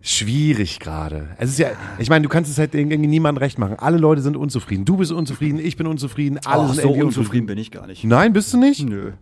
schwierig 0.00 0.80
gerade. 0.80 1.28
Es 1.38 1.50
ist 1.50 1.60
ja, 1.60 1.68
ich 2.00 2.10
meine, 2.10 2.24
du 2.24 2.28
kannst 2.28 2.50
es 2.50 2.58
halt 2.58 2.74
irgendwie 2.74 3.06
niemandem 3.06 3.40
recht 3.40 3.56
machen. 3.56 3.76
Alle 3.78 3.98
Leute 3.98 4.20
sind 4.20 4.36
unzufrieden. 4.36 4.84
Du 4.84 4.96
bist 4.96 5.12
unzufrieden, 5.12 5.60
ich 5.60 5.76
bin 5.76 5.86
unzufrieden, 5.86 6.40
alle 6.44 6.64
Ach, 6.64 6.74
sind 6.74 6.82
so 6.82 6.88
irgendwie 6.88 7.06
unzufrieden 7.06 7.46
bin 7.46 7.58
ich 7.58 7.70
gar 7.70 7.86
nicht. 7.86 8.02
Nein, 8.02 8.32
bist 8.32 8.52
du 8.52 8.58
nicht? 8.58 8.82
Nö. 8.82 9.12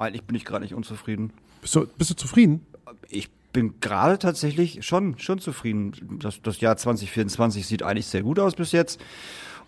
Eigentlich 0.00 0.24
bin 0.24 0.34
ich 0.34 0.44
gerade 0.44 0.62
nicht 0.64 0.74
unzufrieden. 0.74 1.32
Bist 1.60 1.74
du, 1.74 1.86
bist 1.86 2.10
du 2.10 2.14
zufrieden? 2.14 2.64
Ich 3.08 3.30
bin 3.52 3.80
gerade 3.80 4.18
tatsächlich 4.18 4.84
schon, 4.84 5.18
schon 5.18 5.38
zufrieden. 5.40 6.18
Das, 6.22 6.40
das 6.40 6.60
Jahr 6.60 6.76
2024 6.76 7.66
sieht 7.66 7.82
eigentlich 7.82 8.06
sehr 8.06 8.22
gut 8.22 8.38
aus 8.38 8.54
bis 8.54 8.72
jetzt. 8.72 9.00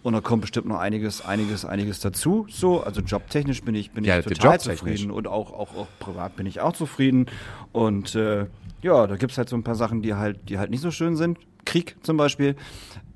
Und 0.03 0.15
da 0.15 0.21
kommt 0.21 0.41
bestimmt 0.41 0.67
noch 0.67 0.79
einiges, 0.79 1.25
einiges, 1.25 1.65
einiges 1.65 2.01
dazu. 2.01 2.47
So, 2.49 2.83
also 2.83 3.03
jobtechnisch 3.03 3.63
bin 3.63 3.75
ich, 3.75 3.93
bin 3.93 4.05
Ja, 4.05 4.19
ich 4.19 4.25
total 4.25 4.59
zufrieden 4.59 5.11
und 5.11 5.29
auch, 5.29 5.53
auch, 5.53 5.77
auch 5.77 5.87
privat 6.01 6.35
bin 6.35 6.47
ich 6.47 6.61
auch 6.61 6.73
zufrieden. 6.73 7.27
Und 7.71 8.15
äh, 8.15 8.47
ja, 8.81 9.07
da 9.07 9.17
gibt's 9.17 9.37
halt 9.39 9.49
so 9.49 9.57
ein 9.57 9.63
paar 9.63 9.77
Sachen, 9.77 10.03
die 10.03 10.15
halt, 10.15 10.49
die 10.49 10.59
halt 10.59 10.71
nicht 10.71 10.81
so 10.81 10.91
schön 10.91 11.17
sind. 11.17 11.39
Krieg 11.67 11.97
zum 12.03 12.17
Beispiel. 12.17 12.57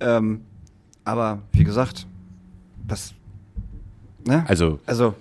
Ähm, 0.00 0.42
aber 1.04 1.42
wie 1.52 1.64
gesagt, 1.64 2.06
das. 2.86 3.14
Ne? 4.26 4.44
Also, 4.46 4.80
Also, 4.86 5.14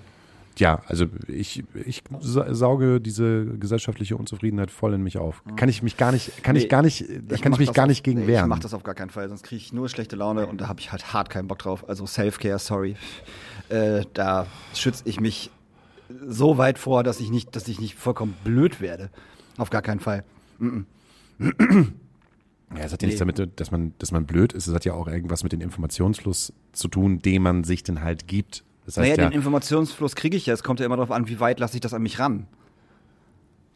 ja, 0.57 0.81
also 0.87 1.05
ich, 1.27 1.63
ich 1.85 2.03
sa- 2.21 2.53
sauge 2.53 3.01
diese 3.01 3.45
gesellschaftliche 3.57 4.15
Unzufriedenheit 4.17 4.71
voll 4.71 4.93
in 4.93 5.01
mich 5.03 5.17
auf. 5.17 5.43
Kann 5.55 5.69
ich 5.69 5.83
mich 5.83 5.97
gar 5.97 6.11
nicht, 6.11 6.43
kann 6.43 6.55
Nee, 6.55 6.63
ich 6.63 6.69
gar 6.69 6.81
nicht, 6.81 7.05
da 7.27 7.37
kann 7.37 7.53
ich 7.53 7.59
mich 7.59 7.73
gar 7.73 7.85
auf- 7.85 7.89
nicht 7.89 8.03
gegen 8.03 8.21
nee, 8.21 8.27
wehren. 8.27 8.45
Ich 8.45 8.49
mach 8.49 8.59
das 8.59 8.73
auf 8.73 8.83
gar 8.83 8.95
keinen 8.95 9.09
Fall, 9.09 9.27
sonst 9.29 9.43
kriege 9.43 9.57
ich 9.61 9.73
nur 9.73 9.89
schlechte 9.89 10.15
Laune 10.15 10.47
und 10.47 10.61
da 10.61 10.67
habe 10.67 10.79
ich 10.79 10.91
halt 10.91 11.13
hart 11.13 11.29
keinen 11.29 11.47
Bock 11.47 11.59
drauf. 11.59 11.87
Also 11.89 12.05
Self-Care, 12.05 12.59
sorry. 12.59 12.95
Äh, 13.69 14.03
da 14.13 14.47
schütze 14.73 15.03
ich 15.05 15.19
mich 15.19 15.51
so 16.27 16.57
weit 16.57 16.77
vor, 16.79 17.03
dass 17.03 17.19
ich 17.19 17.31
nicht, 17.31 17.55
dass 17.55 17.67
ich 17.67 17.79
nicht 17.79 17.95
vollkommen 17.95 18.35
blöd 18.43 18.79
werde. 18.81 19.09
Auf 19.57 19.69
gar 19.69 19.81
keinen 19.81 19.99
Fall. 19.99 20.23
Ja, 22.75 22.81
es 22.83 22.93
hat 22.93 23.01
ja 23.01 23.07
nichts 23.07 23.19
damit, 23.19 23.59
dass 23.59 23.71
man, 23.71 23.93
dass 23.99 24.11
man 24.11 24.25
blöd 24.25 24.53
ist. 24.53 24.67
Es 24.67 24.73
hat 24.73 24.85
ja 24.85 24.93
auch 24.93 25.07
irgendwas 25.07 25.43
mit 25.43 25.51
dem 25.51 25.61
Informationsfluss 25.61 26.53
zu 26.73 26.87
tun, 26.87 27.19
den 27.19 27.41
man 27.41 27.63
sich 27.63 27.83
dann 27.83 28.01
halt 28.01 28.27
gibt. 28.27 28.63
Das 28.85 28.97
heißt 28.97 29.09
naja, 29.09 29.23
ja, 29.23 29.29
den 29.29 29.35
Informationsfluss 29.35 30.15
kriege 30.15 30.37
ich 30.37 30.45
ja. 30.45 30.53
Es 30.53 30.63
kommt 30.63 30.79
ja 30.79 30.85
immer 30.85 30.97
darauf 30.97 31.11
an, 31.11 31.27
wie 31.27 31.39
weit 31.39 31.59
lasse 31.59 31.75
ich 31.75 31.81
das 31.81 31.93
an 31.93 32.01
mich 32.01 32.19
ran. 32.19 32.47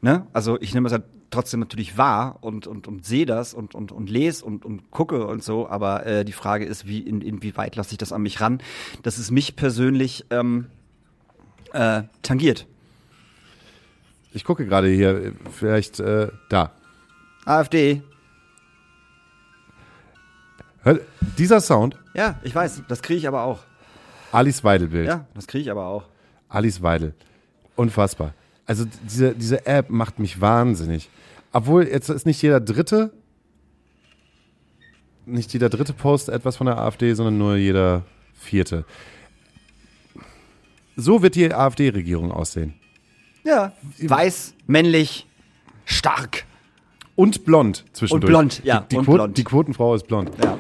Ne? 0.02 0.28
Also 0.34 0.60
ich 0.62 0.74
nehme 0.74 0.88
es 0.88 0.94
halt 0.94 1.04
trotzdem 1.30 1.60
natürlich 1.60 1.98
wahr 1.98 2.38
und, 2.42 2.68
und, 2.68 2.88
und 2.88 3.06
sehe 3.06 3.26
das 3.26 3.54
und, 3.54 3.76
und, 3.76 3.92
und 3.92 4.10
lese 4.10 4.46
und, 4.46 4.66
und 4.66 4.92
gucke 4.92 5.28
und 5.28 5.44
so, 5.44 5.68
aber 5.68 6.06
äh, 6.06 6.26
die 6.26 6.32
Frage 6.32 6.66
ist, 6.66 6.88
wie, 6.88 7.00
in, 7.00 7.22
inwieweit 7.22 7.76
lasse 7.76 7.92
ich 7.92 7.98
das 7.98 8.12
an 8.12 8.22
mich 8.22 8.40
ran, 8.40 8.62
dass 9.04 9.18
es 9.18 9.30
mich 9.30 9.56
persönlich 9.56 10.26
ähm, 10.30 10.68
äh, 11.74 12.04
tangiert. 12.24 12.66
ich 14.34 14.44
gucke 14.44 14.66
gerade 14.66 14.88
hier, 14.88 15.34
vielleicht 15.52 16.00
äh, 16.00 16.30
da. 16.50 16.72
AfD, 17.46 18.02
Hör, 20.82 21.00
dieser 21.38 21.60
Sound, 21.60 21.98
ja, 22.14 22.40
ich 22.44 22.56
weiß, 22.56 22.84
das 22.88 23.02
kriege 23.02 23.18
ich 23.18 23.28
aber 23.28 23.44
auch. 23.44 23.60
Alice 24.32 24.64
Weidel-Bild. 24.64 25.08
Ja, 25.08 25.26
das 25.34 25.48
kriege 25.48 25.64
ich 25.64 25.72
aber 25.72 25.86
auch. 25.88 26.04
Alice 26.50 26.82
Weidel. 26.82 27.14
Unfassbar. 27.76 28.34
Also 28.66 28.86
diese, 29.04 29.34
diese 29.36 29.66
App 29.66 29.90
macht 29.90 30.20
mich 30.20 30.40
wahnsinnig. 30.42 31.10
Obwohl, 31.52 31.88
jetzt 31.88 32.10
ist 32.10 32.26
nicht 32.26 32.42
jeder 32.42 32.60
dritte, 32.60 33.12
nicht 35.26 35.52
jeder 35.54 35.70
dritte 35.70 35.94
Post 35.94 36.30
etwas 36.30 36.58
von 36.58 36.68
der 36.68 36.78
AfD, 36.78 37.14
sondern 37.14 37.38
nur 37.38 37.56
jeder 37.56 38.04
vierte. 38.34 38.86
So 40.96 41.22
wird 41.22 41.36
die 41.36 41.54
AfD-Regierung 41.54 42.32
aussehen. 42.32 42.74
Ja, 43.44 43.74
weiß, 44.00 44.54
männlich, 44.68 45.26
stark. 45.86 46.46
Und 47.16 47.46
blond 47.46 47.86
zwischendurch. 47.94 48.24
Und 48.24 48.28
blond, 48.30 48.62
ja, 48.64 48.82
Die, 48.82 48.96
die, 48.98 49.02
Quoten- 49.02 49.14
blond. 49.16 49.38
die 49.38 49.44
Quotenfrau 49.44 49.96
ist 49.96 50.08
blond. 50.08 50.32
Ja. 50.44 50.58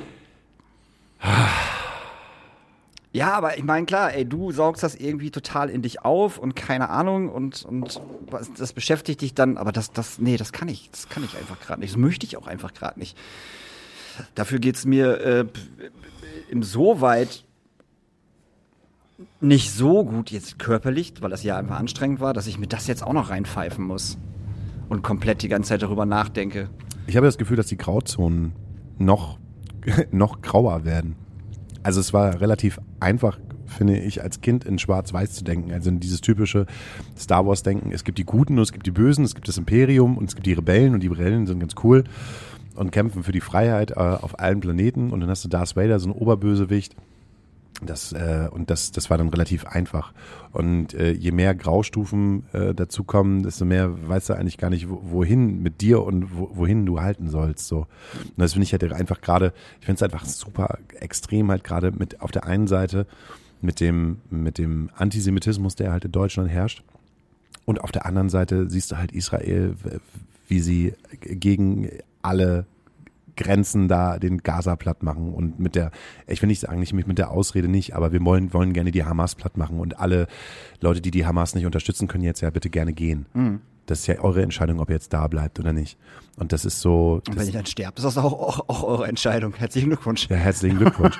Ja, 3.11 3.33
aber 3.33 3.57
ich 3.57 3.63
meine, 3.63 3.87
klar, 3.87 4.13
ey, 4.13 4.23
du 4.23 4.51
saugst 4.51 4.83
das 4.83 4.93
irgendwie 4.93 5.31
total 5.31 5.69
in 5.69 5.81
dich 5.81 6.05
auf 6.05 6.37
und 6.37 6.55
keine 6.55 6.89
Ahnung 6.89 7.29
und, 7.29 7.65
und 7.65 7.99
das 8.57 8.73
beschäftigt 8.73 9.21
dich 9.21 9.33
dann, 9.33 9.57
aber 9.57 9.71
das, 9.71 9.91
das, 9.91 10.19
nee, 10.19 10.37
das 10.37 10.51
kann 10.51 10.67
ich, 10.67 10.91
das 10.91 11.09
kann 11.09 11.23
ich 11.23 11.35
einfach 11.35 11.59
gerade 11.59 11.79
nicht. 11.79 11.93
Das 11.93 11.97
möchte 11.97 12.27
ich 12.27 12.37
auch 12.37 12.45
einfach 12.45 12.73
gerade 12.73 12.99
nicht. 12.99 13.17
Dafür 14.35 14.59
geht's 14.59 14.85
mir 14.85 15.21
äh, 15.21 15.45
insoweit 16.51 17.45
nicht 19.41 19.71
so 19.71 20.05
gut 20.05 20.29
jetzt 20.29 20.59
körperlich, 20.59 21.13
weil 21.19 21.31
das 21.31 21.43
ja 21.43 21.57
einfach 21.57 21.79
anstrengend 21.79 22.19
war, 22.19 22.33
dass 22.33 22.45
ich 22.45 22.59
mir 22.59 22.67
das 22.67 22.85
jetzt 22.85 23.03
auch 23.03 23.13
noch 23.13 23.31
reinpfeifen 23.31 23.83
muss 23.83 24.17
und 24.87 25.01
komplett 25.01 25.41
die 25.41 25.47
ganze 25.47 25.69
Zeit 25.69 25.81
darüber 25.81 26.05
nachdenke. 26.05 26.69
Ich 27.07 27.17
habe 27.17 27.25
das 27.25 27.39
Gefühl, 27.39 27.57
dass 27.57 27.67
die 27.67 27.77
Grauzonen 27.77 28.53
noch, 28.99 29.39
noch 30.11 30.41
grauer 30.41 30.85
werden. 30.85 31.15
Also 31.89 32.01
es 32.01 32.13
war 32.13 32.39
relativ 32.39 32.79
einfach, 32.99 33.39
finde 33.65 33.97
ich, 33.97 34.21
als 34.21 34.41
Kind 34.41 34.63
in 34.63 34.77
Schwarz-Weiß 34.77 35.33
zu 35.33 35.43
denken. 35.43 35.73
Also 35.73 35.89
in 35.89 35.99
dieses 35.99 36.21
typische 36.21 36.67
Star 37.17 37.47
Wars-Denken. 37.47 37.91
Es 37.91 38.03
gibt 38.03 38.19
die 38.19 38.25
Guten 38.25 38.57
und 38.57 38.61
es 38.61 38.71
gibt 38.71 38.85
die 38.85 38.91
Bösen, 38.91 39.25
es 39.25 39.33
gibt 39.33 39.47
das 39.47 39.57
Imperium 39.57 40.15
und 40.15 40.29
es 40.29 40.35
gibt 40.35 40.45
die 40.45 40.53
Rebellen 40.53 40.93
und 40.93 40.99
die 40.99 41.07
Rebellen 41.07 41.47
sind 41.47 41.59
ganz 41.59 41.73
cool. 41.83 42.03
und 42.75 42.91
kämpfen 42.91 43.23
für 43.23 43.31
die 43.31 43.41
Freiheit 43.41 43.89
äh, 43.89 43.95
auf 43.95 44.39
allen 44.39 44.59
Planeten 44.59 45.09
und 45.09 45.19
dann 45.21 45.31
hast 45.31 45.43
du 45.43 45.49
Darth 45.49 45.75
Vader, 45.75 45.99
so 45.99 46.09
ein 46.09 46.11
Oberbösewicht. 46.11 46.95
Das, 47.81 48.11
äh, 48.11 48.49
und 48.51 48.69
das, 48.69 48.91
das 48.91 49.09
war 49.09 49.17
dann 49.17 49.29
relativ 49.29 49.65
einfach. 49.65 50.13
Und 50.51 50.93
äh, 50.93 51.11
je 51.11 51.31
mehr 51.31 51.55
Graustufen 51.55 52.43
äh, 52.51 52.73
dazukommen, 52.73 53.43
desto 53.43 53.63
mehr 53.63 54.09
weißt 54.09 54.29
du 54.29 54.33
eigentlich 54.33 54.57
gar 54.57 54.69
nicht, 54.69 54.89
wo, 54.89 54.99
wohin 55.03 55.61
mit 55.61 55.79
dir 55.79 56.03
und 56.03 56.37
wo, 56.37 56.49
wohin 56.53 56.85
du 56.85 56.99
halten 56.99 57.29
sollst. 57.29 57.67
So. 57.67 57.87
Und 58.23 58.33
das 58.37 58.53
finde 58.53 58.65
ich 58.65 58.73
halt 58.73 58.91
einfach 58.91 59.21
gerade, 59.21 59.53
ich 59.79 59.85
finde 59.85 59.95
es 59.95 60.03
einfach 60.03 60.25
super 60.25 60.79
extrem 60.99 61.49
halt 61.49 61.63
gerade 61.63 61.91
mit 61.91 62.21
auf 62.21 62.31
der 62.31 62.45
einen 62.45 62.67
Seite 62.67 63.05
mit 63.61 63.79
dem, 63.79 64.21
mit 64.29 64.57
dem 64.57 64.89
Antisemitismus, 64.95 65.75
der 65.75 65.91
halt 65.91 66.05
in 66.05 66.11
Deutschland 66.11 66.49
herrscht. 66.49 66.83
Und 67.65 67.81
auf 67.81 67.91
der 67.91 68.05
anderen 68.05 68.29
Seite 68.29 68.69
siehst 68.69 68.91
du 68.91 68.97
halt 68.97 69.11
Israel, 69.11 69.75
wie 70.47 70.59
sie 70.59 70.93
gegen 71.21 71.89
alle 72.21 72.65
Grenzen 73.39 73.87
da 73.87 74.19
den 74.19 74.43
Gaza 74.43 74.75
platt 74.75 75.01
machen 75.01 75.33
und 75.33 75.59
mit 75.59 75.75
der, 75.75 75.91
ich 76.27 76.41
will 76.41 76.47
nicht 76.47 76.59
sagen, 76.59 76.79
nicht 76.79 76.93
mit 76.93 77.17
der 77.17 77.31
Ausrede 77.31 77.69
nicht, 77.69 77.95
aber 77.95 78.11
wir 78.11 78.23
wollen, 78.25 78.53
wollen 78.53 78.73
gerne 78.73 78.91
die 78.91 79.05
Hamas 79.05 79.35
platt 79.35 79.57
machen 79.57 79.79
und 79.79 79.97
alle 79.97 80.27
Leute, 80.81 80.99
die 80.99 81.09
die 81.09 81.25
Hamas 81.25 81.55
nicht 81.55 81.65
unterstützen, 81.65 82.07
können 82.09 82.25
jetzt 82.25 82.41
ja 82.41 82.49
bitte 82.49 82.69
gerne 82.69 82.91
gehen. 82.91 83.25
Mhm. 83.33 83.61
Das 83.85 84.01
ist 84.01 84.07
ja 84.07 84.19
eure 84.19 84.43
Entscheidung, 84.43 84.81
ob 84.81 84.89
ihr 84.89 84.95
jetzt 84.95 85.13
da 85.13 85.25
bleibt 85.27 85.59
oder 85.59 85.73
nicht. 85.73 85.97
Und 86.35 86.51
das 86.51 86.63
ist 86.65 86.81
so. 86.81 87.21
Und 87.27 87.37
wenn 87.37 87.47
ich 87.47 87.53
dann 87.53 87.65
sterbe, 87.65 87.97
ist 87.97 88.03
das 88.03 88.17
auch, 88.17 88.33
auch, 88.33 88.69
auch 88.69 88.83
eure 88.83 89.07
Entscheidung. 89.07 89.55
Herzlichen 89.55 89.87
Glückwunsch. 89.87 90.29
ja, 90.29 90.35
herzlichen 90.35 90.77
Glückwunsch. 90.77 91.17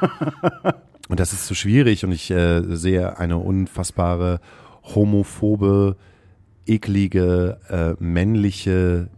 und 1.08 1.20
das 1.20 1.34
ist 1.34 1.48
so 1.48 1.56
schwierig 1.56 2.04
und 2.04 2.12
ich 2.12 2.30
äh, 2.30 2.62
sehe 2.76 3.18
eine 3.18 3.38
unfassbare 3.38 4.40
homophobe, 4.84 5.96
eklige, 6.68 7.60
äh, 7.70 8.04
männliche, 8.04 9.10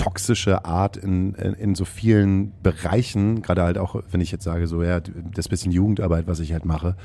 toxische 0.00 0.64
Art 0.64 0.96
in, 0.96 1.34
in, 1.34 1.54
in 1.54 1.74
so 1.74 1.84
vielen 1.84 2.52
Bereichen, 2.62 3.42
gerade 3.42 3.62
halt 3.62 3.78
auch, 3.78 4.02
wenn 4.10 4.20
ich 4.20 4.32
jetzt 4.32 4.44
sage, 4.44 4.66
so 4.66 4.82
ja, 4.82 5.00
das 5.00 5.48
bisschen 5.48 5.72
Jugendarbeit, 5.72 6.26
was 6.26 6.40
ich 6.40 6.52
halt 6.52 6.64
mache, 6.64 6.96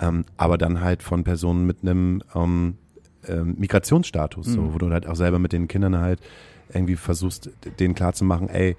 ähm, 0.00 0.24
aber 0.36 0.58
dann 0.58 0.80
halt 0.80 1.02
von 1.02 1.24
Personen 1.24 1.66
mit 1.66 1.82
einem 1.82 2.22
ähm, 2.34 2.78
ähm, 3.28 3.54
Migrationsstatus, 3.58 4.46
so, 4.46 4.74
wo 4.74 4.78
du 4.78 4.90
halt 4.90 5.06
auch 5.06 5.14
selber 5.14 5.38
mit 5.38 5.52
den 5.52 5.68
Kindern 5.68 5.98
halt 5.98 6.20
irgendwie 6.72 6.96
versuchst, 6.96 7.50
denen 7.78 7.94
klarzumachen, 7.94 8.48
ey, 8.48 8.76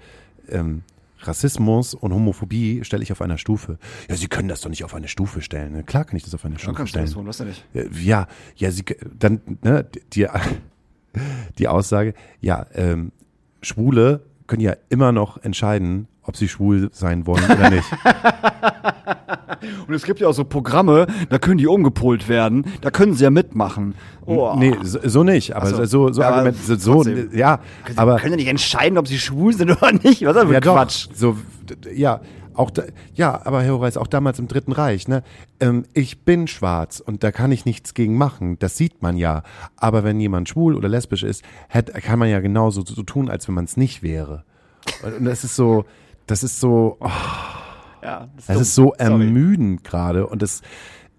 ähm, 0.50 0.82
Rassismus 1.20 1.94
und 1.94 2.12
Homophobie 2.12 2.84
stelle 2.84 3.02
ich 3.02 3.12
auf 3.12 3.22
einer 3.22 3.38
Stufe. 3.38 3.78
Ja, 4.10 4.16
Sie 4.16 4.28
können 4.28 4.48
das 4.48 4.60
doch 4.60 4.68
nicht 4.68 4.84
auf 4.84 4.94
eine 4.94 5.08
Stufe 5.08 5.40
stellen. 5.40 5.72
Ne? 5.72 5.82
Klar 5.82 6.04
kann 6.04 6.16
ich 6.16 6.24
das 6.24 6.34
auf 6.34 6.44
eine 6.44 6.58
Stufe 6.58 6.74
kannst 6.74 6.94
du 6.94 6.98
stellen. 6.98 7.26
das 7.26 7.38
tun, 7.38 7.46
nicht? 7.46 7.64
Ja, 8.04 8.26
ja, 8.56 8.70
sie 8.70 8.84
dann 9.18 9.40
ne, 9.62 9.86
die 10.12 10.28
die 11.58 11.68
Aussage, 11.68 12.14
ja, 12.40 12.66
ähm, 12.74 13.12
Schwule 13.64 14.20
können 14.46 14.62
ja 14.62 14.74
immer 14.88 15.12
noch 15.12 15.42
entscheiden, 15.42 16.08
ob 16.22 16.36
sie 16.36 16.48
schwul 16.48 16.90
sein 16.92 17.26
wollen 17.26 17.44
oder 17.44 17.70
nicht. 17.70 17.86
Und 19.86 19.94
es 19.94 20.04
gibt 20.04 20.20
ja 20.20 20.28
auch 20.28 20.34
so 20.34 20.44
Programme, 20.44 21.06
da 21.30 21.38
können 21.38 21.58
die 21.58 21.66
umgepolt 21.66 22.28
werden, 22.28 22.66
da 22.82 22.90
können 22.90 23.14
sie 23.14 23.24
ja 23.24 23.30
mitmachen. 23.30 23.94
Oh. 24.26 24.54
Nee, 24.56 24.76
so, 24.82 24.98
so 25.02 25.24
nicht, 25.24 25.54
aber 25.56 25.66
so. 25.66 25.84
so 25.84 26.12
so, 26.12 26.20
Ja, 26.20 26.28
aber 26.28 26.36
Argument, 26.36 26.56
so, 26.58 27.02
so 27.02 27.10
ja, 27.32 27.60
Sie 27.88 27.96
aber 27.98 28.16
können 28.16 28.32
ja 28.32 28.36
nicht 28.36 28.48
entscheiden, 28.48 28.98
ob 28.98 29.08
sie 29.08 29.18
schwul 29.18 29.54
sind 29.54 29.70
oder 29.70 29.92
nicht. 29.92 30.04
Was 30.04 30.14
ist 30.14 30.36
das 30.36 30.44
für 30.44 30.52
ja 30.52 30.60
Quatsch? 30.60 31.08
doch, 31.08 31.14
so 31.14 31.36
ja, 31.94 32.20
auch 32.54 32.70
da, 32.70 32.84
ja, 33.14 33.44
aber 33.44 33.62
Herr 33.62 33.74
Horace, 33.74 33.96
auch 33.96 34.06
damals 34.06 34.38
im 34.38 34.48
Dritten 34.48 34.72
Reich, 34.72 35.08
ne? 35.08 35.22
Ähm, 35.60 35.84
ich 35.92 36.24
bin 36.24 36.46
schwarz 36.46 37.00
und 37.00 37.22
da 37.22 37.32
kann 37.32 37.52
ich 37.52 37.64
nichts 37.64 37.94
gegen 37.94 38.16
machen, 38.16 38.58
das 38.58 38.76
sieht 38.76 39.02
man 39.02 39.16
ja. 39.16 39.42
Aber 39.76 40.04
wenn 40.04 40.20
jemand 40.20 40.48
schwul 40.48 40.74
oder 40.74 40.88
lesbisch 40.88 41.22
ist, 41.22 41.44
hätt, 41.68 41.92
kann 41.94 42.18
man 42.18 42.28
ja 42.28 42.40
genauso 42.40 42.84
so 42.84 43.02
tun, 43.02 43.28
als 43.28 43.48
wenn 43.48 43.54
man 43.54 43.64
es 43.64 43.76
nicht 43.76 44.02
wäre. 44.02 44.44
Und 45.02 45.24
das 45.24 45.44
ist 45.44 45.56
so, 45.56 45.84
das 46.26 46.42
ist 46.42 46.60
so, 46.60 46.96
oh, 47.00 47.10
Ja, 48.02 48.28
Es 48.36 48.46
dumm. 48.46 48.56
ist 48.62 48.74
so 48.74 48.92
ermüdend 48.92 49.82
gerade 49.84 50.26
und 50.26 50.42
das, 50.42 50.60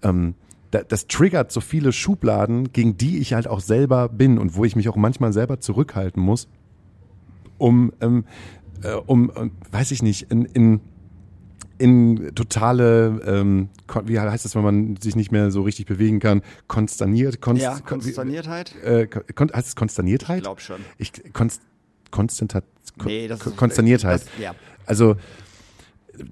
ähm, 0.04 0.36
da, 0.71 0.84
das 0.84 1.08
triggert 1.08 1.52
so 1.52 1.62
viele 1.62 1.91
Schubladen, 1.91 2.71
gegen 2.71 2.98
die 2.98 3.17
ich 3.19 3.34
halt 3.34 3.48
auch 3.48 3.60
selber 3.60 4.08
bin 4.10 4.38
und 4.38 4.56
wo 4.56 4.65
ich 4.65 4.76
mich 4.76 4.88
auch 4.89 4.95
manchmal 4.95 5.34
selber 5.34 5.60
zurückhalten 5.60 6.21
muss, 6.21 6.48
um, 7.58 7.91
ähm, 8.02 8.26
äh, 8.84 8.91
um, 8.93 9.32
ähm, 9.36 9.52
weiß 9.71 9.91
ich 9.91 10.04
nicht, 10.04 10.30
in, 10.32 10.45
in, 10.45 10.82
in 11.78 12.32
totale, 12.36 13.22
ähm, 13.26 13.70
wie 14.06 14.20
heißt 14.20 14.46
das, 14.46 14.56
wenn 14.56 14.64
man 14.64 14.96
sich 14.98 15.16
nicht 15.16 15.32
mehr 15.32 15.52
so 15.52 15.62
richtig 15.64 15.86
bewegen 15.86 16.20
kann, 16.20 16.42
konsterniert, 16.68 17.42
konst, 17.42 17.62
Ja, 17.64 17.74
kon- 17.80 18.00
Konsterniertheit? 18.00 18.74
äh, 18.84 19.08
kon, 19.08 19.52
heißt 19.54 19.68
es 19.70 19.76
Konsterniertheit? 19.76 20.38
Ich 20.38 20.44
glaub 20.44 20.62
schon. 20.62 20.82
Ich, 20.98 21.12
konst, 21.34 21.62
Konstantat, 22.12 22.64
kon, 22.98 23.08
Nee, 23.08 23.28
das 23.28 23.46
ist- 23.46 23.58
Konsterniertheit. 23.58 24.22
das- 24.22 24.30
ja. 24.42 24.56
Also 24.86 25.16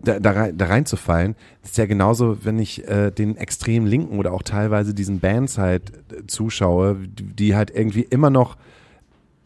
da, 0.01 0.19
da, 0.19 0.31
rein, 0.31 0.57
da 0.57 0.65
reinzufallen, 0.67 1.35
ist 1.61 1.77
ja 1.77 1.85
genauso, 1.85 2.45
wenn 2.45 2.57
ich 2.57 2.87
äh, 2.87 3.11
den 3.11 3.35
extrem 3.35 3.85
Linken 3.85 4.17
oder 4.17 4.31
auch 4.31 4.43
teilweise 4.43 4.93
diesen 4.93 5.19
Bands 5.19 5.57
halt 5.57 5.91
äh, 6.11 6.25
zuschaue, 6.25 6.95
die, 7.05 7.23
die 7.23 7.55
halt 7.55 7.69
irgendwie 7.75 8.03
immer 8.09 8.29
noch 8.29 8.55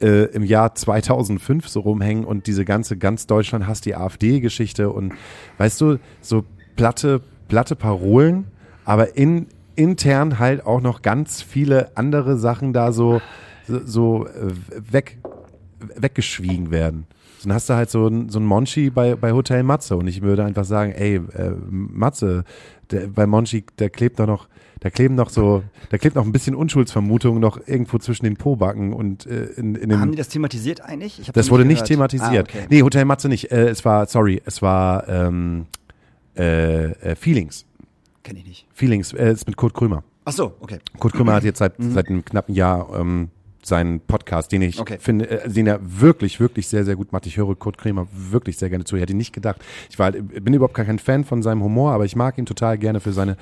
äh, 0.02 0.26
im 0.26 0.44
Jahr 0.44 0.76
2005 0.76 1.68
so 1.68 1.80
rumhängen 1.82 2.26
und 2.26 2.48
diese 2.48 2.66
ganze 2.66 2.98
ganz 2.98 3.28
Deutschland 3.28 3.68
hasst 3.68 3.86
die 3.86 3.96
AfD-Geschichte 3.96 4.90
und 4.90 5.14
weißt 5.58 5.82
du, 5.82 6.00
so 6.22 6.44
platte, 6.76 7.22
platte 7.48 7.76
Parolen, 7.76 8.46
aber 8.86 9.18
in, 9.18 9.48
intern 9.76 10.40
halt 10.40 10.66
auch 10.66 10.82
noch 10.82 11.02
ganz 11.02 11.42
viele 11.42 11.96
andere 11.96 12.38
Sachen 12.38 12.74
da 12.74 12.92
so, 12.92 13.22
so, 13.68 13.82
so 13.86 14.28
äh, 14.28 14.52
weg, 14.92 15.18
weggeschwiegen 15.96 16.72
werden. 16.72 17.08
Dann 17.44 17.54
hast 17.54 17.70
du 17.70 17.76
halt 17.76 17.90
so 17.90 18.08
ein, 18.08 18.30
so 18.30 18.40
ein 18.40 18.46
Monchi 18.46 18.90
bei, 18.90 19.16
bei 19.16 19.32
Hotel 19.32 19.64
Matze 19.64 19.96
und 19.96 20.08
ich 20.08 20.22
würde 20.22 20.44
einfach 20.44 20.66
sagen, 20.66 20.92
ey, 20.92 21.16
äh, 21.16 21.52
Matze, 21.70 22.44
der, 22.92 23.08
bei 23.08 23.28
Monchi, 23.28 23.66
da 23.78 23.90
klebt 23.90 24.20
doch 24.20 24.28
noch, 24.28 24.48
da 24.80 24.90
kleben 24.90 25.16
noch 25.16 25.30
so, 25.30 25.64
da 25.90 25.98
klebt 25.98 26.16
noch 26.16 26.26
ein 26.26 26.32
bisschen 26.32 26.56
Unschuldsvermutung 26.56 27.40
noch 27.40 27.60
irgendwo 27.68 27.98
zwischen 27.98 28.26
den 28.26 28.38
Pobacken 28.38 28.94
und 28.94 29.26
äh, 29.26 29.46
in, 29.58 29.76
in 29.76 29.90
dem, 29.90 30.00
Haben 30.00 30.12
die 30.12 30.18
das 30.18 30.30
thematisiert 30.30 30.82
eigentlich? 30.82 31.20
Ich 31.20 31.32
das 31.32 31.48
noch 31.48 31.54
wurde 31.54 31.66
nicht 31.66 31.86
gehört. 31.86 31.88
thematisiert. 32.12 32.48
Ah, 32.50 32.58
okay. 32.58 32.68
Nee, 32.70 32.82
Hotel 32.84 33.06
Matze 33.06 33.30
nicht. 33.30 33.52
Äh, 33.52 33.70
es 33.70 33.84
war, 33.86 34.06
sorry, 34.08 34.42
es 34.46 34.62
war 34.62 35.08
ähm, 35.10 35.66
äh, 36.38 36.92
äh, 36.92 37.16
Feelings. 37.16 37.66
Kenn 38.24 38.38
ich 38.38 38.46
nicht. 38.46 38.68
Feelings, 38.74 39.14
äh, 39.14 39.32
ist 39.32 39.48
mit 39.48 39.58
Kurt 39.58 39.74
Krömer. 39.74 40.04
Ach 40.26 40.34
so, 40.34 40.56
okay. 40.60 40.80
Kurt 41.00 41.14
Krömer 41.14 41.34
hat 41.34 41.44
jetzt 41.44 41.60
seit, 41.60 41.74
seit 41.80 42.10
einem 42.10 42.24
knappen 42.26 42.54
Jahr 42.54 42.90
ähm, 43.00 43.30
seinen 43.64 44.00
Podcast, 44.02 44.52
den 44.52 44.62
ich 44.62 44.80
Okay. 44.80 44.98
finde, 45.00 45.30
äh, 45.30 45.50
den 45.50 45.68
er 45.68 45.80
wirklich, 45.82 46.40
wirklich 46.40 46.68
sehr, 46.68 46.84
sehr 46.86 46.96
gut 46.96 47.12
macht. 47.12 47.26
Ich 47.26 47.38
höre 47.38 47.56
Kurt 47.56 47.78
Krömer 47.78 48.08
wirklich 48.12 48.58
sehr 48.58 48.70
gerne 48.70 48.84
zu. 48.84 48.96
Ich 48.96 49.02
hätte 49.02 49.14
ihn 49.14 49.18
nicht 49.18 49.34
gedacht. 49.34 49.62
Ich 49.90 49.98
war, 50.00 50.06
halt, 50.12 50.44
bin 50.44 50.54
überhaupt 50.54 50.74
gar 50.74 50.86
kein 50.86 51.00
Fan 51.00 51.24
von 51.24 51.42
seinem 51.42 51.64
Humor, 51.64 51.92
aber 51.92 52.06
ich 52.06 52.16
mag 52.16 52.38
ihn 52.38 52.46
total 52.46 52.78
gerne 52.78 53.00
für 53.00 53.14
seine 53.14 53.38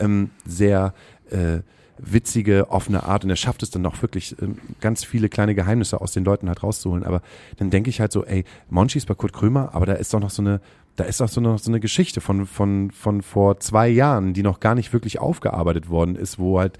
ähm, 0.00 0.30
sehr 0.44 0.94
äh, 1.30 1.60
witzige, 1.98 2.70
offene 2.70 3.04
Art 3.04 3.24
und 3.24 3.30
er 3.30 3.36
schafft 3.36 3.62
es 3.62 3.70
dann 3.70 3.82
noch 3.82 4.02
wirklich 4.02 4.36
ähm, 4.40 4.58
ganz 4.80 5.04
viele 5.04 5.28
kleine 5.28 5.54
Geheimnisse 5.54 6.00
aus 6.00 6.12
den 6.12 6.24
Leuten 6.24 6.48
halt 6.48 6.62
rauszuholen. 6.62 7.04
Aber 7.04 7.22
dann 7.56 7.70
denke 7.70 7.90
ich 7.90 8.00
halt 8.00 8.12
so, 8.12 8.24
ey, 8.24 8.44
Monchi 8.68 8.98
ist 8.98 9.06
bei 9.06 9.14
Kurt 9.14 9.32
Krömer, 9.32 9.74
aber 9.74 9.86
da 9.86 9.94
ist 9.94 10.12
doch 10.12 10.20
noch 10.20 10.30
so 10.30 10.42
eine, 10.42 10.60
da 10.96 11.04
ist 11.04 11.20
doch 11.20 11.28
so 11.28 11.40
noch 11.40 11.58
so 11.58 11.70
eine 11.70 11.80
Geschichte 11.80 12.20
von, 12.20 12.46
von, 12.46 12.90
von 12.90 13.22
vor 13.22 13.60
zwei 13.60 13.88
Jahren, 13.88 14.34
die 14.34 14.42
noch 14.42 14.60
gar 14.60 14.74
nicht 14.74 14.92
wirklich 14.92 15.18
aufgearbeitet 15.18 15.88
worden 15.88 16.16
ist, 16.16 16.38
wo 16.38 16.58
halt 16.58 16.78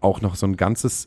auch 0.00 0.20
noch 0.20 0.34
so 0.34 0.46
ein 0.46 0.56
ganzes 0.56 1.06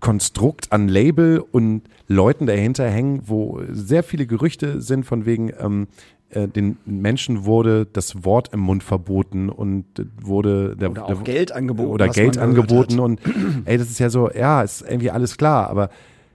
Konstrukt 0.00 0.72
an 0.72 0.88
Label 0.88 1.38
und 1.38 1.82
Leuten 2.08 2.46
dahinter 2.46 2.88
hängen, 2.88 3.22
wo 3.26 3.62
sehr 3.70 4.02
viele 4.02 4.26
Gerüchte 4.26 4.80
sind 4.80 5.04
von 5.04 5.24
wegen, 5.24 5.52
ähm, 5.58 5.86
äh, 5.86 6.13
den 6.30 6.78
Menschen 6.84 7.44
wurde 7.44 7.86
das 7.86 8.24
Wort 8.24 8.52
im 8.52 8.60
Mund 8.60 8.82
verboten 8.82 9.48
und 9.48 9.98
äh, 9.98 10.04
wurde 10.20 10.76
der, 10.76 10.90
Oder 10.90 11.04
auch 11.04 11.22
der, 11.22 11.34
Geld 11.34 11.52
angeboten. 11.52 11.90
oder 11.90 12.08
Geld 12.08 12.38
angeboten 12.38 12.98
und 12.98 13.20
ey, 13.64 13.78
das 13.78 13.90
ist 13.90 14.00
ja 14.00 14.10
so, 14.10 14.30
ja, 14.30 14.62
ist 14.62 14.82
irgendwie 14.82 15.10
alles 15.10 15.36
klar, 15.36 15.70
aber 15.70 15.90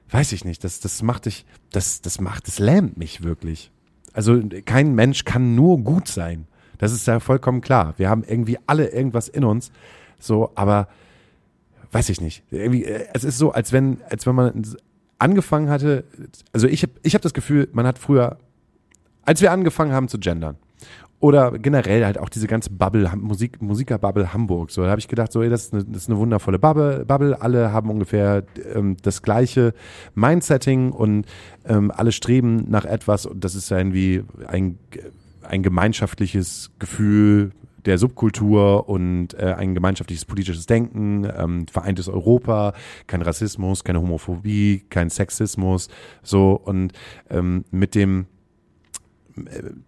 weiß 0.09 0.31
ich 0.31 0.45
nicht, 0.45 0.63
das, 0.63 0.79
das 0.79 1.01
macht 1.01 1.25
dich, 1.25 1.45
das, 1.71 2.01
das 2.01 2.21
macht, 2.21 2.47
das 2.47 2.59
lähmt 2.59 2.97
mich 2.97 3.23
wirklich. 3.23 3.71
Also 4.13 4.41
kein 4.65 4.95
Mensch 4.95 5.25
kann 5.25 5.55
nur 5.55 5.79
gut 5.79 6.07
sein. 6.07 6.47
Das 6.77 6.93
ist 6.93 7.05
ja 7.05 7.19
vollkommen 7.19 7.61
klar. 7.61 7.93
Wir 7.97 8.09
haben 8.09 8.23
irgendwie 8.25 8.57
alle 8.65 8.89
irgendwas 8.89 9.27
in 9.27 9.43
uns, 9.43 9.71
so, 10.17 10.51
aber 10.55 10.87
weiß 11.91 12.09
ich 12.09 12.21
nicht. 12.21 12.43
Irgendwie, 12.51 12.85
äh, 12.85 13.05
es 13.13 13.23
ist 13.23 13.37
so, 13.37 13.51
als 13.51 13.71
wenn, 13.71 13.99
als 14.09 14.25
wenn 14.25 14.35
man 14.35 14.63
angefangen 15.19 15.69
hatte, 15.69 16.05
also 16.53 16.67
ich 16.67 16.83
habe 16.83 16.93
ich 17.03 17.13
hab 17.15 17.21
das 17.21 17.33
Gefühl, 17.33 17.67
man 17.73 17.85
hat 17.85 17.99
früher, 17.99 18.37
als 19.29 19.43
wir 19.43 19.51
angefangen 19.51 19.91
haben 19.91 20.07
zu 20.07 20.17
gendern, 20.17 20.57
oder 21.19 21.51
generell 21.59 22.03
halt 22.03 22.17
auch 22.17 22.29
diese 22.29 22.47
ganze 22.47 22.71
Bubble, 22.71 23.11
Musik, 23.15 23.61
Musikerbubble 23.61 24.33
Hamburg. 24.33 24.71
So, 24.71 24.81
da 24.81 24.89
habe 24.89 24.99
ich 24.99 25.07
gedacht, 25.07 25.31
so, 25.31 25.43
ey, 25.43 25.51
das 25.51 25.65
ist 25.65 25.73
eine, 25.73 25.83
das 25.83 26.03
ist 26.03 26.09
eine 26.09 26.17
wundervolle 26.17 26.57
Bubble, 26.57 27.05
Bubble. 27.05 27.39
Alle 27.39 27.71
haben 27.71 27.91
ungefähr 27.91 28.41
ähm, 28.73 28.97
das 29.03 29.21
gleiche 29.21 29.75
Mindsetting 30.15 30.91
und 30.91 31.27
ähm, 31.65 31.91
alle 31.91 32.11
streben 32.11 32.71
nach 32.71 32.85
etwas. 32.85 33.27
Und 33.27 33.43
das 33.43 33.53
ist 33.53 33.69
ja 33.69 33.77
irgendwie 33.77 34.23
ein, 34.47 34.79
ein 35.43 35.61
gemeinschaftliches 35.61 36.71
Gefühl 36.79 37.51
der 37.85 37.99
Subkultur 37.99 38.89
und 38.89 39.35
äh, 39.35 39.53
ein 39.57 39.75
gemeinschaftliches 39.75 40.25
politisches 40.25 40.65
Denken, 40.65 41.27
ähm, 41.37 41.67
vereintes 41.67 42.09
Europa, 42.09 42.73
kein 43.05 43.21
Rassismus, 43.21 43.83
keine 43.83 44.01
Homophobie, 44.01 44.85
kein 44.89 45.11
Sexismus, 45.11 45.87
so 46.23 46.53
und 46.53 46.93
ähm, 47.29 47.65
mit 47.69 47.93
dem 47.93 48.25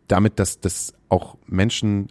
damit, 0.08 0.40
dass, 0.40 0.60
dass 0.60 0.94
auch 1.10 1.38
Menschen 1.48 2.08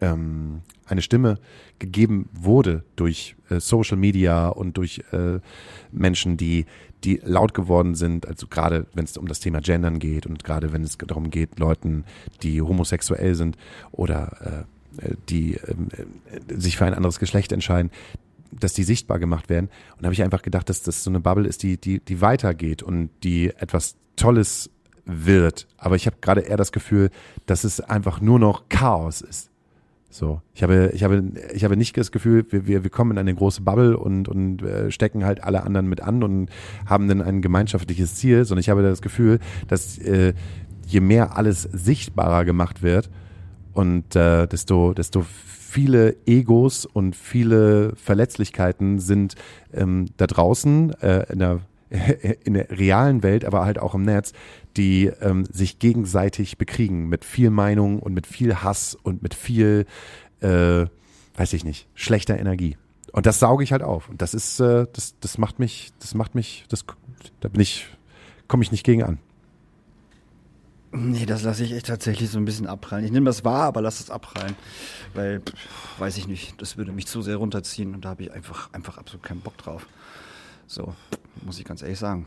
ähm, 0.00 0.62
eine 0.86 1.02
Stimme 1.02 1.38
gegeben 1.78 2.28
wurde 2.32 2.84
durch 2.96 3.36
äh, 3.50 3.60
Social 3.60 3.96
Media 3.96 4.48
und 4.48 4.76
durch 4.76 5.02
äh, 5.12 5.40
Menschen, 5.92 6.36
die, 6.36 6.66
die 7.04 7.20
laut 7.24 7.54
geworden 7.54 7.94
sind, 7.94 8.26
also 8.26 8.46
gerade 8.46 8.86
wenn 8.94 9.04
es 9.04 9.16
um 9.16 9.28
das 9.28 9.40
Thema 9.40 9.60
Gendern 9.60 9.98
geht 9.98 10.26
und 10.26 10.44
gerade 10.44 10.72
wenn 10.72 10.82
es 10.82 10.98
darum 10.98 11.30
geht, 11.30 11.58
Leuten, 11.58 12.04
die 12.42 12.62
homosexuell 12.62 13.34
sind 13.34 13.56
oder 13.92 14.66
äh, 15.02 15.14
die 15.28 15.54
äh, 15.54 15.74
sich 16.48 16.76
für 16.76 16.86
ein 16.86 16.94
anderes 16.94 17.18
Geschlecht 17.18 17.52
entscheiden, 17.52 17.90
dass 18.50 18.72
die 18.72 18.84
sichtbar 18.84 19.18
gemacht 19.18 19.48
werden. 19.50 19.66
Und 19.96 20.02
da 20.02 20.06
habe 20.06 20.14
ich 20.14 20.22
einfach 20.22 20.42
gedacht, 20.42 20.68
dass 20.68 20.82
das 20.82 21.04
so 21.04 21.10
eine 21.10 21.20
Bubble 21.20 21.46
ist, 21.46 21.62
die, 21.62 21.76
die, 21.76 22.00
die 22.00 22.20
weitergeht 22.20 22.82
und 22.82 23.10
die 23.22 23.48
etwas 23.48 23.96
Tolles 24.16 24.70
wird. 25.08 25.66
Aber 25.76 25.96
ich 25.96 26.06
habe 26.06 26.16
gerade 26.20 26.42
eher 26.42 26.56
das 26.56 26.70
Gefühl, 26.70 27.10
dass 27.46 27.64
es 27.64 27.80
einfach 27.80 28.20
nur 28.20 28.38
noch 28.38 28.68
Chaos 28.68 29.20
ist. 29.20 29.50
So, 30.10 30.40
ich 30.54 30.62
habe, 30.62 30.90
ich 30.94 31.04
habe, 31.04 31.22
ich 31.52 31.64
habe 31.64 31.76
nicht 31.76 31.96
das 31.96 32.12
Gefühl, 32.12 32.46
wir, 32.50 32.66
wir, 32.66 32.82
wir 32.82 32.90
kommen 32.90 33.12
in 33.12 33.18
eine 33.18 33.34
große 33.34 33.60
Bubble 33.60 33.96
und, 33.96 34.26
und 34.28 34.62
äh, 34.62 34.90
stecken 34.90 35.24
halt 35.24 35.44
alle 35.44 35.62
anderen 35.64 35.86
mit 35.86 36.00
an 36.00 36.22
und 36.22 36.48
haben 36.86 37.08
dann 37.08 37.20
ein 37.20 37.42
gemeinschaftliches 37.42 38.14
Ziel, 38.14 38.44
sondern 38.44 38.60
ich 38.60 38.70
habe 38.70 38.82
das 38.82 39.02
Gefühl, 39.02 39.38
dass 39.66 39.98
äh, 39.98 40.32
je 40.86 41.00
mehr 41.00 41.36
alles 41.36 41.62
sichtbarer 41.62 42.46
gemacht 42.46 42.82
wird 42.82 43.10
und 43.74 44.16
äh, 44.16 44.46
desto, 44.46 44.94
desto 44.94 45.24
viele 45.68 46.16
Egos 46.24 46.86
und 46.86 47.14
viele 47.14 47.94
Verletzlichkeiten 47.96 48.98
sind 48.98 49.34
ähm, 49.74 50.06
da 50.16 50.26
draußen 50.26 50.94
äh, 51.02 51.30
in 51.30 51.38
der 51.38 51.60
in 52.44 52.54
der 52.54 52.70
realen 52.70 53.22
Welt, 53.22 53.44
aber 53.44 53.64
halt 53.64 53.78
auch 53.78 53.94
im 53.94 54.02
Netz, 54.02 54.32
die 54.76 55.06
ähm, 55.20 55.46
sich 55.50 55.78
gegenseitig 55.78 56.58
bekriegen 56.58 57.08
mit 57.08 57.24
viel 57.24 57.50
Meinung 57.50 57.98
und 57.98 58.14
mit 58.14 58.26
viel 58.26 58.56
Hass 58.56 58.94
und 58.94 59.22
mit 59.22 59.34
viel, 59.34 59.86
äh, 60.40 60.86
weiß 61.36 61.52
ich 61.52 61.64
nicht, 61.64 61.88
schlechter 61.94 62.38
Energie. 62.38 62.76
Und 63.12 63.26
das 63.26 63.40
sauge 63.40 63.64
ich 63.64 63.72
halt 63.72 63.82
auf. 63.82 64.08
Und 64.08 64.20
das 64.20 64.34
ist, 64.34 64.60
äh, 64.60 64.86
das, 64.92 65.18
das 65.20 65.38
macht 65.38 65.58
mich, 65.58 65.92
das 65.98 66.14
macht 66.14 66.34
mich, 66.34 66.64
das, 66.68 66.84
da 67.40 67.48
bin 67.48 67.60
ich, 67.60 67.86
komme 68.48 68.62
ich 68.62 68.70
nicht 68.70 68.84
gegen 68.84 69.02
an. 69.02 69.18
Nee, 70.90 71.26
das 71.26 71.42
lasse 71.42 71.64
ich 71.64 71.72
echt 71.72 71.86
tatsächlich 71.86 72.30
so 72.30 72.38
ein 72.38 72.46
bisschen 72.46 72.66
abprallen. 72.66 73.04
Ich 73.04 73.12
nehme 73.12 73.26
das 73.26 73.44
wahr, 73.44 73.64
aber 73.64 73.82
lass 73.82 74.00
es 74.00 74.10
abprallen. 74.10 74.56
Weil, 75.14 75.42
weiß 75.98 76.16
ich 76.16 76.28
nicht, 76.28 76.60
das 76.60 76.76
würde 76.76 76.92
mich 76.92 77.06
zu 77.06 77.20
sehr 77.20 77.36
runterziehen 77.36 77.94
und 77.94 78.04
da 78.04 78.10
habe 78.10 78.22
ich 78.22 78.32
einfach, 78.32 78.72
einfach 78.72 78.96
absolut 78.96 79.22
keinen 79.22 79.40
Bock 79.40 79.56
drauf. 79.58 79.86
So, 80.68 80.94
muss 81.44 81.58
ich 81.58 81.64
ganz 81.64 81.82
ehrlich 81.82 81.98
sagen. 81.98 82.26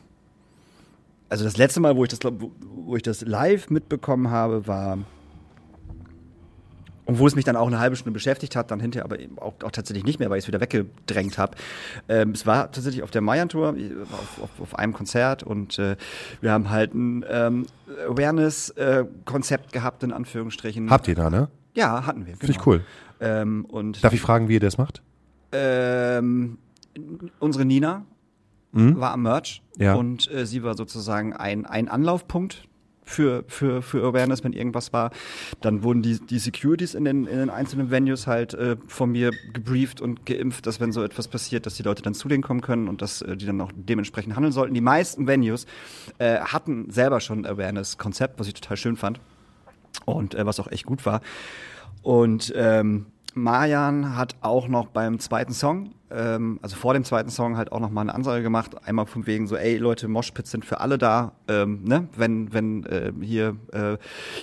Also 1.29 1.45
das 1.45 1.55
letzte 1.57 1.79
Mal, 1.79 1.95
wo 1.95 2.03
ich 2.03 2.09
das, 2.09 2.19
wo- 2.23 2.95
ich 2.97 3.03
das 3.03 3.21
live 3.21 3.69
mitbekommen 3.69 4.29
habe, 4.31 4.67
war, 4.67 4.97
und 7.05 7.19
wo 7.19 7.27
es 7.27 7.35
mich 7.35 7.45
dann 7.45 7.55
auch 7.55 7.67
eine 7.67 7.79
halbe 7.79 7.95
Stunde 7.95 8.11
beschäftigt 8.11 8.55
hat, 8.55 8.71
dann 8.71 8.79
hinterher 8.79 9.05
aber 9.05 9.17
auch, 9.37 9.53
auch 9.63 9.71
tatsächlich 9.71 10.03
nicht 10.05 10.19
mehr, 10.19 10.29
weil 10.29 10.39
ich 10.39 10.43
es 10.45 10.47
wieder 10.47 10.59
weggedrängt 10.59 11.37
habe. 11.37 11.55
Ähm, 12.09 12.31
es 12.31 12.45
war 12.45 12.71
tatsächlich 12.71 13.03
auf 13.03 13.11
der 13.11 13.21
Mayan-Tour, 13.21 13.75
war 13.75 14.19
auf, 14.19 14.41
auf, 14.43 14.49
auf 14.61 14.75
einem 14.79 14.93
Konzert 14.93 15.43
und 15.43 15.77
äh, 15.79 15.95
wir 16.41 16.51
haben 16.51 16.69
halt 16.69 16.93
ein 16.93 17.23
ähm, 17.29 17.65
Awareness-Konzept 18.09 19.71
gehabt, 19.71 20.03
in 20.03 20.11
Anführungsstrichen. 20.11 20.89
Habt 20.89 21.07
ihr 21.07 21.15
da, 21.15 21.29
ne? 21.29 21.49
Ja, 21.75 22.05
hatten 22.05 22.25
wir. 22.25 22.35
Finde 22.37 22.51
ich 22.53 22.65
cool. 22.65 22.83
Ähm, 23.19 23.65
und 23.65 24.03
Darf 24.03 24.13
ich 24.13 24.21
fragen, 24.21 24.47
wie 24.49 24.53
ihr 24.55 24.59
das 24.59 24.77
macht? 24.77 25.01
ähm, 25.53 26.57
unsere 27.39 27.63
Nina 27.65 28.05
Mhm. 28.73 28.99
war 28.99 29.11
am 29.11 29.23
Merch 29.23 29.61
Ja. 29.77 29.95
und 29.95 30.31
äh, 30.31 30.45
sie 30.45 30.63
war 30.63 30.75
sozusagen 30.75 31.33
ein, 31.33 31.65
ein 31.65 31.87
Anlaufpunkt 31.89 32.67
für, 33.03 33.43
für, 33.47 33.81
für 33.81 34.05
Awareness, 34.07 34.43
wenn 34.43 34.53
irgendwas 34.53 34.93
war. 34.93 35.11
Dann 35.59 35.83
wurden 35.83 36.01
die, 36.01 36.19
die 36.19 36.39
Securities 36.39 36.93
in 36.93 37.03
den, 37.03 37.25
in 37.25 37.39
den 37.39 37.49
einzelnen 37.49 37.91
Venues 37.91 38.27
halt 38.27 38.53
äh, 38.53 38.77
von 38.87 39.11
mir 39.11 39.31
gebrieft 39.53 39.99
und 39.99 40.25
geimpft, 40.25 40.65
dass 40.65 40.79
wenn 40.79 40.91
so 40.93 41.03
etwas 41.03 41.27
passiert, 41.27 41.65
dass 41.65 41.75
die 41.75 41.83
Leute 41.83 42.01
dann 42.03 42.13
zu 42.13 42.29
denen 42.29 42.43
kommen 42.43 42.61
können 42.61 42.87
und 42.87 43.01
dass 43.01 43.21
äh, 43.21 43.35
die 43.35 43.45
dann 43.45 43.59
auch 43.59 43.71
dementsprechend 43.75 44.35
handeln 44.35 44.53
sollten. 44.53 44.73
Die 44.73 44.81
meisten 44.81 45.27
Venues 45.27 45.65
äh, 46.19 46.39
hatten 46.39 46.89
selber 46.91 47.19
schon 47.19 47.39
ein 47.39 47.45
Awareness-Konzept, 47.47 48.39
was 48.39 48.47
ich 48.47 48.53
total 48.53 48.77
schön 48.77 48.95
fand 48.95 49.19
und 50.05 50.33
äh, 50.35 50.45
was 50.45 50.59
auch 50.61 50.71
echt 50.71 50.85
gut 50.85 51.05
war. 51.05 51.19
Und 52.03 52.53
ähm, 52.55 53.07
Marjan 53.33 54.15
hat 54.15 54.35
auch 54.41 54.67
noch 54.67 54.87
beim 54.87 55.19
zweiten 55.19 55.53
Song, 55.53 55.93
ähm, 56.13 56.59
also 56.61 56.75
vor 56.75 56.93
dem 56.93 57.03
zweiten 57.03 57.29
Song, 57.29 57.57
halt 57.57 57.71
auch 57.71 57.79
noch 57.79 57.89
mal 57.89 58.01
eine 58.01 58.13
Ansage 58.13 58.43
gemacht. 58.43 58.71
Einmal 58.85 59.05
von 59.05 59.27
wegen 59.27 59.47
so, 59.47 59.55
ey 59.55 59.77
Leute, 59.77 60.07
Moshpits 60.07 60.51
sind 60.51 60.65
für 60.65 60.79
alle 60.79 60.97
da. 60.97 61.33
Ähm, 61.47 61.83
ne? 61.83 62.07
Wenn, 62.15 62.53
wenn 62.53 62.83
äh, 62.85 63.11
hier 63.21 63.55
äh, 63.71 63.97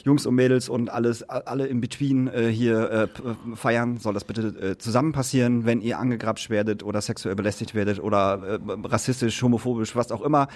Jungs 0.05 0.27
und 0.27 0.35
Mädels 0.35 0.69
und 0.69 0.91
alles, 0.91 1.23
alle 1.29 1.66
in 1.66 1.81
Between 1.81 2.29
äh, 2.29 2.49
hier 2.49 2.91
äh, 2.91 3.03
äh, 3.05 3.57
feiern, 3.57 3.99
soll 3.99 4.14
das 4.14 4.25
bitte 4.25 4.49
äh, 4.49 4.79
zusammen 4.79 5.12
passieren. 5.12 5.64
Wenn 5.64 5.81
ihr 5.81 5.99
angegrapscht 5.99 6.51
werdet 6.51 6.83
oder 6.83 7.01
sexuell 7.01 7.35
belästigt 7.35 7.75
werdet 7.75 8.01
oder 8.01 8.61
rassistisch, 8.85 9.43
homophobisch, 9.43 9.95
was 9.97 10.11
auch 10.11 10.23
immer, 10.23 10.49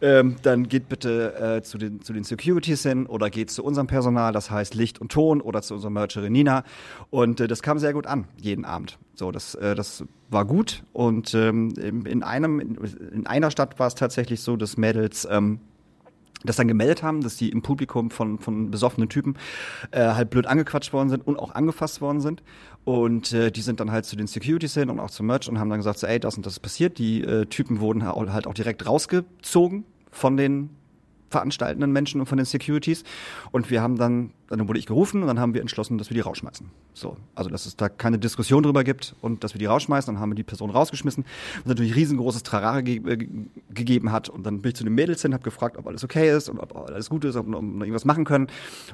ähm, 0.00 0.36
dann 0.42 0.68
geht 0.68 0.88
bitte 0.88 1.60
zu, 1.64 1.78
den, 1.78 2.02
zu 2.02 2.12
den 2.12 2.24
Securities 2.24 2.82
hin 2.82 3.06
oder 3.06 3.30
geht 3.30 3.50
zu 3.50 3.64
unserem 3.64 3.86
Personal, 3.86 4.32
das 4.32 4.50
heißt 4.50 4.74
Licht 4.74 5.00
und 5.00 5.12
Ton 5.12 5.40
oder 5.40 5.62
zu 5.62 5.74
unserer 5.74 5.90
Mercherin 5.90 6.32
Nina. 6.32 6.64
Und 7.10 7.40
das 7.40 7.62
kam 7.62 7.78
sehr 7.78 7.92
gut 7.92 8.06
an, 8.06 8.26
jeden 8.40 8.64
Abend. 8.64 8.98
So, 9.20 9.30
das, 9.30 9.54
äh, 9.54 9.74
das 9.74 10.02
war 10.30 10.46
gut. 10.46 10.82
Und 10.94 11.34
ähm, 11.34 11.74
in 11.78 12.06
in 12.06 12.22
einem, 12.22 12.58
in, 12.58 12.76
in 13.12 13.26
einer 13.26 13.50
Stadt 13.50 13.78
war 13.78 13.86
es 13.86 13.94
tatsächlich 13.94 14.40
so, 14.40 14.56
dass 14.56 14.78
Mädels 14.78 15.28
ähm, 15.30 15.60
das 16.42 16.56
dann 16.56 16.68
gemeldet 16.68 17.02
haben, 17.02 17.20
dass 17.20 17.36
die 17.36 17.50
im 17.50 17.60
Publikum 17.60 18.10
von, 18.10 18.38
von 18.38 18.70
besoffenen 18.70 19.10
Typen 19.10 19.34
äh, 19.90 20.00
halt 20.00 20.30
blöd 20.30 20.46
angequatscht 20.46 20.94
worden 20.94 21.10
sind 21.10 21.26
und 21.26 21.38
auch 21.38 21.54
angefasst 21.54 22.00
worden 22.00 22.22
sind. 22.22 22.42
Und 22.86 23.34
äh, 23.34 23.50
die 23.52 23.60
sind 23.60 23.78
dann 23.78 23.90
halt 23.92 24.06
zu 24.06 24.16
den 24.16 24.26
Securities 24.26 24.72
hin 24.72 24.88
und 24.88 25.00
auch 25.00 25.10
zum 25.10 25.26
Merch 25.26 25.50
und 25.50 25.58
haben 25.58 25.68
dann 25.68 25.80
gesagt, 25.80 25.98
so, 25.98 26.06
ey, 26.06 26.18
das 26.18 26.38
und 26.38 26.46
das 26.46 26.54
ist 26.54 26.60
passiert. 26.60 26.96
Die 26.96 27.22
äh, 27.22 27.44
Typen 27.44 27.80
wurden 27.80 28.06
ha- 28.06 28.16
halt 28.32 28.46
auch 28.46 28.54
direkt 28.54 28.86
rausgezogen 28.86 29.84
von 30.10 30.38
den 30.38 30.70
veranstaltenden 31.30 31.92
Menschen 31.92 32.20
und 32.20 32.26
von 32.26 32.36
den 32.36 32.44
Securities. 32.44 33.04
Und 33.52 33.70
wir 33.70 33.80
haben 33.80 33.96
dann, 33.96 34.32
dann 34.48 34.66
wurde 34.68 34.78
ich 34.78 34.86
gerufen 34.86 35.22
und 35.22 35.28
dann 35.28 35.38
haben 35.38 35.54
wir 35.54 35.60
entschlossen, 35.60 35.96
dass 35.96 36.10
wir 36.10 36.14
die 36.14 36.20
rausschmeißen. 36.20 36.66
So, 36.92 37.16
also 37.34 37.48
dass 37.48 37.66
es 37.66 37.76
da 37.76 37.88
keine 37.88 38.18
Diskussion 38.18 38.62
drüber 38.62 38.84
gibt 38.84 39.14
und 39.22 39.44
dass 39.44 39.54
wir 39.54 39.60
die 39.60 39.66
rausschmeißen. 39.66 40.12
Dann 40.12 40.20
haben 40.20 40.30
wir 40.30 40.36
die 40.36 40.42
Person 40.42 40.70
rausgeschmissen, 40.70 41.24
was 41.58 41.66
natürlich 41.66 41.94
riesengroßes 41.94 42.42
Trarare 42.42 42.82
ge 42.82 42.96
äh, 42.96 43.28
gegeben 43.72 44.12
hat. 44.12 44.28
Und 44.28 44.44
dann 44.44 44.60
bin 44.60 44.70
ich 44.70 44.76
zu 44.76 44.84
den 44.84 44.94
Mädels 44.94 45.22
hin, 45.22 45.32
habe 45.32 45.44
gefragt, 45.44 45.76
ob 45.78 45.86
alles 45.86 46.04
okay 46.04 46.36
ist 46.36 46.48
und 46.48 46.58
ob 46.58 46.76
alles 46.76 47.08
gut 47.08 47.24
ist, 47.24 47.36
ob 47.36 47.46
wir 47.46 47.52
noch 47.52 47.62
irgendwas 47.62 48.04
machen 48.04 48.24
können. 48.24 48.48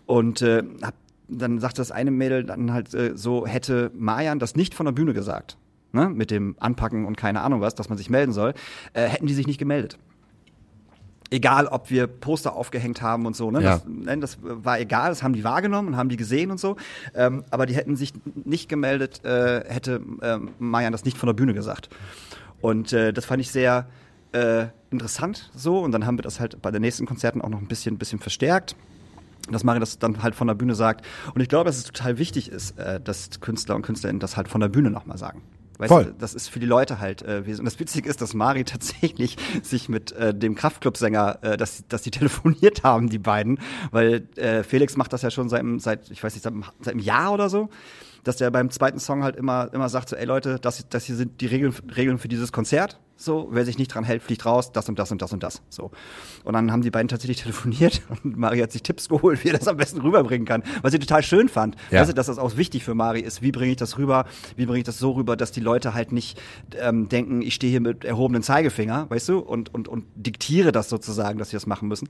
Und 0.05 0.43
äh, 0.43 0.63
hab, 0.83 0.95
dann 1.29 1.59
sagte 1.59 1.81
das 1.81 1.91
eine 1.91 2.11
Mädel 2.11 2.45
dann 2.45 2.73
halt 2.73 2.93
äh, 2.95 3.17
so, 3.17 3.47
hätte 3.47 3.91
Marjan 3.95 4.39
das 4.39 4.55
nicht 4.55 4.75
von 4.75 4.87
der 4.87 4.93
Bühne 4.93 5.15
gesagt, 5.15 5.57
ne, 5.93 6.09
mit 6.09 6.31
dem 6.31 6.55
Anpacken 6.61 7.07
und 7.07 7.17
keine 7.17 7.41
Ahnung 7.41 7.61
was, 7.61 7.75
dass 7.75 7.89
man 7.89 7.99
sich 7.99 8.11
melden 8.11 8.33
soll, 8.33 8.55
äh, 8.93 9.07
hätten 9.07 9.27
die 9.27 9.35
sich 9.35 9.47
nicht 9.47 9.59
gemeldet 9.59 9.99
egal 11.31 11.67
ob 11.67 11.91
wir 11.91 12.07
Poster 12.07 12.55
aufgehängt 12.55 13.03
haben 13.03 13.27
und 13.27 13.37
so, 13.37 13.51
ne? 13.51 13.63
Ja. 13.63 13.71
Das, 13.75 13.85
ne, 13.87 14.19
das 14.19 14.39
war 14.43 14.79
egal, 14.81 15.11
das 15.11 15.23
haben 15.23 15.33
die 15.33 15.45
wahrgenommen 15.45 15.89
und 15.89 15.97
haben 15.97 16.09
die 16.09 16.17
gesehen 16.17 16.51
und 16.51 16.59
so. 16.59 16.77
Ähm, 17.15 17.45
aber 17.51 17.67
die 17.67 17.75
hätten 17.75 17.97
sich 17.97 18.13
nicht 18.45 18.69
gemeldet, 18.69 19.25
äh, 19.25 19.65
hätte 19.69 20.01
ähm, 20.23 20.51
Marian 20.59 20.93
das 20.93 21.05
nicht 21.05 21.19
von 21.19 21.27
der 21.27 21.35
Bühne 21.35 21.55
gesagt. 21.55 21.89
Und 22.61 22.93
äh, 22.93 23.13
das 23.13 23.25
fand 23.25 23.41
ich 23.41 23.51
sehr 23.51 23.87
äh, 24.33 24.67
interessant 24.91 25.51
so. 25.55 25.81
Und 25.81 25.93
dann 25.93 26.07
haben 26.07 26.19
wir 26.19 26.23
das 26.23 26.41
halt 26.41 26.61
bei 26.63 26.71
den 26.71 26.83
nächsten 26.83 27.07
Konzerten 27.07 27.41
auch 27.43 27.49
noch 27.49 27.61
ein 27.61 27.69
bisschen, 27.69 27.99
bisschen 27.99 28.19
verstärkt. 28.19 28.77
Dass 29.51 29.63
Marian 29.63 29.81
das 29.81 30.01
dann 30.01 30.23
halt 30.25 30.35
von 30.35 30.49
der 30.49 30.55
Bühne 30.55 30.75
sagt. 30.75 31.07
Und 31.33 31.41
ich 31.41 31.49
glaube, 31.49 31.67
dass 31.67 31.77
es 31.77 31.85
total 31.85 32.19
wichtig 32.19 32.51
ist, 32.51 32.79
äh, 32.79 33.01
dass 33.01 33.41
Künstler 33.41 33.77
und 33.77 33.83
Künstlerinnen 33.83 34.21
das 34.21 34.37
halt 34.37 34.49
von 34.49 34.61
der 34.61 34.69
Bühne 34.69 34.91
nochmal 34.91 35.19
sagen. 35.19 35.43
Weißt 35.79 35.89
Voll. 35.89 36.05
du, 36.07 36.15
das 36.15 36.35
ist 36.35 36.49
für 36.49 36.61
die 36.61 36.67
Leute 36.67 37.01
halt 37.01 37.23
äh, 37.23 37.47
wesentlich. 37.47 37.59
Und 37.61 37.65
das 37.67 37.81
Witzige 37.81 38.09
ist, 38.09 38.21
dass 38.21 38.35
Mari 38.35 38.65
tatsächlich 38.65 39.37
sich 39.63 39.89
mit 39.89 40.13
äh, 40.13 40.35
dem 40.35 40.55
Kraftclub-Sänger, 40.55 41.39
äh, 41.43 41.57
dass, 41.57 41.85
dass 41.89 42.03
die 42.03 42.11
telefoniert 42.17 42.83
haben, 42.83 43.09
die 43.09 43.19
beiden, 43.19 43.61
weil 43.91 44.29
äh, 44.37 44.63
Felix 44.63 44.97
macht 44.97 45.13
das 45.13 45.23
ja 45.23 45.31
schon 45.31 45.49
seit, 45.49 45.65
seit 45.79 46.11
ich 46.11 46.23
weiß 46.23 46.35
nicht, 46.35 46.43
seit, 46.43 46.55
seit 46.81 46.95
einem 46.95 47.03
Jahr 47.03 47.33
oder 47.33 47.49
so, 47.49 47.69
dass 48.27 48.37
der 48.37 48.51
beim 48.51 48.71
zweiten 48.71 48.99
Song 48.99 49.23
halt 49.23 49.37
immer, 49.37 49.73
immer 49.73 49.89
sagt 49.89 50.09
so, 50.09 50.17
ey 50.17 50.25
Leute, 50.25 50.59
das, 50.59 50.85
das 50.89 51.05
hier 51.05 51.15
sind 51.15 51.41
die 51.41 51.47
Regeln, 51.47 51.73
Regeln 51.97 52.19
für 52.19 52.27
dieses 52.27 52.51
Konzert. 52.51 52.99
So, 53.19 53.49
wer 53.51 53.65
sich 53.65 53.79
nicht 53.79 53.95
dran 53.95 54.05
hält, 54.05 54.23
fliegt 54.23 54.45
raus, 54.45 54.73
das 54.73 54.89
und 54.89 54.99
das 54.99 55.11
und 55.11 55.23
das 55.23 55.33
und 55.33 55.43
das. 55.43 55.63
So. 55.71 55.91
Und 56.45 56.53
dann 56.53 56.71
haben 56.73 56.83
die 56.83 56.91
beiden 56.91 57.09
tatsächlich 57.09 57.37
telefoniert 57.43 58.03
und 58.09 58.37
Mari 58.37 58.59
hat 58.59 58.73
sich 58.73 58.83
Tipps 58.83 59.09
geholt, 59.09 59.45
wie 59.45 59.51
er 59.51 59.59
das 59.59 59.69
am 59.69 59.77
besten 59.77 60.01
rüberbringen 60.01 60.45
kann, 60.45 60.65
was 60.83 60.93
ich 60.93 61.01
total 61.01 61.23
schön 61.23 61.49
fand. 61.49 61.77
Ja. 61.91 62.01
Weißt 62.01 62.11
du, 62.11 62.15
dass 62.15 62.27
das 62.27 62.39
auch 62.39 62.57
wichtig 62.57 62.83
für 62.85 62.95
Mari 62.95 63.21
ist. 63.21 63.43
Wie 63.43 63.53
bringe 63.53 63.71
ich 63.71 63.77
das 63.77 63.97
rüber? 63.97 64.27
Wie 64.57 64.67
bringe 64.67 64.79
ich 64.79 64.85
das 64.85 64.99
so 64.99 65.13
rüber, 65.13 65.37
dass 65.37 65.53
die 65.53 65.61
Leute 65.61 65.95
halt 65.95 66.11
nicht 66.11 66.39
ähm, 66.79 67.09
denken, 67.09 67.43
ich 67.43 67.55
stehe 67.55 67.71
hier 67.71 67.81
mit 67.81 68.05
erhobenen 68.05 68.43
Zeigefinger, 68.43 69.09
weißt 69.09 69.29
du, 69.29 69.39
und, 69.39 69.73
und, 69.73 69.87
und 69.87 70.05
diktiere 70.17 70.73
das 70.73 70.89
sozusagen, 70.89 71.39
dass 71.39 71.51
sie 71.51 71.57
das 71.57 71.67
machen 71.67 71.87
müssen. 71.89 72.09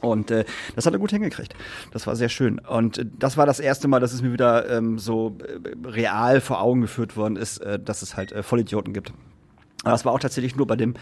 Und 0.00 0.30
äh, 0.30 0.44
das 0.74 0.86
hat 0.86 0.92
er 0.92 0.98
gut 0.98 1.10
hingekriegt. 1.10 1.54
Das 1.92 2.06
war 2.06 2.16
sehr 2.16 2.28
schön. 2.28 2.58
Und 2.58 2.98
äh, 2.98 3.06
das 3.18 3.36
war 3.36 3.46
das 3.46 3.60
erste 3.60 3.88
Mal, 3.88 4.00
dass 4.00 4.12
es 4.12 4.22
mir 4.22 4.32
wieder 4.32 4.68
ähm, 4.70 4.98
so 4.98 5.36
äh, 5.40 5.88
real 5.88 6.40
vor 6.40 6.60
Augen 6.60 6.82
geführt 6.82 7.16
worden 7.16 7.36
ist, 7.36 7.58
äh, 7.58 7.78
dass 7.78 8.02
es 8.02 8.16
halt 8.16 8.32
äh, 8.32 8.42
Vollidioten 8.42 8.92
gibt. 8.92 9.12
Aber 9.86 9.92
das 9.92 10.04
war 10.04 10.12
auch 10.12 10.18
tatsächlich 10.18 10.56
nur 10.56 10.66
bei 10.66 10.74
dem 10.74 10.94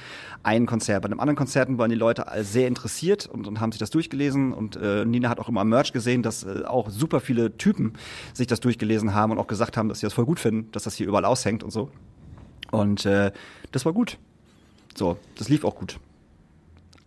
einen 0.42 0.66
Konzert. 0.66 1.02
Bei 1.02 1.08
den 1.08 1.18
anderen 1.18 1.36
Konzerten 1.36 1.78
waren 1.78 1.88
die 1.88 1.96
Leute 1.96 2.26
sehr 2.42 2.68
interessiert 2.68 3.26
und, 3.26 3.46
und 3.46 3.58
haben 3.58 3.72
sich 3.72 3.78
das 3.78 3.88
durchgelesen. 3.88 4.52
Und 4.52 4.76
äh, 4.76 5.06
Nina 5.06 5.30
hat 5.30 5.40
auch 5.40 5.48
immer 5.48 5.62
am 5.62 5.70
Merch 5.70 5.94
gesehen, 5.94 6.22
dass 6.22 6.44
äh, 6.44 6.64
auch 6.66 6.90
super 6.90 7.20
viele 7.20 7.56
Typen 7.56 7.94
sich 8.34 8.46
das 8.46 8.60
durchgelesen 8.60 9.14
haben 9.14 9.32
und 9.32 9.38
auch 9.38 9.46
gesagt 9.46 9.78
haben, 9.78 9.88
dass 9.88 10.00
sie 10.00 10.06
das 10.06 10.12
voll 10.12 10.26
gut 10.26 10.38
finden, 10.38 10.70
dass 10.72 10.82
das 10.82 10.96
hier 10.96 11.06
überall 11.06 11.24
aushängt 11.24 11.62
und 11.62 11.70
so. 11.70 11.90
Und 12.70 13.06
äh, 13.06 13.32
das 13.72 13.86
war 13.86 13.94
gut. 13.94 14.18
So, 14.94 15.16
das 15.36 15.48
lief 15.48 15.64
auch 15.64 15.76
gut. 15.76 15.98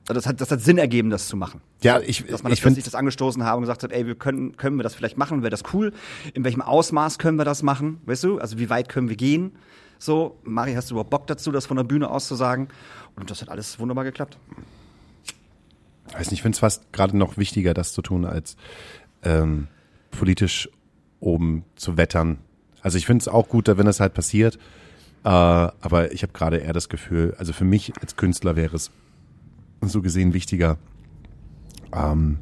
Das 0.08 0.26
hat, 0.26 0.39
das 0.39 0.51
hat 0.51 0.62
Sinn 0.62 0.78
ergeben, 0.78 1.10
das 1.10 1.28
zu 1.28 1.36
machen. 1.36 1.60
Ja, 1.82 1.99
ich, 1.99 2.26
Dass 2.26 2.41
man 2.41 2.51
das 2.51 2.60
ich 2.60 2.64
plötzlich 2.64 2.86
das 2.86 2.95
angestoßen 2.95 3.43
haben 3.43 3.58
und 3.58 3.64
gesagt 3.64 3.84
hat, 3.84 3.91
ey, 3.91 4.08
wir 4.08 4.16
können, 4.16 4.55
können 4.55 4.78
wir 4.78 4.84
das 4.84 4.95
vielleicht 4.95 5.18
machen, 5.18 5.41
wäre 5.41 5.49
das 5.49 5.64
cool? 5.74 5.91
In 6.34 6.45
welchem 6.45 6.62
Ausmaß 6.62 7.20
können 7.20 7.38
wir 7.38 7.43
das 7.43 7.62
machen? 7.62 7.99
Weißt 8.05 8.24
du? 8.24 8.39
Also 8.39 8.58
wie 8.58 8.70
weit 8.70 8.88
können 8.88 9.10
wir 9.10 9.18
gehen? 9.18 9.51
So, 9.99 10.38
Mari, 10.43 10.76
hast 10.76 10.89
du 10.89 10.93
überhaupt 10.93 11.10
Bock 11.10 11.28
dazu, 11.28 11.51
das 11.51 11.66
von 11.66 11.76
der 11.76 11.84
Bühne 11.84 12.10
aus 12.10 12.28
zu 12.28 12.36
sagen? 12.36 12.70
Und 13.16 13.30
das 13.30 13.41
hat 13.41 13.49
alles 13.49 13.80
wunderbar 13.80 14.05
geklappt. 14.05 14.38
weiß 16.14 16.32
nicht, 16.32 16.39
ich 16.39 16.41
finde 16.41 16.55
es 16.55 16.60
fast 16.60 16.93
gerade 16.93 17.18
noch 17.18 17.38
wichtiger, 17.38 17.74
das 17.74 17.91
zu 17.91 18.01
tun, 18.01 18.24
als 18.24 18.55
ähm, 19.24 19.68
politisch 20.12 20.70
oben 21.20 21.66
zu 21.76 21.97
wettern. 21.97 22.38
Also 22.82 22.97
ich 22.97 23.05
finde 23.05 23.24
es 23.24 23.28
auch 23.28 23.49
gut, 23.49 23.68
wenn 23.68 23.86
das 23.86 23.99
halt 23.99 24.14
passiert. 24.14 24.58
Äh, 25.26 25.30
aber 25.30 26.14
ich 26.14 26.24
habe 26.24 26.32
gerade 26.32 26.58
eher 26.58 26.74
das 26.74 26.88
Gefühl, 26.88 27.36
also 27.38 27.51
für 27.51 27.66
mich 27.66 27.91
als 27.99 28.16
Künstler 28.16 28.55
wäre 28.55 28.76
es 28.76 28.91
so 29.82 30.01
gesehen 30.01 30.34
wichtiger, 30.34 30.78
ähm, 31.93 32.39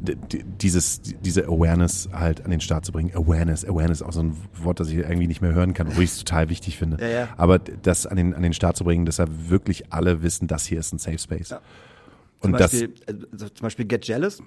dieses, 0.00 1.02
diese 1.02 1.44
Awareness 1.46 2.08
halt 2.12 2.44
an 2.44 2.50
den 2.50 2.60
Start 2.60 2.86
zu 2.86 2.92
bringen. 2.92 3.10
Awareness, 3.14 3.64
Awareness, 3.66 4.02
auch 4.02 4.12
so 4.12 4.22
ein 4.22 4.36
Wort, 4.54 4.80
das 4.80 4.88
ich 4.88 4.96
irgendwie 4.96 5.26
nicht 5.26 5.42
mehr 5.42 5.52
hören 5.52 5.74
kann, 5.74 5.88
obwohl 5.88 6.04
ich 6.04 6.10
es 6.10 6.18
total 6.18 6.48
wichtig 6.48 6.78
finde. 6.78 6.96
Ja, 7.00 7.08
ja. 7.08 7.28
Aber 7.36 7.58
das 7.58 8.06
an 8.06 8.16
den, 8.16 8.34
an 8.34 8.42
den 8.42 8.54
Start 8.54 8.76
zu 8.76 8.84
bringen, 8.84 9.04
dass 9.04 9.16
da 9.16 9.26
wirklich 9.28 9.92
alle 9.92 10.22
wissen, 10.22 10.48
das 10.48 10.64
hier 10.64 10.80
ist 10.80 10.92
ein 10.92 10.98
Safe 10.98 11.18
Space. 11.18 11.50
Ja. 11.50 11.60
Und 12.40 12.52
Zum 12.52 12.58
das, 12.58 12.70
Beispiel, 12.70 12.94
also 13.32 13.48
zum 13.50 13.62
Beispiel 13.62 13.84
Get 13.86 14.06
Jealous. 14.06 14.42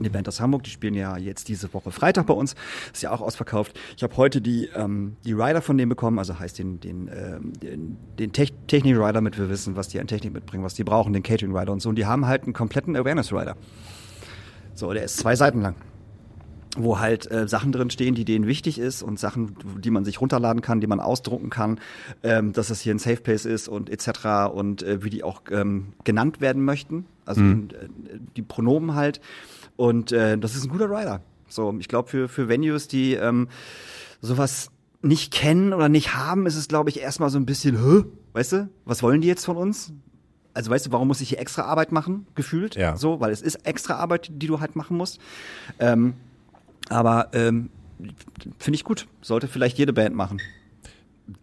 Die 0.00 0.08
Band 0.08 0.26
aus 0.28 0.40
Hamburg, 0.40 0.62
die 0.64 0.70
spielen 0.70 0.94
ja 0.94 1.16
jetzt 1.16 1.48
diese 1.48 1.72
Woche 1.74 1.90
Freitag 1.90 2.26
bei 2.26 2.34
uns. 2.34 2.54
Ist 2.92 3.02
ja 3.02 3.10
auch 3.10 3.20
ausverkauft. 3.20 3.78
Ich 3.96 4.02
habe 4.02 4.16
heute 4.16 4.40
die, 4.40 4.68
ähm, 4.74 5.16
die 5.24 5.32
Rider 5.32 5.60
von 5.60 5.76
denen 5.76 5.88
bekommen, 5.88 6.18
also 6.18 6.38
heißt 6.38 6.58
den, 6.58 6.80
den, 6.80 7.08
ähm, 7.08 7.52
den, 7.60 7.96
den 8.18 8.32
Tech 8.32 8.52
Technik-Rider, 8.66 9.20
mit 9.20 9.38
wir 9.38 9.48
wissen, 9.50 9.76
was 9.76 9.88
die 9.88 10.00
an 10.00 10.06
Technik 10.06 10.32
mitbringen, 10.32 10.64
was 10.64 10.74
die 10.74 10.84
brauchen, 10.84 11.12
den 11.12 11.22
Catering-Rider 11.22 11.72
und 11.72 11.80
so. 11.80 11.90
Und 11.90 11.96
die 11.96 12.06
haben 12.06 12.26
halt 12.26 12.44
einen 12.44 12.52
kompletten 12.52 12.96
Awareness-Rider. 12.96 13.56
So, 14.74 14.92
der 14.92 15.04
ist 15.04 15.18
zwei 15.18 15.36
Seiten 15.36 15.60
lang. 15.60 15.74
Wo 16.82 16.98
halt 16.98 17.30
äh, 17.30 17.48
Sachen 17.48 17.72
drin 17.72 17.90
stehen, 17.90 18.14
die 18.14 18.24
denen 18.24 18.46
wichtig 18.46 18.78
ist 18.78 19.02
und 19.02 19.18
Sachen, 19.18 19.54
die 19.80 19.90
man 19.90 20.04
sich 20.04 20.20
runterladen 20.20 20.62
kann, 20.62 20.80
die 20.80 20.86
man 20.86 21.00
ausdrucken 21.00 21.50
kann, 21.50 21.80
ähm, 22.22 22.52
dass 22.52 22.70
es 22.70 22.80
hier 22.80 22.94
ein 22.94 22.98
Safe 22.98 23.16
Place 23.16 23.44
ist 23.44 23.68
und 23.68 23.90
etc. 23.90 24.52
und 24.52 24.82
äh, 24.82 25.02
wie 25.02 25.10
die 25.10 25.22
auch 25.22 25.42
ähm, 25.50 25.92
genannt 26.04 26.40
werden 26.40 26.64
möchten. 26.64 27.06
Also 27.24 27.42
äh, 27.42 27.66
die 28.36 28.42
Pronomen 28.42 28.94
halt. 28.94 29.20
Und 29.76 30.12
äh, 30.12 30.36
das 30.38 30.56
ist 30.56 30.64
ein 30.64 30.70
guter 30.70 30.90
Rider. 30.90 31.20
So, 31.48 31.74
ich 31.78 31.88
glaube 31.88 32.08
für 32.08 32.28
für 32.28 32.48
Venues, 32.48 32.88
die 32.88 33.14
ähm, 33.14 33.48
sowas 34.20 34.70
nicht 35.02 35.32
kennen 35.32 35.72
oder 35.72 35.88
nicht 35.88 36.14
haben, 36.14 36.46
ist 36.46 36.56
es 36.56 36.68
glaube 36.68 36.90
ich 36.90 37.00
erstmal 37.00 37.30
so 37.30 37.38
ein 37.38 37.46
bisschen, 37.46 37.76
Hä? 37.76 38.04
weißt 38.32 38.52
du, 38.52 38.68
was 38.84 39.02
wollen 39.02 39.20
die 39.20 39.28
jetzt 39.28 39.44
von 39.44 39.56
uns? 39.56 39.92
Also 40.52 40.70
weißt 40.70 40.86
du, 40.86 40.92
warum 40.92 41.08
muss 41.08 41.20
ich 41.20 41.30
hier 41.30 41.38
extra 41.38 41.62
Arbeit 41.62 41.92
machen, 41.92 42.26
gefühlt? 42.34 42.74
Ja. 42.74 42.96
So, 42.96 43.20
weil 43.20 43.30
es 43.30 43.40
ist 43.40 43.66
extra 43.66 43.94
Arbeit, 43.94 44.30
die 44.32 44.46
du 44.46 44.60
halt 44.60 44.76
machen 44.76 44.96
musst. 44.96 45.20
Ähm, 45.78 46.14
aber 46.90 47.28
ähm, 47.32 47.70
finde 48.58 48.76
ich 48.76 48.84
gut. 48.84 49.06
Sollte 49.22 49.48
vielleicht 49.48 49.78
jede 49.78 49.92
Band 49.92 50.14
machen. 50.14 50.40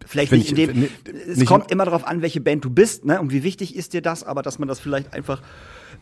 Vielleicht 0.06 0.32
nicht 0.32 0.52
ich- 0.52 0.58
in 0.58 0.66
dem. 0.68 0.80
nicht- 0.80 1.08
es 1.08 1.38
nicht 1.38 1.48
kommt 1.48 1.66
im- 1.70 1.76
immer 1.76 1.84
darauf 1.86 2.06
an, 2.06 2.20
welche 2.20 2.40
Band 2.40 2.64
du 2.64 2.70
bist, 2.70 3.04
ne? 3.06 3.20
Und 3.20 3.32
wie 3.32 3.42
wichtig 3.42 3.74
ist 3.74 3.94
dir 3.94 4.02
das, 4.02 4.22
aber 4.22 4.42
dass 4.42 4.58
man 4.58 4.68
das 4.68 4.80
vielleicht 4.80 5.14
einfach 5.14 5.40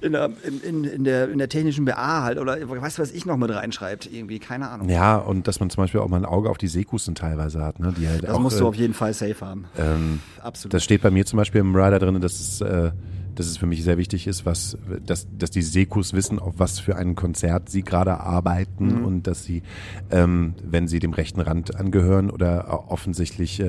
in 0.00 0.12
der, 0.12 0.30
in, 0.64 0.82
in, 0.84 1.04
der, 1.04 1.30
in 1.30 1.38
der 1.38 1.48
technischen 1.48 1.84
BA 1.84 2.22
halt 2.22 2.38
oder 2.38 2.58
weißt 2.68 2.98
du, 2.98 3.02
was 3.02 3.12
ich 3.12 3.24
noch 3.26 3.36
mit 3.36 3.50
reinschreibt, 3.50 4.12
irgendwie, 4.12 4.40
keine 4.40 4.68
Ahnung. 4.68 4.88
Ja, 4.88 5.16
und 5.16 5.46
dass 5.46 5.60
man 5.60 5.70
zum 5.70 5.84
Beispiel 5.84 6.00
auch 6.00 6.08
mal 6.08 6.16
ein 6.18 6.24
Auge 6.24 6.50
auf 6.50 6.58
die 6.58 6.66
Seekusten 6.68 7.14
teilweise 7.14 7.62
hat, 7.62 7.78
ne? 7.78 7.94
Die 7.96 8.08
halt 8.08 8.24
Das 8.24 8.30
auch, 8.30 8.40
musst 8.40 8.58
du 8.58 8.64
äh, 8.64 8.68
auf 8.68 8.74
jeden 8.74 8.92
Fall 8.94 9.14
safe 9.14 9.36
haben. 9.40 9.66
ähm, 9.78 10.20
Absolut. 10.42 10.74
Das 10.74 10.82
steht 10.82 11.02
bei 11.02 11.10
mir 11.12 11.24
zum 11.24 11.36
Beispiel 11.36 11.60
im 11.60 11.74
Rider 11.74 11.98
drin, 12.00 12.20
dass 12.20 12.40
es, 12.40 12.60
äh, 12.60 12.90
dass 13.38 13.46
es 13.46 13.56
für 13.56 13.66
mich 13.66 13.84
sehr 13.84 13.98
wichtig 13.98 14.26
ist, 14.26 14.44
was, 14.46 14.76
dass, 15.04 15.26
dass 15.38 15.50
die 15.50 15.62
Sekus 15.62 16.12
wissen, 16.12 16.38
auf 16.38 16.54
was 16.58 16.80
für 16.80 16.96
ein 16.96 17.14
Konzert 17.14 17.68
sie 17.68 17.82
gerade 17.82 18.18
arbeiten 18.20 18.98
Mhm. 18.98 19.04
und 19.04 19.26
dass 19.26 19.44
sie, 19.44 19.62
ähm, 20.10 20.54
wenn 20.64 20.88
sie 20.88 20.98
dem 20.98 21.12
rechten 21.12 21.40
Rand 21.40 21.76
angehören 21.76 22.30
oder 22.30 22.90
offensichtlich 22.90 23.60
äh, 23.60 23.64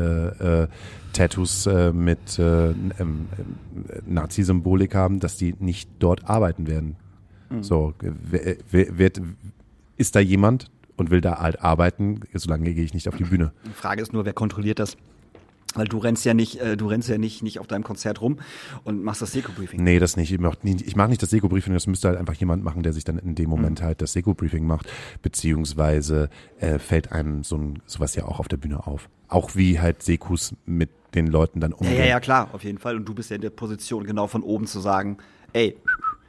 äh, 0.64 0.68
Tattoos 1.14 1.66
äh, 1.68 1.94
mit 1.94 2.40
äh, 2.40 2.70
ähm, 2.70 2.88
ähm, 3.00 3.28
Nazi-Symbolik 4.06 4.96
haben, 4.96 5.20
dass 5.20 5.38
die 5.38 5.56
nicht 5.60 5.90
dort 6.00 6.30
arbeiten 6.30 6.68
werden. 6.68 6.96
Mhm. 7.50 7.64
So, 7.64 7.94
wird, 8.72 9.22
ist 9.98 10.16
da 10.16 10.20
jemand 10.20 10.70
und 10.96 11.12
will 11.12 11.22
da 11.22 11.40
halt 11.40 11.62
arbeiten, 11.62 12.22
solange 12.34 12.74
gehe 12.74 12.84
ich 12.84 12.94
nicht 12.94 13.08
auf 13.08 13.16
die 13.16 13.24
Bühne. 13.24 13.52
Die 13.66 13.72
Frage 13.72 14.02
ist 14.02 14.14
nur, 14.14 14.26
wer 14.26 14.34
kontrolliert 14.34 14.80
das? 14.80 14.98
Weil 15.76 15.86
du 15.86 15.98
rennst 16.00 16.24
ja 16.26 16.34
nicht, 16.34 16.60
äh, 16.60 16.76
du 16.78 16.88
rennst 16.88 17.10
ja 17.10 17.18
nicht, 17.18 17.44
nicht 17.44 17.60
auf 17.60 17.68
deinem 17.68 17.84
Konzert 17.84 18.22
rum 18.22 18.40
und 18.84 19.04
machst 19.04 19.22
das 19.22 19.34
Seko-Briefing. 19.34 19.84
Nee, 19.84 20.00
das 20.00 20.16
nicht. 20.18 20.32
Ich 20.32 20.40
mach 20.40 20.56
nicht, 20.64 20.82
ich 20.88 20.96
mach 20.96 21.08
nicht 21.08 21.22
das 21.22 21.30
Seko-Briefing, 21.30 21.74
das 21.74 21.86
müsste 21.88 22.08
halt 22.08 22.18
einfach 22.18 22.34
jemand 22.36 22.64
machen, 22.64 22.84
der 22.84 22.94
sich 22.94 23.04
dann 23.04 23.20
in 23.20 23.36
dem 23.36 23.50
Moment 23.50 23.82
halt 23.82 24.02
das 24.02 24.14
Seko-Briefing 24.14 24.66
macht, 24.66 24.88
beziehungsweise 25.22 26.30
äh, 26.60 26.80
fällt 26.80 27.12
einem 27.12 27.44
so 27.44 27.58
ein, 27.58 27.82
sowas 27.86 28.16
ja 28.16 28.26
auch 28.26 28.40
auf 28.40 28.48
der 28.48 28.58
Bühne 28.58 28.88
auf. 28.88 29.10
Auch 29.28 29.56
wie 29.56 29.80
halt 29.80 30.04
Sekus 30.04 30.56
mit 30.66 30.90
den 31.16 31.28
Leuten 31.28 31.60
dann 31.60 31.72
Ja, 31.72 31.78
umgehen. 31.78 31.98
ja, 32.00 32.06
ja, 32.06 32.20
klar, 32.20 32.50
auf 32.54 32.64
jeden 32.64 32.78
Fall. 32.80 32.96
Und 32.96 33.06
du 33.06 33.14
bist 33.14 33.30
ja 33.30 33.36
in 33.36 33.42
der 33.42 33.50
Position, 33.50 34.04
genau 34.06 34.28
von 34.28 34.44
oben 34.44 34.68
zu 34.68 34.80
sagen, 34.80 35.18
ey, 35.54 35.76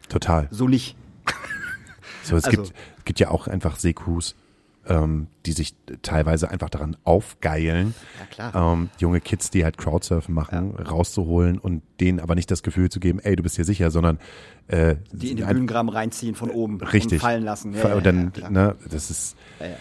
Total. 0.09 0.49
so 0.51 0.68
nicht. 0.68 0.97
So, 2.22 2.36
es 2.36 2.45
Also- 2.45 2.62
gibt, 2.62 2.74
es 2.99 3.05
gibt 3.05 3.20
ja 3.20 3.30
auch 3.30 3.47
einfach 3.49 3.76
Sekus, 3.76 4.34
ähm, 4.89 5.28
die 5.47 5.53
sich 5.53 5.74
teilweise 6.03 6.51
einfach 6.51 6.70
daran 6.70 6.97
aufgeilen, 7.05 7.95
Ja, 8.36 8.72
ähm, 8.72 8.91
junge 8.99 9.20
Kids, 9.20 9.51
die 9.51 9.64
halt 9.64 9.78
Crowdsurfen 9.78 10.34
machen, 10.34 10.74
rauszuholen 10.76 11.59
und 11.59 11.82
denen 12.01 12.20
aber 12.20 12.34
nicht 12.34 12.51
das 12.51 12.62
Gefühl 12.62 12.91
zu 12.91 12.99
geben, 13.01 13.18
ey, 13.20 13.36
du 13.36 13.43
bist 13.43 13.57
hier 13.57 13.64
sicher, 13.64 13.91
sondern 13.91 14.18
äh, 14.68 14.97
Die 15.12 15.30
in 15.30 15.36
den 15.36 15.47
Bühnengraben 15.47 15.91
reinziehen 15.91 16.34
von 16.34 16.51
oben 16.51 16.80
Richtig. 16.80 17.12
und 17.12 17.18
fallen 17.20 17.45
lassen. 17.45 17.72
Ja, 17.74 17.89
ja, 17.89 17.95
und 17.95 18.07
dann, 18.07 18.32
ja, 18.36 18.51
ne, 18.51 18.76
das 18.91 19.11
ist 19.11 19.36
Ja, 19.61 19.66
ja. 19.66 19.76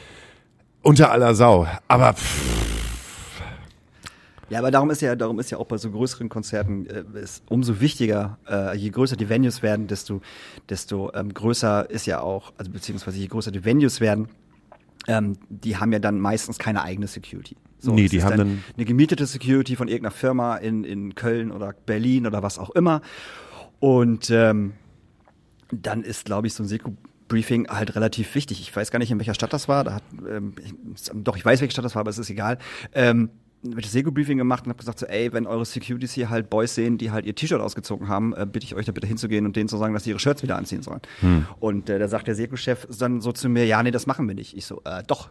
unter 0.82 1.12
aller 1.12 1.34
Sau. 1.36 1.68
Aber 1.88 2.14
pff, 2.14 3.42
Ja, 4.50 4.60
aber 4.60 4.72
darum 4.72 4.90
ist 4.92 5.02
ja, 5.02 5.14
darum 5.18 5.40
ist 5.40 5.52
ja 5.52 5.58
auch 5.58 5.66
bei 5.66 5.78
so 5.78 5.92
größeren 5.92 6.30
Konzerten 6.30 6.86
äh, 6.88 7.04
ist 7.22 7.44
umso 7.50 7.82
wichtiger, 7.82 8.38
äh, 8.50 8.78
je 8.78 8.90
größer 8.92 9.18
die 9.18 9.28
Venues 9.28 9.62
werden, 9.62 9.88
desto, 9.88 10.22
desto 10.70 11.12
ähm, 11.14 11.34
größer 11.34 11.90
ist 11.90 12.06
ja 12.06 12.22
auch, 12.22 12.54
also 12.58 12.72
beziehungsweise 12.72 13.18
je 13.18 13.28
größer 13.28 13.52
die 13.52 13.66
Venues 13.66 14.00
werden, 14.00 14.30
ähm, 15.08 15.38
die 15.50 15.78
haben 15.78 15.92
ja 15.92 16.00
dann 16.00 16.20
meistens 16.20 16.60
keine 16.60 16.84
eigene 16.84 17.08
Security. 17.08 17.56
Nee, 17.84 18.06
es 18.06 18.12
die 18.12 18.24
haben 18.24 18.38
dann 18.38 18.64
eine 18.76 18.86
gemietete 18.86 19.26
Security 19.26 19.76
von 19.76 19.88
irgendeiner 19.88 20.12
Firma 20.12 20.58
in, 20.58 20.84
in 20.84 21.16
Köln 21.16 21.52
oder 21.52 21.74
Berlin 21.86 22.26
oder 22.28 22.44
was 22.44 22.60
auch 22.60 22.72
immer. 22.72 23.02
Und 23.80 24.30
ähm, 24.30 24.74
dann 25.72 26.04
ist, 26.04 26.26
glaube 26.26 26.48
ich, 26.48 26.54
so 26.54 26.64
ein 26.64 26.68
Seko-Briefing 26.68 27.68
halt 27.70 27.96
relativ 27.96 28.34
wichtig. 28.36 28.62
Ich 28.62 28.76
weiß 28.76 28.92
gar 28.92 29.00
nicht, 29.00 29.12
in 29.12 29.20
welcher 29.20 29.36
Stadt 29.36 29.54
das 29.54 29.68
war. 29.68 29.84
Da 29.84 29.96
hat, 29.96 30.04
ähm, 30.28 30.56
doch, 31.14 31.38
ich 31.38 31.46
weiß, 31.46 31.62
welche 31.62 31.72
Stadt 31.72 31.86
das 31.86 31.96
war, 31.96 32.02
aber 32.02 32.10
es 32.10 32.18
ist 32.18 32.30
egal. 32.30 32.58
Ähm, 32.94 33.30
mit 33.70 33.86
das 33.86 33.92
Seko-Briefing 33.92 34.38
gemacht 34.38 34.66
und 34.66 34.70
habe 34.70 34.80
gesagt 34.80 35.00
so, 35.00 35.06
ey, 35.06 35.32
wenn 35.34 35.48
eure 35.48 35.66
Securities 35.66 36.14
hier 36.14 36.30
halt 36.30 36.50
Boys 36.50 36.76
sehen, 36.76 36.98
die 36.98 37.12
halt 37.12 37.26
ihr 37.26 37.36
T-Shirt 37.36 37.62
ausgezogen 37.62 38.08
haben, 38.08 38.34
äh, 38.36 38.46
bitte 38.46 38.66
ich 38.66 38.76
euch 38.76 38.86
da 38.86 38.92
bitte 38.92 39.08
hinzugehen 39.08 39.46
und 39.46 39.56
denen 39.56 39.70
zu 39.70 39.78
sagen, 39.78 39.94
dass 39.94 40.04
sie 40.04 40.12
ihre 40.12 40.20
Shirts 40.20 40.44
wieder 40.44 40.56
anziehen 40.58 40.82
sollen. 40.82 41.02
Und 41.60 41.90
äh, 41.90 42.00
da 42.00 42.08
sagt 42.08 42.28
der 42.28 42.36
Seko-Chef 42.36 42.88
dann 43.00 43.22
so 43.22 43.32
zu 43.32 43.50
mir, 43.50 43.66
ja, 43.66 43.82
nee, 43.84 43.92
das 43.92 44.08
machen 44.08 44.28
wir 44.28 44.36
nicht. 44.36 44.56
Ich 44.56 44.66
so, 44.66 44.82
äh, 44.86 45.04
doch. 45.06 45.30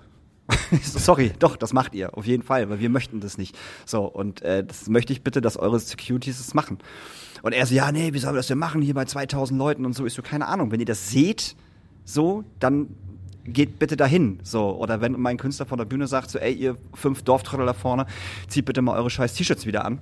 Ich 0.71 0.89
so, 0.89 0.99
sorry, 0.99 1.33
doch, 1.39 1.57
das 1.57 1.73
macht 1.73 1.95
ihr, 1.95 2.17
auf 2.17 2.27
jeden 2.27 2.43
Fall, 2.43 2.69
weil 2.69 2.81
wir 2.81 2.91
möchten 2.91 3.21
das 3.21 3.39
nicht. 3.39 3.57
So, 3.85 4.05
und 4.05 4.43
äh, 4.43 4.65
das 4.65 4.89
möchte 4.89 5.13
ich 5.13 5.23
bitte, 5.23 5.41
dass 5.41 5.57
eure 5.57 5.79
Securities 5.79 6.41
es 6.41 6.55
machen. 6.55 6.79
Und 7.43 7.53
er 7.53 7.67
so, 7.67 7.75
ja, 7.75 7.93
nee, 7.93 8.13
wie 8.13 8.19
sollen 8.19 8.35
wir 8.35 8.39
das 8.39 8.49
denn 8.49 8.59
machen, 8.59 8.83
hier 8.83 8.95
bei 8.95 9.05
2000 9.05 9.59
Leuten 9.59 9.85
und 9.85 9.95
so. 9.95 10.07
Ich 10.07 10.15
so, 10.15 10.23
keine 10.23 10.47
Ahnung, 10.47 10.73
wenn 10.73 10.81
ihr 10.81 10.87
das 10.87 11.11
seht, 11.11 11.57
so, 12.05 12.45
dann 12.59 12.89
geht 13.47 13.79
bitte 13.79 13.97
dahin. 13.97 14.41
So, 14.43 14.77
oder 14.77 15.01
wenn 15.01 15.13
mein 15.13 15.37
Künstler 15.37 15.67
von 15.67 15.79
der 15.79 15.85
Bühne 15.85 16.07
sagt, 16.07 16.31
so, 16.31 16.39
ey, 16.39 16.53
ihr 16.53 16.77
fünf 16.95 17.23
Dorftrottel 17.23 17.67
da 17.67 17.73
vorne, 17.73 18.07
zieht 18.49 18.65
bitte 18.65 18.83
mal 18.83 18.97
eure 18.97 19.11
scheiß 19.11 19.35
T-Shirts 19.35 19.67
wieder 19.67 19.85
an. 19.85 19.99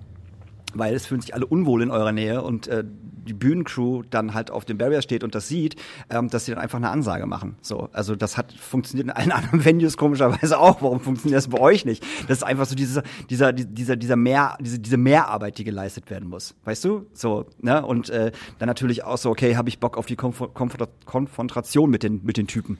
Weil 0.74 0.94
es 0.94 1.06
fühlen 1.06 1.20
sich 1.20 1.34
alle 1.34 1.46
unwohl 1.46 1.82
in 1.82 1.90
eurer 1.90 2.12
Nähe 2.12 2.42
und 2.42 2.66
äh, 2.66 2.82
die 3.24 3.32
Bühnencrew 3.32 4.02
dann 4.10 4.34
halt 4.34 4.50
auf 4.50 4.64
dem 4.64 4.78
Barrier 4.78 5.02
steht 5.02 5.24
und 5.24 5.34
das 5.34 5.48
sieht, 5.48 5.76
ähm, 6.10 6.28
dass 6.28 6.44
sie 6.44 6.52
dann 6.52 6.60
einfach 6.60 6.78
eine 6.78 6.90
Ansage 6.90 7.26
machen. 7.26 7.56
So, 7.62 7.88
also 7.92 8.16
das 8.16 8.36
hat 8.36 8.52
funktioniert 8.52 9.08
in 9.08 9.12
allen 9.12 9.32
anderen 9.32 9.64
Venues 9.64 9.96
komischerweise 9.96 10.58
auch. 10.58 10.82
Warum 10.82 11.00
funktioniert 11.00 11.38
das 11.38 11.48
bei 11.48 11.60
euch 11.60 11.84
nicht? 11.84 12.04
Das 12.28 12.38
ist 12.38 12.42
einfach 12.42 12.66
so 12.66 12.74
dieser, 12.74 13.02
dieser, 13.30 13.52
dieser, 13.52 13.96
dieser 13.96 14.16
mehr, 14.16 14.56
diese, 14.60 14.78
diese 14.78 14.96
Mehrarbeit, 14.96 15.58
die 15.58 15.64
geleistet 15.64 16.10
werden 16.10 16.28
muss. 16.28 16.54
Weißt 16.64 16.84
du? 16.84 17.06
So, 17.12 17.46
ne? 17.60 17.84
Und 17.84 18.10
äh, 18.10 18.32
dann 18.58 18.66
natürlich 18.66 19.04
auch 19.04 19.18
so, 19.18 19.30
okay, 19.30 19.56
habe 19.56 19.68
ich 19.68 19.78
Bock 19.78 19.96
auf 19.96 20.06
die 20.06 20.16
Konf 20.16 20.42
Konf 20.54 20.76
Konfrontation 21.06 21.90
mit 21.90 22.02
den, 22.02 22.20
mit 22.24 22.36
den 22.36 22.46
Typen. 22.46 22.78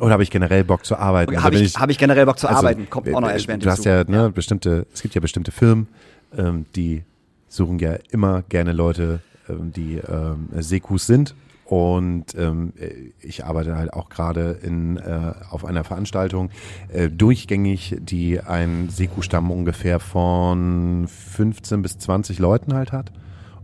Oder 0.00 0.12
habe 0.12 0.22
ich 0.22 0.30
generell 0.30 0.64
Bock 0.64 0.84
zu 0.84 0.96
arbeiten? 0.96 1.30
Also 1.30 1.44
Habe 1.44 1.56
wenn 1.56 1.64
ich, 1.64 1.76
hab 1.76 1.90
ich 1.90 1.98
generell 1.98 2.26
Bock 2.26 2.38
zu 2.38 2.48
also, 2.48 2.58
arbeiten? 2.58 2.88
Kommt 2.88 3.12
auch 3.14 3.20
noch 3.20 3.28
äh, 3.28 3.32
erschwerend 3.32 3.64
Du 3.64 3.70
hast 3.70 3.84
ja, 3.84 4.04
ne, 4.04 4.30
bestimmte, 4.30 4.86
es 4.92 5.02
gibt 5.02 5.14
ja 5.14 5.20
bestimmte 5.20 5.52
Firmen, 5.52 5.88
ähm, 6.36 6.66
die 6.74 7.02
suchen 7.48 7.78
ja 7.78 7.96
immer 8.10 8.42
gerne 8.48 8.72
Leute, 8.72 9.20
ähm, 9.48 9.72
die 9.72 9.96
ähm, 9.96 10.48
Sekus 10.58 11.06
sind. 11.06 11.34
Und 11.64 12.34
ähm, 12.36 12.72
ich 13.20 13.44
arbeite 13.44 13.76
halt 13.76 13.92
auch 13.92 14.08
gerade 14.08 14.58
in 14.60 14.96
äh, 14.96 15.34
auf 15.50 15.64
einer 15.64 15.84
Veranstaltung 15.84 16.50
äh, 16.92 17.08
durchgängig, 17.08 17.96
die 18.00 18.40
einen 18.40 18.88
Seku-Stamm 18.88 19.52
ungefähr 19.52 20.00
von 20.00 21.06
15 21.06 21.82
bis 21.82 21.96
20 21.98 22.40
Leuten 22.40 22.74
halt 22.74 22.90
hat. 22.90 23.12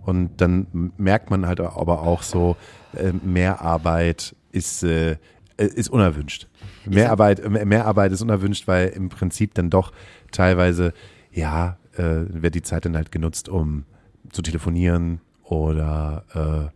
Und 0.04 0.40
dann 0.40 0.92
merkt 0.96 1.30
man 1.30 1.46
halt 1.48 1.58
aber 1.58 2.02
auch 2.02 2.22
so, 2.22 2.56
äh, 2.94 3.12
Mehrarbeit 3.24 4.36
ist, 4.52 4.84
äh, 4.84 5.16
ist 5.56 5.88
unerwünscht. 5.88 6.48
Mehrarbeit, 6.84 7.48
mehr 7.66 7.86
Arbeit 7.86 8.12
ist 8.12 8.22
unerwünscht, 8.22 8.66
weil 8.68 8.88
im 8.88 9.08
Prinzip 9.08 9.54
dann 9.54 9.70
doch 9.70 9.92
teilweise, 10.30 10.92
ja, 11.32 11.78
äh, 11.96 12.24
wird 12.28 12.54
die 12.54 12.62
Zeit 12.62 12.84
dann 12.84 12.96
halt 12.96 13.10
genutzt, 13.10 13.48
um 13.48 13.84
zu 14.30 14.42
telefonieren 14.42 15.20
oder 15.44 16.72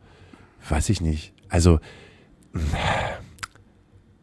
äh, 0.66 0.70
weiß 0.72 0.89
ich 0.91 1.01
nicht. 1.01 1.33
Also 1.49 1.81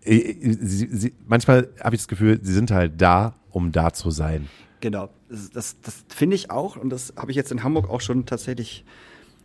äh, 0.04 0.36
sie, 0.42 0.88
sie, 0.92 1.14
manchmal 1.26 1.70
habe 1.82 1.96
ich 1.96 2.02
das 2.02 2.08
Gefühl, 2.08 2.40
sie 2.42 2.54
sind 2.54 2.72
halt 2.72 3.02
da, 3.02 3.36
um 3.52 3.72
da 3.72 3.94
zu 3.94 4.12
sein. 4.12 4.48
Genau, 4.80 5.10
das, 5.30 5.50
das, 5.50 5.82
das 5.82 6.06
finde 6.10 6.36
ich 6.36 6.52
auch 6.52 6.78
und 6.78 6.90
das 6.90 7.14
habe 7.18 7.32
ich 7.32 7.38
jetzt 7.38 7.52
in 7.52 7.64
Hamburg 7.64 7.90
auch 7.90 8.02
schon 8.02 8.26
tatsächlich 8.26 8.86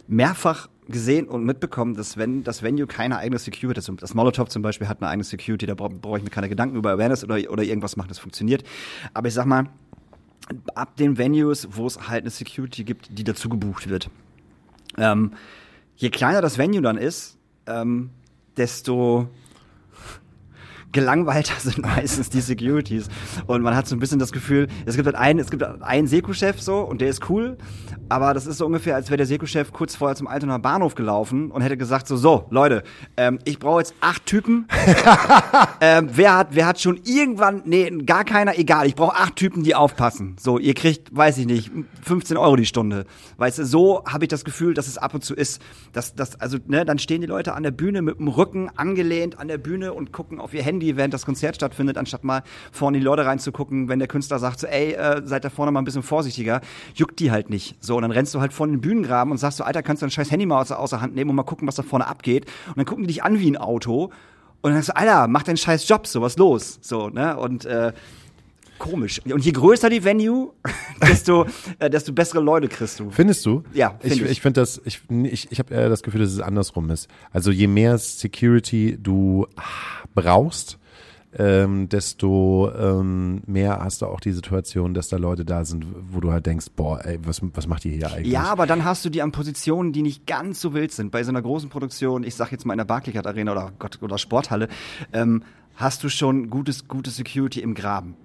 mehrfach 0.07 0.69
gesehen 0.89 1.29
und 1.29 1.45
mitbekommen, 1.45 1.95
dass 1.95 2.17
wenn 2.17 2.43
das 2.43 2.63
Venue 2.63 2.87
keine 2.87 3.19
eigene 3.19 3.39
Security 3.39 3.81
hat, 3.81 4.03
das 4.03 4.15
Molotov 4.15 4.49
zum 4.49 4.63
Beispiel 4.63 4.89
hat 4.89 5.01
eine 5.01 5.11
eigene 5.11 5.25
Security, 5.25 5.67
da 5.67 5.75
brauche 5.75 5.95
brauch 5.95 6.17
ich 6.17 6.25
mir 6.25 6.31
keine 6.31 6.49
Gedanken 6.49 6.77
über 6.77 6.91
Awareness 6.93 7.23
oder, 7.23 7.39
oder 7.51 7.63
irgendwas 7.63 7.97
machen, 7.97 8.09
das 8.09 8.19
funktioniert. 8.19 8.65
Aber 9.15 9.29
ich 9.29 9.35
sag 9.35 9.47
mal, 9.47 9.69
ab 10.75 10.97
den 10.97 11.19
Venues, 11.19 11.69
wo 11.73 11.87
es 11.87 12.09
halt 12.09 12.23
eine 12.23 12.31
Security 12.31 12.85
gibt, 12.85 13.17
die 13.17 13.25
dazu 13.25 13.49
gebucht 13.49 13.89
wird, 13.89 14.11
ähm, 14.99 15.33
je 15.97 16.11
kleiner 16.11 16.41
das 16.41 16.59
Venue 16.59 16.83
dann 16.83 16.97
ist, 16.97 17.39
ähm, 17.67 18.11
desto 18.57 19.29
gelangweilter 20.93 21.55
sind 21.59 21.79
meistens 21.83 22.31
die 22.31 22.41
Securities. 22.41 23.09
Und 23.47 23.63
man 23.63 23.75
hat 23.75 23.89
so 23.89 23.97
ein 23.97 23.99
bisschen 23.99 24.19
das 24.19 24.33
Gefühl, 24.33 24.69
es 24.87 24.95
gibt 24.95 25.07
halt 25.07 25.17
einen, 25.17 25.39
es 25.39 25.51
gibt 25.51 25.63
einen 25.63 26.07
Seku-Chef 26.07 26.61
so 26.61 26.81
und 26.81 27.01
der 27.01 27.09
ist 27.09 27.29
cool, 27.29 27.57
aber 28.09 28.35
das 28.35 28.47
ist 28.47 28.59
so 28.59 28.67
ungefähr, 28.67 28.95
als 28.95 29.09
wäre 29.09 29.17
der 29.17 29.27
Seku-Chef 29.27 29.73
kurz 29.73 29.97
vorher 29.97 30.17
zum 30.17 30.27
Altonaer 30.27 30.59
Bahnhof 30.59 30.95
gelaufen 30.95 31.51
und 31.51 31.63
hätte 31.63 31.77
gesagt 31.77 32.07
so, 32.07 32.17
so, 32.17 32.47
Leute, 32.51 32.83
ähm, 33.17 33.39
ich 33.45 33.59
brauche 33.59 33.81
jetzt 33.81 33.95
acht 34.01 34.27
Typen. 34.27 34.69
ähm, 35.81 36.11
wer 36.13 36.37
hat, 36.37 36.49
wer 36.51 36.67
hat 36.67 36.81
schon 36.81 37.01
irgendwann, 37.05 37.63
nee, 37.65 37.91
gar 38.05 38.25
keiner, 38.25 38.59
egal, 38.59 38.87
ich 38.87 38.95
brauche 38.95 39.17
acht 39.17 39.37
Typen, 39.37 39.63
die 39.63 39.75
aufpassen. 39.75 40.37
So, 40.39 40.59
ihr 40.59 40.75
kriegt, 40.75 41.15
weiß 41.17 41.39
ich 41.39 41.47
nicht, 41.47 41.71
15 42.03 42.37
Euro 42.37 42.57
die 42.57 42.67
Stunde. 42.67 43.07
Weißt 43.39 43.59
du, 43.59 43.65
so 43.65 44.05
habe 44.05 44.25
ich 44.25 44.29
das 44.29 44.45
Gefühl, 44.45 44.75
dass 44.75 44.89
es 44.89 44.99
ab 44.99 45.15
und 45.15 45.25
zu 45.25 45.35
ist, 45.35 45.63
dass, 45.93 46.15
dass, 46.15 46.41
also, 46.41 46.59
ne, 46.67 46.85
dann 46.85 46.99
stehen 46.99 47.21
die 47.21 47.27
Leute 47.27 47.55
an 47.55 47.63
der 47.63 47.71
Bühne 47.71 48.03
mit 48.03 48.19
dem 48.19 48.29
Rücken 48.29 48.69
angelehnt 48.77 49.39
an 49.39 49.49
der 49.49 49.59
Bühne 49.59 49.93
und 49.93 50.13
gucken 50.13 50.41
auf 50.41 50.55
ihr 50.55 50.63
Handy, 50.63 50.82
während 50.97 51.15
das 51.15 51.25
Konzert 51.25 51.57
stattfindet, 51.57 51.97
anstatt 51.97 52.25
mal 52.25 52.43
vorne 52.71 52.99
die 52.99 53.05
Leute 53.05 53.25
reinzugucken, 53.25 53.89
wenn 53.89 53.99
der 53.99 54.09
Künstler 54.09 54.39
sagt 54.39 54.61
so, 54.61 54.67
ey, 54.67 54.93
äh, 54.93 55.23
seid 55.25 55.45
da 55.45 55.51
vorne 55.51 55.73
mal 55.73 55.81
ein 55.81 55.85
bisschen 55.85 56.03
vorsichtiger, 56.03 56.61
juckt 56.95 57.19
die 57.21 57.31
halt 57.31 57.51
nicht. 57.51 57.77
So, 57.81 57.97
und 57.97 58.03
dann 58.03 58.11
rennst 58.11 58.35
du 58.35 58.41
halt 58.41 58.53
vor 58.53 58.67
den 58.67 58.81
Bühnengraben 58.81 59.31
und 59.31 59.39
sagst 59.39 59.59
so, 59.59 59.65
Alter, 59.65 59.83
kannst 59.83 60.03
du 60.03 60.07
dein 60.07 60.11
scheiß 60.11 60.31
Handy 60.31 60.47
mal 60.47 60.61
außer, 60.61 60.79
außer 60.79 61.01
Hand 61.01 61.15
nehmen 61.15 61.31
und 61.31 61.37
mal 61.37 61.43
gucken, 61.43 61.69
was 61.69 61.77
da 61.77 61.83
vorne 61.83 62.07
abgeht. 62.07 62.47
Und 62.69 62.79
dann 62.79 62.87
gucken 62.87 63.05
die 63.05 63.09
dich 63.09 63.23
an 63.23 63.39
wie 63.39 63.51
ein 63.51 63.57
Auto. 63.57 64.11
Und 64.61 64.71
dann 64.71 64.75
sagst 64.75 64.91
du, 64.91 64.97
Alter, 64.97 65.29
mach 65.29 65.43
deinen 65.43 65.57
scheiß 65.57 65.89
Job, 65.89 66.07
so 66.07 66.23
was 66.23 66.37
los. 66.37 66.79
So, 66.83 67.09
ne? 67.09 67.37
Und 67.37 67.65
äh, 67.65 67.93
komisch. 68.83 69.21
Und 69.25 69.45
je 69.45 69.53
größer 69.53 69.89
die 69.89 70.05
Venue, 70.05 70.53
desto, 71.01 71.47
äh, 71.79 71.89
desto 71.89 72.13
bessere 72.13 72.41
Leute 72.41 72.69
kriegst 72.69 73.01
du. 73.01 73.11
Findest 73.11 73.47
du? 73.47 73.63
Ja, 73.73 73.95
find 74.01 74.15
ich. 74.15 74.23
ich. 74.23 74.31
Ich 74.31 74.41
finde 74.41 74.61
das, 74.61 74.81
ich, 74.85 75.01
ich, 75.09 75.53
ich 75.53 75.59
habe 75.59 75.73
eher 75.73 75.89
das 75.89 76.03
Gefühl, 76.03 76.21
dass 76.21 76.33
es 76.33 76.41
andersrum 76.41 76.91
ist. 76.91 77.09
Also 77.31 77.51
je 77.51 77.69
mehr 77.69 77.97
Security 77.97 78.99
du 79.01 79.47
brauchst, 80.15 80.79
ähm, 81.39 81.89
desto 81.89 82.71
ähm, 82.77 83.43
mehr 83.47 83.79
hast 83.83 84.03
du 84.03 84.07
auch 84.07 84.21
die 84.21 84.33
Situation, 84.33 84.93
dass 84.93 85.09
da 85.09 85.17
Leute 85.17 85.45
da 85.45 85.65
sind, 85.65 85.87
wo 86.11 86.21
du 86.21 86.31
halt 86.33 86.45
denkst, 86.45 86.67
boah, 86.77 87.03
ey, 87.05 87.19
was, 87.25 87.41
was 87.55 87.67
macht 87.67 87.85
ihr 87.85 87.93
hier 87.93 88.13
eigentlich? 88.13 88.33
Ja, 88.33 88.45
aber 88.45 88.67
dann 88.67 88.85
hast 88.85 89.05
du 89.05 89.11
die 89.11 89.23
an 89.23 89.33
Positionen, 89.33 89.93
die 89.93 90.03
nicht 90.03 90.27
ganz 90.27 90.61
so 90.61 90.75
wild 90.75 90.93
sind. 90.93 91.11
Bei 91.11 91.23
so 91.23 91.31
einer 91.31 91.41
großen 91.41 91.71
Produktion, 91.71 92.25
ich 92.25 92.35
sag 92.35 92.53
jetzt 92.53 92.67
mal 92.67 92.75
in 92.75 92.79
der 92.79 92.85
Barclaycard 92.85 93.27
Arena 93.27 93.53
oder 93.53 93.73
Gott 93.79 94.03
oder 94.03 94.19
Sporthalle, 94.19 94.69
ähm, 95.13 95.43
hast 95.77 96.05
du 96.05 96.09
schon 96.11 96.51
gutes, 96.51 96.87
gute 96.87 97.11
Security 97.11 97.61
im 97.61 97.75
Graben. 97.75 98.17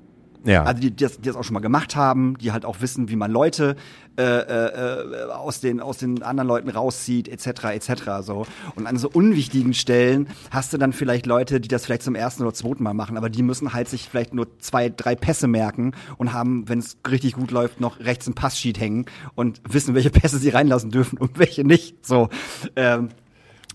Ja. 0.47 0.63
Also 0.63 0.81
die, 0.81 0.91
die, 0.91 1.03
das, 1.03 1.17
die 1.17 1.27
das 1.27 1.35
auch 1.35 1.43
schon 1.43 1.53
mal 1.53 1.59
gemacht 1.59 1.95
haben, 1.95 2.37
die 2.37 2.51
halt 2.51 2.65
auch 2.65 2.81
wissen, 2.81 3.09
wie 3.09 3.15
man 3.15 3.31
Leute 3.31 3.75
äh, 4.17 4.23
äh, 4.23 5.31
aus 5.31 5.59
den 5.59 5.79
aus 5.79 5.97
den 5.97 6.23
anderen 6.23 6.47
Leuten 6.47 6.69
rauszieht, 6.69 7.27
etc. 7.27 7.65
etc. 7.65 7.91
So 8.21 8.47
und 8.75 8.87
an 8.87 8.97
so 8.97 9.09
unwichtigen 9.09 9.73
Stellen 9.73 10.27
hast 10.49 10.73
du 10.73 10.77
dann 10.77 10.93
vielleicht 10.93 11.25
Leute, 11.25 11.59
die 11.59 11.67
das 11.67 11.85
vielleicht 11.85 12.03
zum 12.03 12.15
ersten 12.15 12.43
oder 12.43 12.53
zweiten 12.53 12.83
Mal 12.83 12.93
machen, 12.93 13.17
aber 13.17 13.29
die 13.29 13.43
müssen 13.43 13.73
halt 13.73 13.89
sich 13.89 14.09
vielleicht 14.09 14.33
nur 14.33 14.47
zwei, 14.59 14.89
drei 14.89 15.15
Pässe 15.15 15.47
merken 15.47 15.91
und 16.17 16.33
haben, 16.33 16.67
wenn 16.69 16.79
es 16.79 16.97
richtig 17.07 17.33
gut 17.33 17.51
läuft, 17.51 17.81
noch 17.81 17.99
rechts 17.99 18.27
ein 18.27 18.33
Passsheet 18.33 18.79
hängen 18.79 19.05
und 19.35 19.61
wissen, 19.67 19.93
welche 19.95 20.09
Pässe 20.09 20.37
sie 20.37 20.49
reinlassen 20.49 20.91
dürfen 20.91 21.17
und 21.17 21.37
welche 21.39 21.63
nicht. 21.63 22.05
So. 22.05 22.29
Ähm, 22.75 23.09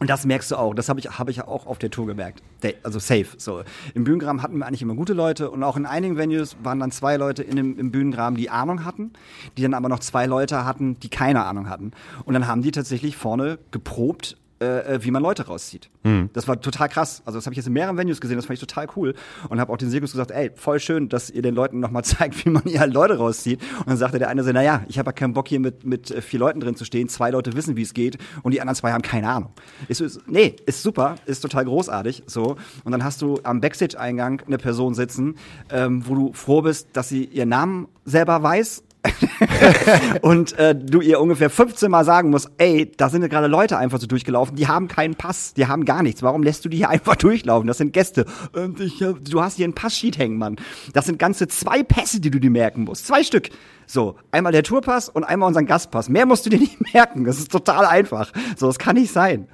und 0.02 0.10
das 0.10 0.26
merkst 0.26 0.50
du 0.50 0.56
auch. 0.56 0.74
Das 0.74 0.88
habe 0.88 0.98
ich, 0.98 1.16
hab 1.16 1.28
ich 1.28 1.42
auch 1.42 1.64
auf 1.64 1.78
der 1.78 1.88
Tour 1.88 2.08
gemerkt. 2.08 2.42
Also 2.82 2.98
safe. 2.98 3.26
So. 3.38 3.62
Im 3.94 4.02
Bühnengraben 4.02 4.42
hatten 4.42 4.58
wir 4.58 4.66
eigentlich 4.66 4.82
immer 4.82 4.96
gute 4.96 5.12
Leute 5.12 5.48
und 5.48 5.62
auch 5.62 5.76
in 5.76 5.86
einigen 5.86 6.16
Venues 6.16 6.56
waren 6.60 6.80
dann 6.80 6.90
zwei 6.90 7.16
Leute 7.16 7.44
in 7.44 7.54
dem, 7.54 7.78
im 7.78 7.92
Bühnengraben, 7.92 8.36
die 8.36 8.50
Ahnung 8.50 8.84
hatten, 8.84 9.12
die 9.56 9.62
dann 9.62 9.74
aber 9.74 9.88
noch 9.88 10.00
zwei 10.00 10.26
Leute 10.26 10.64
hatten, 10.64 10.98
die 10.98 11.08
keine 11.08 11.44
Ahnung 11.44 11.70
hatten. 11.70 11.92
Und 12.24 12.34
dann 12.34 12.48
haben 12.48 12.62
die 12.62 12.72
tatsächlich 12.72 13.16
vorne 13.16 13.60
geprobt, 13.70 14.36
äh, 14.62 14.94
äh, 14.94 15.04
wie 15.04 15.10
man 15.10 15.22
Leute 15.22 15.46
rauszieht. 15.46 15.90
Das 16.32 16.46
war 16.46 16.60
total 16.60 16.88
krass. 16.88 17.22
Also 17.24 17.38
das 17.38 17.46
habe 17.46 17.54
ich 17.54 17.56
jetzt 17.56 17.66
in 17.66 17.72
mehreren 17.72 17.96
Venues 17.96 18.20
gesehen, 18.20 18.36
das 18.36 18.46
fand 18.46 18.54
ich 18.54 18.60
total 18.60 18.86
cool. 18.96 19.14
Und 19.48 19.60
habe 19.60 19.72
auch 19.72 19.76
den 19.76 19.90
Sirkus 19.90 20.12
gesagt, 20.12 20.30
ey, 20.30 20.52
voll 20.54 20.78
schön, 20.78 21.08
dass 21.08 21.30
ihr 21.30 21.42
den 21.42 21.54
Leuten 21.54 21.80
nochmal 21.80 22.04
zeigt, 22.04 22.44
wie 22.44 22.50
man 22.50 22.62
hier 22.62 22.80
halt 22.80 22.92
Leute 22.92 23.18
rauszieht. 23.18 23.60
Und 23.78 23.88
dann 23.88 23.96
sagte 23.96 24.18
der 24.18 24.28
eine 24.28 24.44
so, 24.44 24.52
naja, 24.52 24.84
ich 24.88 24.98
habe 24.98 25.08
ja 25.08 25.12
keinen 25.12 25.32
Bock 25.32 25.48
hier 25.48 25.58
mit, 25.58 25.84
mit 25.84 26.10
äh, 26.10 26.22
vier 26.22 26.38
Leuten 26.38 26.60
drin 26.60 26.76
zu 26.76 26.84
stehen. 26.84 27.08
Zwei 27.08 27.30
Leute 27.30 27.54
wissen, 27.54 27.76
wie 27.76 27.82
es 27.82 27.94
geht 27.94 28.18
und 28.42 28.52
die 28.52 28.60
anderen 28.60 28.76
zwei 28.76 28.92
haben 28.92 29.02
keine 29.02 29.28
Ahnung. 29.28 29.50
Ist, 29.88 30.00
ist, 30.00 30.20
nee, 30.28 30.54
ist 30.66 30.82
super, 30.82 31.16
ist 31.26 31.40
total 31.40 31.64
großartig. 31.64 32.22
So. 32.26 32.56
Und 32.84 32.92
dann 32.92 33.02
hast 33.02 33.22
du 33.22 33.40
am 33.42 33.60
Backstage-Eingang 33.60 34.42
eine 34.46 34.58
Person 34.58 34.94
sitzen, 34.94 35.36
ähm, 35.70 36.06
wo 36.06 36.14
du 36.14 36.32
froh 36.32 36.62
bist, 36.62 36.88
dass 36.92 37.08
sie 37.08 37.24
ihren 37.24 37.48
Namen 37.48 37.88
selber 38.04 38.42
weiß 38.42 38.84
und 40.22 40.56
äh, 40.58 40.74
du 40.74 41.00
ihr 41.00 41.20
ungefähr 41.20 41.50
15 41.50 41.90
Mal 41.90 42.04
sagen 42.04 42.30
musst, 42.30 42.50
ey, 42.58 42.90
da 42.96 43.08
sind 43.08 43.22
ja 43.22 43.28
gerade 43.28 43.48
Leute 43.48 43.76
einfach 43.76 44.00
so 44.00 44.06
durchgelaufen, 44.06 44.56
die 44.56 44.68
haben 44.68 44.88
keinen 44.88 45.16
Pass, 45.16 45.54
die 45.54 45.66
haben 45.66 45.84
gar 45.84 46.02
nichts. 46.02 46.22
Warum 46.22 46.42
lässt 46.42 46.64
du 46.64 46.68
die 46.68 46.78
hier 46.78 46.88
einfach 46.88 47.16
durchlaufen? 47.16 47.66
Das 47.66 47.78
sind 47.78 47.92
Gäste. 47.92 48.26
Und 48.52 48.80
ich 48.80 48.98
du 48.98 49.42
hast 49.42 49.56
hier 49.56 49.64
einen 49.64 49.74
Passsheet 49.74 50.18
hängen, 50.18 50.38
Mann. 50.38 50.56
Das 50.92 51.06
sind 51.06 51.18
ganze 51.18 51.48
zwei 51.48 51.82
Pässe, 51.82 52.20
die 52.20 52.30
du 52.30 52.38
dir 52.38 52.50
merken 52.50 52.84
musst. 52.84 53.06
Zwei 53.06 53.24
Stück. 53.24 53.50
So, 53.86 54.16
einmal 54.30 54.52
der 54.52 54.62
Tourpass 54.62 55.08
und 55.08 55.24
einmal 55.24 55.48
unseren 55.48 55.66
Gastpass. 55.66 56.08
Mehr 56.08 56.26
musst 56.26 56.46
du 56.46 56.50
dir 56.50 56.58
nicht 56.60 56.94
merken. 56.94 57.24
Das 57.24 57.38
ist 57.38 57.50
total 57.50 57.86
einfach. 57.86 58.32
So, 58.56 58.66
das 58.66 58.78
kann 58.78 58.96
nicht 58.96 59.12
sein. 59.12 59.48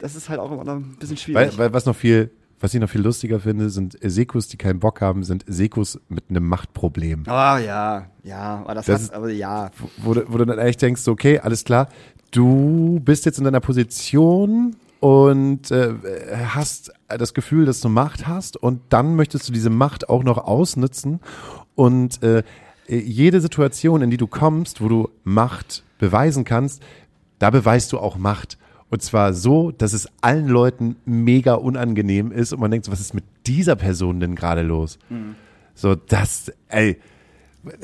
Das 0.00 0.16
ist 0.16 0.28
halt 0.28 0.40
auch 0.40 0.50
immer 0.50 0.64
noch 0.64 0.74
ein 0.74 0.96
bisschen 0.98 1.16
schwierig. 1.16 1.52
Weil, 1.52 1.58
weil 1.58 1.72
was 1.72 1.86
noch 1.86 1.94
viel, 1.94 2.30
was 2.62 2.72
ich 2.72 2.80
noch 2.80 2.88
viel 2.88 3.02
lustiger 3.02 3.40
finde, 3.40 3.68
sind 3.68 3.98
Sekus, 4.02 4.48
die 4.48 4.56
keinen 4.56 4.78
Bock 4.78 5.00
haben, 5.02 5.24
sind 5.24 5.44
Sekus 5.46 6.00
mit 6.08 6.24
einem 6.30 6.48
Machtproblem. 6.48 7.24
Ah 7.26 7.58
ja, 7.58 8.06
ja, 8.22 8.60
aber 8.64 8.74
das, 8.74 8.86
Das 8.86 8.94
hat, 8.94 9.02
ist- 9.02 9.12
aber 9.14 9.28
ja. 9.30 9.70
Wo, 9.98 10.14
du- 10.14 10.24
wo 10.32 10.38
du 10.38 10.46
dann 10.46 10.58
echt 10.58 10.80
denkst, 10.80 11.06
okay, 11.08 11.38
alles 11.40 11.64
klar, 11.64 11.88
du 12.30 13.00
bist 13.04 13.26
jetzt 13.26 13.38
in 13.38 13.44
deiner 13.44 13.60
Position 13.60 14.76
und 15.00 15.70
äh, 15.70 15.94
hast 16.46 16.92
das 17.08 17.34
Gefühl, 17.34 17.66
dass 17.66 17.80
du 17.80 17.88
Macht 17.88 18.26
hast 18.28 18.56
und 18.56 18.80
dann 18.90 19.16
möchtest 19.16 19.48
du 19.48 19.52
diese 19.52 19.68
Macht 19.70 20.08
auch 20.08 20.22
noch 20.22 20.38
ausnutzen 20.38 21.20
und 21.74 22.22
äh, 22.22 22.42
jede 22.88 23.40
Situation, 23.40 24.02
in 24.02 24.10
die 24.10 24.16
du 24.16 24.26
kommst, 24.26 24.80
wo 24.80 24.88
du 24.88 25.08
Macht 25.24 25.82
beweisen 25.98 26.44
kannst, 26.44 26.82
da 27.38 27.50
beweist 27.50 27.92
du 27.92 27.98
auch 27.98 28.16
Macht. 28.16 28.58
Und 28.92 29.00
zwar 29.00 29.32
so, 29.32 29.70
dass 29.70 29.94
es 29.94 30.06
allen 30.20 30.48
Leuten 30.48 30.96
mega 31.06 31.54
unangenehm 31.54 32.30
ist 32.30 32.52
und 32.52 32.60
man 32.60 32.70
denkt, 32.70 32.84
so, 32.84 32.92
was 32.92 33.00
ist 33.00 33.14
mit 33.14 33.24
dieser 33.46 33.74
Person 33.74 34.20
denn 34.20 34.34
gerade 34.34 34.60
los? 34.60 34.98
So, 35.74 35.94
das, 35.94 36.52
ey. 36.68 37.00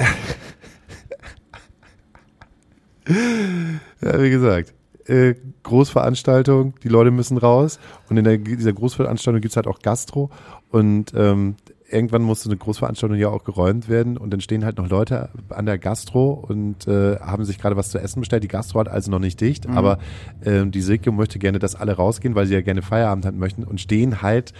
Ja, 4.02 4.22
wie 4.22 4.28
gesagt, 4.28 4.74
äh, 5.06 5.34
Großveranstaltung, 5.62 6.74
die 6.84 6.90
Leute 6.90 7.10
müssen 7.10 7.38
raus 7.38 7.80
und 8.10 8.18
in 8.18 8.24
der, 8.24 8.36
dieser 8.36 8.74
Großveranstaltung 8.74 9.40
gibt's 9.40 9.56
halt 9.56 9.66
auch 9.66 9.78
Gastro 9.78 10.28
und 10.68 11.14
ähm, 11.16 11.56
irgendwann 11.90 12.22
musste 12.22 12.48
eine 12.48 12.56
Großveranstaltung 12.56 13.18
ja 13.18 13.28
auch 13.28 13.44
geräumt 13.44 13.88
werden 13.88 14.16
und 14.16 14.30
dann 14.30 14.40
stehen 14.40 14.64
halt 14.64 14.78
noch 14.78 14.88
Leute 14.88 15.30
an 15.48 15.66
der 15.66 15.78
Gastro 15.78 16.32
und 16.32 16.86
äh, 16.86 17.18
haben 17.20 17.44
sich 17.44 17.58
gerade 17.58 17.76
was 17.76 17.90
zu 17.90 17.98
essen 17.98 18.20
bestellt. 18.20 18.42
Die 18.42 18.48
Gastro 18.48 18.80
hat 18.80 18.88
also 18.88 19.10
noch 19.10 19.18
nicht 19.18 19.40
dicht, 19.40 19.68
aber 19.68 19.98
ähm, 20.44 20.70
die 20.70 20.80
Silke 20.80 21.10
möchte 21.12 21.38
gerne, 21.38 21.58
dass 21.58 21.74
alle 21.74 21.94
rausgehen, 21.94 22.34
weil 22.34 22.46
sie 22.46 22.54
ja 22.54 22.60
gerne 22.60 22.82
Feierabend 22.82 23.26
haben 23.26 23.38
möchten 23.38 23.64
und 23.64 23.80
stehen 23.80 24.22
halt 24.22 24.52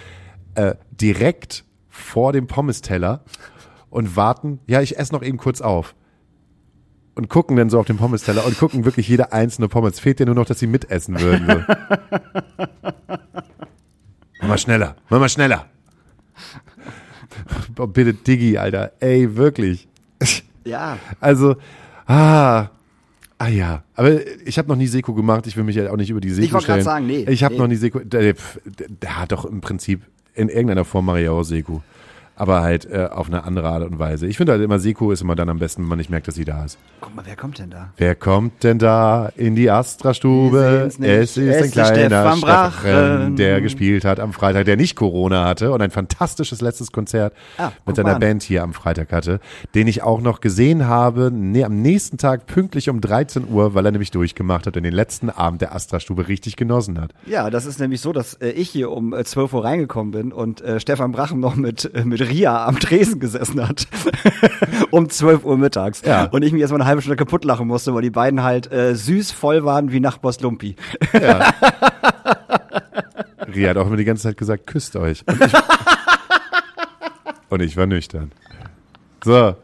äh, 0.54 0.74
direkt 0.90 1.64
vor 1.88 2.32
dem 2.32 2.46
Pommesteller 2.46 3.22
und 3.90 4.16
warten, 4.16 4.60
ja, 4.66 4.80
ich 4.80 4.98
esse 4.98 5.12
noch 5.12 5.22
eben 5.22 5.38
kurz 5.38 5.60
auf. 5.60 5.94
und 7.14 7.28
gucken 7.28 7.56
dann 7.56 7.68
so 7.68 7.80
auf 7.80 7.86
den 7.86 7.96
Pommes-Teller 7.96 8.46
und 8.46 8.56
gucken 8.58 8.84
wirklich 8.84 9.08
jede 9.08 9.32
einzelne 9.32 9.68
Pommes. 9.68 9.98
Fehlt 9.98 10.20
dir 10.20 10.26
nur 10.26 10.36
noch, 10.36 10.46
dass 10.46 10.60
sie 10.60 10.68
mitessen 10.68 11.20
würden. 11.20 11.46
So. 11.46 11.56
mach 14.40 14.48
mal 14.48 14.58
schneller, 14.58 14.96
mach 15.08 15.18
mal 15.18 15.28
schneller. 15.28 15.66
Oh, 17.78 17.86
bitte 17.86 18.14
Diggi, 18.14 18.58
Alter. 18.58 18.92
Ey, 19.00 19.36
wirklich. 19.36 19.88
Ja. 20.64 20.98
Also, 21.20 21.56
ah, 22.06 22.68
ah 23.38 23.48
ja. 23.48 23.82
Aber 23.94 24.20
ich 24.44 24.58
habe 24.58 24.68
noch 24.68 24.76
nie 24.76 24.86
Seko 24.86 25.14
gemacht. 25.14 25.46
Ich 25.46 25.56
will 25.56 25.64
mich 25.64 25.76
ja 25.76 25.90
auch 25.90 25.96
nicht 25.96 26.10
über 26.10 26.20
die 26.20 26.30
Seko 26.30 26.44
Ich 26.44 26.52
wollte 26.52 26.66
gerade 26.66 26.82
stellen. 26.82 26.96
sagen, 26.96 27.06
nee, 27.06 27.24
Ich 27.28 27.44
habe 27.44 27.54
nee. 27.54 27.60
noch 27.60 27.68
nie 27.68 27.76
Seko. 27.76 28.00
Der 28.00 28.34
hat 29.16 29.32
doch 29.32 29.44
im 29.44 29.60
Prinzip 29.60 30.02
in 30.34 30.48
irgendeiner 30.48 30.84
Form 30.84 31.06
mache 31.06 31.22
ich 31.22 31.28
auch 31.28 31.42
Seko. 31.42 31.82
Aber 32.38 32.62
halt 32.62 32.84
äh, 32.90 33.08
auf 33.10 33.26
eine 33.26 33.42
andere 33.44 33.68
Art 33.68 33.82
und 33.82 33.98
Weise. 33.98 34.26
Ich 34.26 34.36
finde 34.36 34.52
halt 34.52 34.62
immer, 34.62 34.78
Seko 34.78 35.10
ist 35.10 35.22
immer 35.22 35.34
dann 35.34 35.48
am 35.48 35.58
besten, 35.58 35.82
wenn 35.82 35.88
man 35.88 35.98
nicht 35.98 36.08
merkt, 36.10 36.28
dass 36.28 36.36
sie 36.36 36.44
da 36.44 36.64
ist. 36.64 36.78
Guck 37.00 37.14
mal, 37.14 37.24
wer 37.26 37.34
kommt 37.36 37.58
denn 37.58 37.70
da? 37.70 37.90
Wer 37.96 38.14
kommt 38.14 38.62
denn 38.62 38.78
da 38.78 39.30
in 39.36 39.54
die 39.56 39.68
Astra-Stube? 39.70 40.84
Es 40.86 40.96
ist 40.98 41.36
Es 41.36 41.62
ein 41.64 41.70
kleiner 41.70 41.96
Stefan 41.96 42.40
Brachen. 42.40 43.36
Der 43.36 43.60
gespielt 43.60 44.04
hat 44.04 44.20
am 44.20 44.32
Freitag, 44.32 44.64
der 44.66 44.76
nicht 44.76 44.94
Corona 44.96 45.44
hatte 45.46 45.72
und 45.72 45.82
ein 45.82 45.90
fantastisches 45.90 46.60
letztes 46.60 46.92
Konzert 46.92 47.32
Ah, 47.58 47.72
mit 47.86 47.96
seiner 47.96 48.14
an. 48.14 48.20
Band 48.20 48.42
hier 48.42 48.62
am 48.62 48.72
Freitag 48.72 49.12
hatte, 49.12 49.40
den 49.74 49.86
ich 49.88 50.02
auch 50.02 50.20
noch 50.20 50.40
gesehen 50.40 50.86
habe, 50.86 51.30
nee, 51.32 51.64
am 51.64 51.82
nächsten 51.82 52.18
Tag 52.18 52.46
pünktlich 52.46 52.88
um 52.88 53.00
13 53.00 53.48
Uhr, 53.50 53.74
weil 53.74 53.84
er 53.84 53.92
nämlich 53.92 54.10
durchgemacht 54.12 54.66
hat 54.66 54.76
und 54.76 54.82
den 54.84 54.92
letzten 54.94 55.30
Abend 55.30 55.60
der 55.60 55.74
Astra-Stube 55.74 56.28
richtig 56.28 56.56
genossen 56.56 57.00
hat. 57.00 57.12
Ja, 57.26 57.50
das 57.50 57.66
ist 57.66 57.80
nämlich 57.80 58.00
so, 58.00 58.12
dass 58.12 58.34
äh, 58.34 58.50
ich 58.50 58.70
hier 58.70 58.90
um 58.90 59.12
äh, 59.12 59.24
12 59.24 59.52
Uhr 59.54 59.64
reingekommen 59.64 60.12
bin 60.12 60.32
und 60.32 60.60
äh, 60.60 60.78
Stefan 60.80 61.12
Brachen 61.12 61.40
noch 61.40 61.56
mit, 61.56 61.92
äh, 61.94 62.04
mit 62.04 62.20
Ria 62.28 62.66
am 62.66 62.78
Tresen 62.78 63.20
gesessen 63.20 63.66
hat. 63.66 63.86
um 64.90 65.08
12 65.08 65.44
Uhr 65.44 65.56
mittags. 65.56 66.02
Ja. 66.04 66.24
Und 66.24 66.42
ich 66.42 66.52
mich 66.52 66.60
erstmal 66.60 66.80
eine 66.80 66.88
halbe 66.88 67.02
Stunde 67.02 67.16
kaputt 67.16 67.44
lachen 67.44 67.66
musste, 67.66 67.94
weil 67.94 68.02
die 68.02 68.10
beiden 68.10 68.42
halt 68.42 68.70
äh, 68.72 68.94
süß 68.94 69.32
voll 69.32 69.64
waren 69.64 69.92
wie 69.92 70.00
Nachbars 70.00 70.40
Lumpi. 70.40 70.76
Ria 73.54 73.70
hat 73.70 73.76
auch 73.76 73.86
immer 73.86 73.96
die 73.96 74.04
ganze 74.04 74.24
Zeit 74.24 74.36
gesagt, 74.36 74.66
küsst 74.66 74.96
euch. 74.96 75.24
Und 75.26 75.40
ich, 75.44 75.52
und 77.48 77.62
ich 77.62 77.76
war 77.76 77.86
nüchtern. 77.86 78.32
So, 79.24 79.56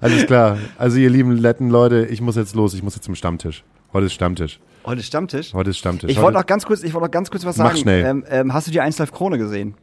alles 0.00 0.26
klar. 0.26 0.58
Also 0.78 0.98
ihr 0.98 1.10
lieben 1.10 1.34
netten 1.40 1.70
Leute, 1.70 2.06
ich 2.06 2.20
muss 2.20 2.36
jetzt 2.36 2.54
los, 2.54 2.74
ich 2.74 2.82
muss 2.82 2.94
jetzt 2.94 3.04
zum 3.04 3.14
Stammtisch. 3.14 3.64
Heute 3.92 4.06
ist 4.06 4.14
Stammtisch. 4.14 4.58
Heute 4.84 5.00
ist 5.00 5.06
Stammtisch. 5.06 5.54
Heute 5.54 5.70
ist 5.70 5.78
Stammtisch. 5.78 6.10
Ich 6.10 6.20
wollte 6.20 6.38
noch 6.38 6.46
ganz 6.46 6.64
kurz, 6.64 6.82
ich 6.82 6.92
wollte 6.92 7.06
noch 7.06 7.12
ganz 7.12 7.30
kurz 7.30 7.44
was 7.44 7.56
Mach 7.56 7.66
sagen. 7.66 7.78
schnell. 7.78 8.04
Ähm, 8.04 8.24
ähm, 8.28 8.52
hast 8.52 8.66
du 8.66 8.72
die 8.72 8.80
1 8.80 8.98
Live 8.98 9.12
Krone 9.12 9.38
gesehen? 9.38 9.74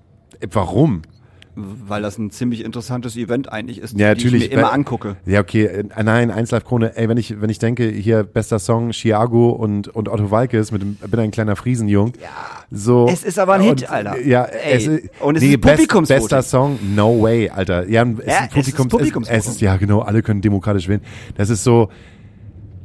Warum? 0.51 1.03
Weil 1.87 2.01
das 2.01 2.17
ein 2.17 2.31
ziemlich 2.31 2.63
interessantes 2.63 3.15
Event 3.17 3.51
eigentlich 3.51 3.79
ist, 3.79 3.97
Ja, 3.97 4.13
die 4.15 4.23
natürlich. 4.23 4.45
ich 4.45 4.51
mir 4.51 4.59
immer 4.59 4.71
angucke. 4.73 5.17
Ja, 5.25 5.41
okay. 5.41 5.65
äh, 5.65 5.83
Nein, 6.03 6.31
1 6.31 6.51
Live 6.51 6.65
Krone. 6.65 6.95
Ey, 6.97 7.09
wenn 7.09 7.17
ich, 7.17 7.39
wenn 7.41 7.49
ich 7.49 7.59
denke, 7.59 7.87
hier 7.89 8.23
bester 8.23 8.59
Song, 8.59 8.91
Chiago 8.91 9.49
und, 9.49 9.87
und 9.89 10.09
Otto 10.09 10.31
Walkes 10.31 10.71
mit 10.71 10.81
dem, 10.81 10.95
bin 10.95 11.19
ein 11.19 11.31
kleiner 11.31 11.55
Friesenjung. 11.55 12.13
Ja. 12.21 12.29
So. 12.71 13.07
Es 13.11 13.23
ist 13.23 13.39
aber 13.39 13.53
ein 13.53 13.61
Hit, 13.61 13.81
und, 13.83 13.89
Alter. 13.89 14.19
Ja, 14.21 14.43
Ey, 14.43 14.75
es 14.77 14.87
ist, 14.87 15.09
und 15.19 15.35
es 15.37 15.43
nee, 15.43 15.53
ist 15.53 15.61
Publikumsvoting. 15.61 16.21
Bester 16.23 16.43
Song, 16.43 16.79
no 16.95 17.21
way, 17.21 17.49
Alter. 17.49 17.87
Ja, 17.89 18.03
es 18.03 18.25
Ja, 18.25 18.45
ist 18.45 18.67
es 18.67 18.67
ist 18.67 18.89
Publikums, 18.89 19.27
es, 19.27 19.45
es 19.47 19.53
ist, 19.53 19.61
ja, 19.61 19.77
genau, 19.77 20.01
alle 20.01 20.21
können 20.21 20.41
demokratisch 20.41 20.87
wählen. 20.87 21.01
Das 21.35 21.49
ist 21.49 21.63
so, 21.63 21.89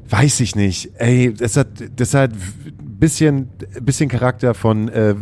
weiß 0.08 0.40
ich 0.40 0.56
nicht. 0.56 0.90
Ey, 0.98 1.32
das 1.34 1.56
hat, 1.56 1.68
das 1.96 2.14
hat 2.14 2.32
ein 2.32 2.98
bisschen, 2.98 3.48
bisschen 3.82 4.08
Charakter 4.08 4.54
von, 4.54 4.88
äh, 4.88 5.14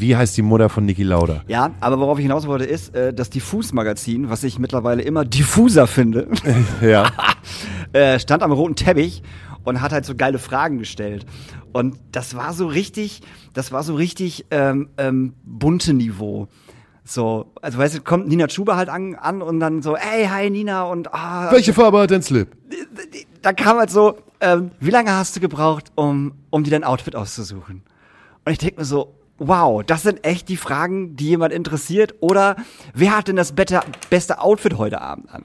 wie 0.00 0.16
heißt 0.16 0.36
die 0.36 0.42
Mutter 0.42 0.68
von 0.68 0.84
Niki 0.86 1.02
Lauda? 1.02 1.42
Ja, 1.48 1.70
aber 1.80 1.98
worauf 1.98 2.18
ich 2.18 2.22
hinaus 2.24 2.46
wollte, 2.46 2.64
ist 2.64 2.94
äh, 2.94 3.12
das 3.12 3.30
Diffus-Magazin, 3.30 4.30
was 4.30 4.44
ich 4.44 4.58
mittlerweile 4.58 5.02
immer 5.02 5.24
diffuser 5.24 5.86
finde, 5.86 6.28
Ja. 6.82 7.10
äh, 7.92 8.18
stand 8.18 8.42
am 8.42 8.52
roten 8.52 8.76
Teppich 8.76 9.22
und 9.64 9.80
hat 9.80 9.92
halt 9.92 10.04
so 10.04 10.14
geile 10.14 10.38
Fragen 10.38 10.78
gestellt. 10.78 11.26
Und 11.72 11.98
das 12.12 12.34
war 12.34 12.52
so 12.52 12.66
richtig, 12.66 13.20
das 13.52 13.72
war 13.72 13.82
so 13.82 13.94
richtig 13.94 14.46
ähm, 14.50 14.88
ähm, 14.98 15.34
bunte 15.44 15.94
Niveau. 15.94 16.48
So, 17.04 17.52
also 17.60 17.78
weißt 17.78 17.96
du, 17.96 18.00
kommt 18.02 18.28
Nina 18.28 18.48
Schuber 18.48 18.76
halt 18.76 18.88
an, 18.88 19.14
an 19.14 19.42
und 19.42 19.60
dann 19.60 19.82
so, 19.82 19.96
ey, 19.96 20.26
hi 20.26 20.50
Nina 20.50 20.84
und 20.84 21.12
ah, 21.12 21.50
Welche 21.52 21.72
Farbe 21.72 22.00
hat 22.00 22.10
dein 22.10 22.22
Slip? 22.22 22.48
da 23.42 23.52
kam 23.52 23.78
halt 23.78 23.90
so, 23.90 24.18
ähm, 24.40 24.70
wie 24.80 24.90
lange 24.90 25.12
hast 25.12 25.34
du 25.36 25.40
gebraucht, 25.40 25.92
um, 25.94 26.32
um 26.50 26.62
dir 26.62 26.70
dein 26.70 26.84
Outfit 26.84 27.16
auszusuchen? 27.16 27.82
Und 28.44 28.52
ich 28.52 28.58
denke 28.58 28.78
mir 28.80 28.84
so, 28.84 29.14
wow, 29.40 29.82
das 29.82 30.02
sind 30.02 30.24
echt 30.24 30.48
die 30.48 30.56
Fragen, 30.56 31.16
die 31.16 31.28
jemand 31.30 31.52
interessiert. 31.52 32.14
Oder 32.20 32.56
wer 32.94 33.16
hat 33.16 33.26
denn 33.26 33.36
das 33.36 33.52
beste 33.52 34.40
Outfit 34.40 34.78
heute 34.78 35.00
Abend 35.00 35.28
an? 35.30 35.44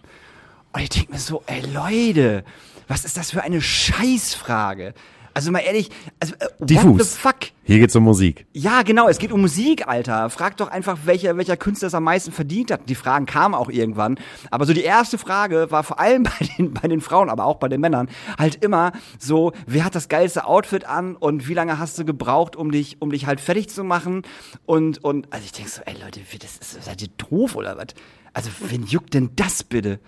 Und 0.74 0.82
ich 0.82 0.90
denke 0.90 1.14
mir 1.14 1.20
so, 1.20 1.42
ey 1.48 1.62
Leute, 1.62 2.44
was 2.88 3.06
ist 3.06 3.18
das 3.18 3.32
für 3.32 3.42
eine 3.42 3.62
Scheißfrage? 3.62 4.94
Also 5.36 5.52
mal 5.52 5.60
ehrlich, 5.60 5.90
also, 6.18 6.34
äh, 6.36 6.48
what 6.60 6.70
Diffus. 6.70 7.14
the 7.14 7.20
fuck? 7.20 7.36
Hier 7.66 7.80
geht's 7.80 7.94
um 7.94 8.04
Musik. 8.04 8.48
Ja, 8.54 8.84
genau, 8.84 9.10
es 9.10 9.18
geht 9.18 9.34
um 9.34 9.42
Musik, 9.42 9.86
Alter. 9.86 10.30
Frag 10.30 10.56
doch 10.56 10.70
einfach, 10.70 11.00
welcher, 11.04 11.36
welcher 11.36 11.58
Künstler 11.58 11.90
es 11.90 11.94
am 11.94 12.06
meisten 12.06 12.32
verdient 12.32 12.72
hat. 12.72 12.88
Die 12.88 12.96
Fragen 12.96 13.26
kamen 13.26 13.54
auch 13.54 13.70
irgendwann. 13.70 14.18
Aber 14.50 14.66
so 14.66 14.72
die 14.72 14.84
erste 14.84 15.18
Frage 15.18 15.70
war 15.72 15.84
vor 15.84 16.00
allem 16.00 16.24
bei 16.40 16.48
den, 16.58 16.74
bei 16.74 16.88
den 16.88 17.02
Frauen, 17.02 17.30
aber 17.30 17.44
auch 17.44 17.58
bei 17.58 17.68
den 17.68 17.82
Männern, 17.82 18.08
halt 18.40 18.64
immer 18.64 18.94
so, 19.20 19.52
wer 19.68 19.84
hat 19.84 19.94
das 19.94 20.08
geilste 20.08 20.46
Outfit 20.46 20.86
an 20.86 21.18
und 21.18 21.50
wie 21.50 21.54
lange 21.54 21.80
hast 21.80 22.00
du 22.00 22.06
gebraucht, 22.06 22.56
um 22.56 22.72
dich, 22.72 23.02
um 23.02 23.12
dich 23.12 23.26
halt 23.26 23.42
fertig 23.42 23.68
zu 23.68 23.84
machen? 23.84 24.22
Und, 24.66 25.04
und, 25.04 25.34
also 25.34 25.44
ich 25.44 25.52
denk 25.52 25.68
so, 25.68 25.82
ey 25.86 25.96
Leute, 26.02 26.22
wie, 26.30 26.38
das 26.38 26.56
ist, 26.56 26.82
seid 26.82 27.02
ihr 27.02 27.10
doof 27.18 27.58
oder 27.58 27.76
was? 27.76 27.88
Also, 28.32 28.50
wen 28.70 28.86
juckt 28.86 29.14
denn 29.14 29.32
das 29.36 29.64
bitte? 29.64 30.00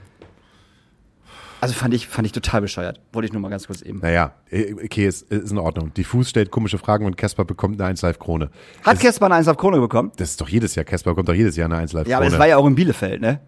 Also 1.59 1.73
fand 1.73 1.93
ich, 1.93 2.07
fand 2.07 2.25
ich 2.25 2.31
total 2.31 2.61
bescheuert. 2.61 2.99
Wollte 3.13 3.25
ich 3.27 3.33
nur 3.33 3.41
mal 3.41 3.49
ganz 3.49 3.67
kurz 3.67 3.81
eben. 3.81 3.99
Naja, 3.99 4.33
eh, 4.51 4.73
okay, 4.73 5.07
ist, 5.07 5.23
ist 5.31 5.51
in 5.51 5.57
Ordnung. 5.57 5.93
Diffus 5.93 6.29
stellt 6.29 6.51
komische 6.51 6.77
Fragen 6.77 7.05
und 7.05 7.17
Casper 7.17 7.45
bekommt 7.45 7.79
eine 7.81 7.89
1 7.89 8.01
Live 8.03 8.19
Krone. 8.19 8.49
Hat 8.83 8.99
Casper 8.99 9.25
eine 9.25 9.35
Eins 9.35 9.47
auf 9.47 9.57
Krone 9.57 9.79
bekommen? 9.79 10.11
Das 10.17 10.29
ist 10.31 10.41
doch 10.41 10.49
jedes 10.49 10.75
Jahr. 10.75 10.85
Casper 10.85 11.11
bekommt 11.11 11.29
doch 11.29 11.33
jedes 11.33 11.55
Jahr 11.55 11.65
eine 11.65 11.77
1 11.77 11.93
Live 11.93 12.03
Krone. 12.03 12.11
Ja, 12.11 12.17
aber 12.17 12.29
das 12.29 12.37
war 12.39 12.47
ja 12.47 12.57
auch 12.57 12.67
in 12.67 12.75
Bielefeld, 12.75 13.21
ne? 13.21 13.39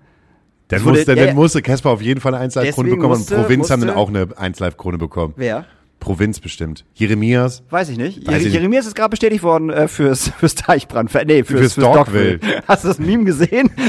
dann, 0.69 0.83
wurde- 0.85 0.97
musste, 0.97 1.15
ja. 1.15 1.25
dann 1.25 1.35
musste 1.35 1.61
Casper 1.61 1.89
auf 1.91 2.01
jeden 2.01 2.21
Fall 2.21 2.33
eine 2.33 2.43
1 2.43 2.55
Live 2.55 2.73
Krone 2.75 2.87
Deswegen 2.89 3.01
bekommen 3.01 3.19
musste- 3.19 3.35
und 3.35 3.41
Provinz 3.43 3.69
haben 3.69 3.81
dann 3.81 3.95
musste- 3.95 3.99
auch 3.99 4.09
eine 4.09 4.37
1 4.37 4.59
Live 4.59 4.77
Krone 4.77 4.97
bekommen. 4.97 5.33
Wer? 5.35 5.65
Provinz 5.99 6.39
bestimmt. 6.39 6.85
Jeremias. 6.93 7.63
Weiß 7.69 7.89
ich 7.89 7.97
nicht. 7.97 8.25
Weiß 8.25 8.37
ich 8.37 8.45
nicht. 8.45 8.53
Jeremias 8.53 8.85
ist 8.85 8.95
gerade 8.95 9.09
bestätigt 9.09 9.43
worden 9.43 9.69
äh, 9.69 9.87
fürs, 9.87 10.29
fürs 10.37 10.55
Teichbrand. 10.55 11.11
Für, 11.11 11.25
nee, 11.25 11.43
fürs, 11.43 11.59
Fürs 11.59 11.73
fürs, 11.73 11.93
Dogville. 11.93 12.37
Dogville. 12.37 12.63
Hast 12.67 12.83
du 12.83 12.87
das 12.87 12.99
Meme 12.99 13.25
gesehen? 13.25 13.69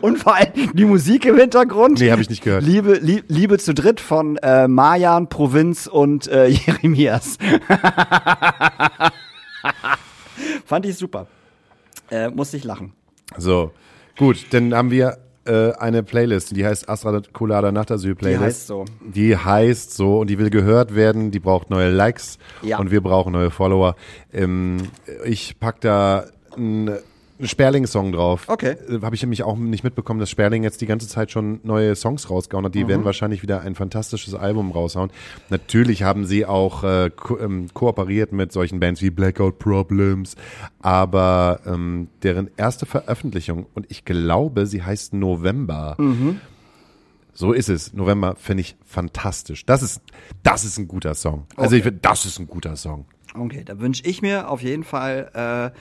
Und 0.00 0.18
vor 0.18 0.36
allem 0.36 0.52
die 0.72 0.84
Musik 0.84 1.26
im 1.26 1.36
Hintergrund. 1.36 2.00
Nee, 2.00 2.10
habe 2.10 2.22
ich 2.22 2.30
nicht 2.30 2.42
gehört. 2.42 2.64
Liebe, 2.64 2.94
lieb, 2.94 3.24
Liebe 3.28 3.58
zu 3.58 3.74
dritt 3.74 4.00
von 4.00 4.36
äh, 4.38 4.68
Marjan, 4.68 5.28
Provinz 5.28 5.86
und 5.86 6.28
äh, 6.28 6.46
Jeremias. 6.48 7.36
Fand 10.64 10.86
ich 10.86 10.96
super. 10.96 11.26
Äh, 12.10 12.30
musste 12.30 12.56
ich 12.56 12.64
lachen. 12.64 12.92
So, 13.36 13.72
gut, 14.16 14.46
dann 14.50 14.74
haben 14.74 14.90
wir 14.90 15.18
äh, 15.50 15.72
eine 15.78 16.02
Playlist, 16.02 16.54
die 16.56 16.64
heißt 16.64 16.88
Astra 16.88 17.20
Colada 17.32 17.72
Nachtasyl 17.72 18.14
Playlist. 18.14 18.40
Die 18.40 18.44
heißt 18.46 18.66
so. 18.66 18.84
Die 19.14 19.36
heißt 19.36 19.92
so 19.96 20.20
und 20.20 20.30
die 20.30 20.38
will 20.38 20.50
gehört 20.50 20.94
werden, 20.94 21.30
die 21.30 21.40
braucht 21.40 21.70
neue 21.70 21.90
Likes 21.90 22.38
Ja. 22.62 22.78
und 22.78 22.90
wir 22.90 23.00
brauchen 23.00 23.32
neue 23.32 23.50
Follower. 23.50 23.96
Ähm, 24.32 24.76
ich 25.24 25.58
pack 25.58 25.80
da 25.80 26.24
einen 26.56 26.90
Sperling-Song 27.42 28.12
drauf. 28.12 28.44
Okay. 28.48 28.76
Äh, 28.88 29.00
Habe 29.02 29.14
ich 29.14 29.22
nämlich 29.22 29.42
auch 29.42 29.56
nicht 29.56 29.84
mitbekommen, 29.84 30.20
dass 30.20 30.30
Sperling 30.30 30.62
jetzt 30.62 30.80
die 30.80 30.86
ganze 30.86 31.08
Zeit 31.08 31.30
schon 31.30 31.60
neue 31.62 31.94
Songs 31.96 32.28
rausgehauen 32.30 32.64
hat. 32.66 32.74
Die 32.74 32.84
Mhm. 32.84 32.88
werden 32.88 33.04
wahrscheinlich 33.04 33.42
wieder 33.42 33.60
ein 33.62 33.74
fantastisches 33.74 34.34
Album 34.34 34.70
raushauen. 34.72 35.10
Natürlich 35.48 36.02
haben 36.02 36.24
sie 36.24 36.46
auch 36.46 36.84
äh, 36.84 37.10
ko 37.14 37.38
ähm, 37.38 37.68
kooperiert 37.72 38.32
mit 38.32 38.52
solchen 38.52 38.80
Bands 38.80 39.02
wie 39.02 39.10
Blackout 39.10 39.58
Problems, 39.58 40.36
aber 40.80 41.60
ähm, 41.66 42.08
deren 42.22 42.50
erste 42.56 42.86
Veröffentlichung, 42.86 43.66
und 43.74 43.86
ich 43.90 44.04
glaube, 44.04 44.66
sie 44.66 44.82
heißt 44.82 45.14
November. 45.14 45.96
So 47.32 47.52
ist 47.52 47.68
es. 47.68 47.92
November 47.94 48.34
finde 48.36 48.62
ich 48.62 48.76
fantastisch. 48.84 49.64
Das 49.64 49.82
ist, 49.82 50.02
das 50.42 50.64
ist 50.64 50.78
ein 50.78 50.88
guter 50.88 51.14
Song. 51.14 51.46
Also 51.56 51.76
ich 51.76 51.82
finde, 51.82 52.00
das 52.02 52.26
ist 52.26 52.38
ein 52.38 52.46
guter 52.46 52.76
Song. 52.76 53.06
Okay, 53.34 53.62
da 53.64 53.78
wünsche 53.78 54.02
ich 54.04 54.20
mir 54.22 54.48
auf 54.50 54.60
jeden 54.62 54.82
Fall 54.84 55.30
äh, 55.72 55.78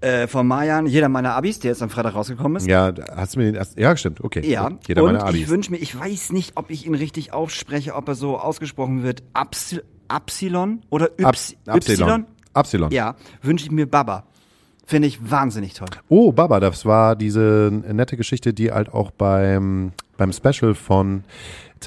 äh, 0.00 0.26
von 0.26 0.46
Marjan, 0.46 0.86
jeder 0.86 1.08
meiner 1.08 1.34
Abis, 1.34 1.58
der 1.58 1.70
jetzt 1.70 1.82
am 1.82 1.90
Freitag 1.90 2.14
rausgekommen 2.14 2.56
ist. 2.56 2.66
Ja, 2.66 2.92
hast 3.14 3.34
du 3.34 3.38
mir 3.40 3.46
den 3.46 3.54
erst, 3.54 3.78
ja, 3.78 3.96
stimmt, 3.96 4.22
okay. 4.22 4.40
Ja. 4.48 4.70
Jeder 4.86 5.02
und 5.02 5.12
meiner 5.14 5.24
Abis. 5.24 5.40
ich 5.42 5.48
wünsche 5.48 5.70
mir, 5.70 5.78
ich 5.78 5.98
weiß 5.98 6.32
nicht, 6.32 6.52
ob 6.56 6.70
ich 6.70 6.86
ihn 6.86 6.94
richtig 6.94 7.32
ausspreche, 7.32 7.94
ob 7.94 8.08
er 8.08 8.14
so 8.14 8.38
ausgesprochen 8.38 9.02
wird, 9.02 9.22
Absi 9.32 9.80
Absilon 10.08 10.82
oder 10.90 11.10
Yps 11.18 11.56
Abs- 11.66 11.88
Y? 11.88 12.26
Absilon. 12.52 12.90
Ja, 12.92 13.16
wünsche 13.42 13.64
ich 13.66 13.72
mir 13.72 13.86
Baba. 13.86 14.24
Finde 14.86 15.08
ich 15.08 15.30
wahnsinnig 15.30 15.74
toll. 15.74 15.88
Oh, 16.08 16.30
Baba, 16.30 16.60
das 16.60 16.86
war 16.86 17.16
diese 17.16 17.72
nette 17.72 18.16
Geschichte, 18.16 18.54
die 18.54 18.70
halt 18.70 18.94
auch 18.94 19.10
beim, 19.10 19.90
beim 20.16 20.32
Special 20.32 20.74
von 20.76 21.24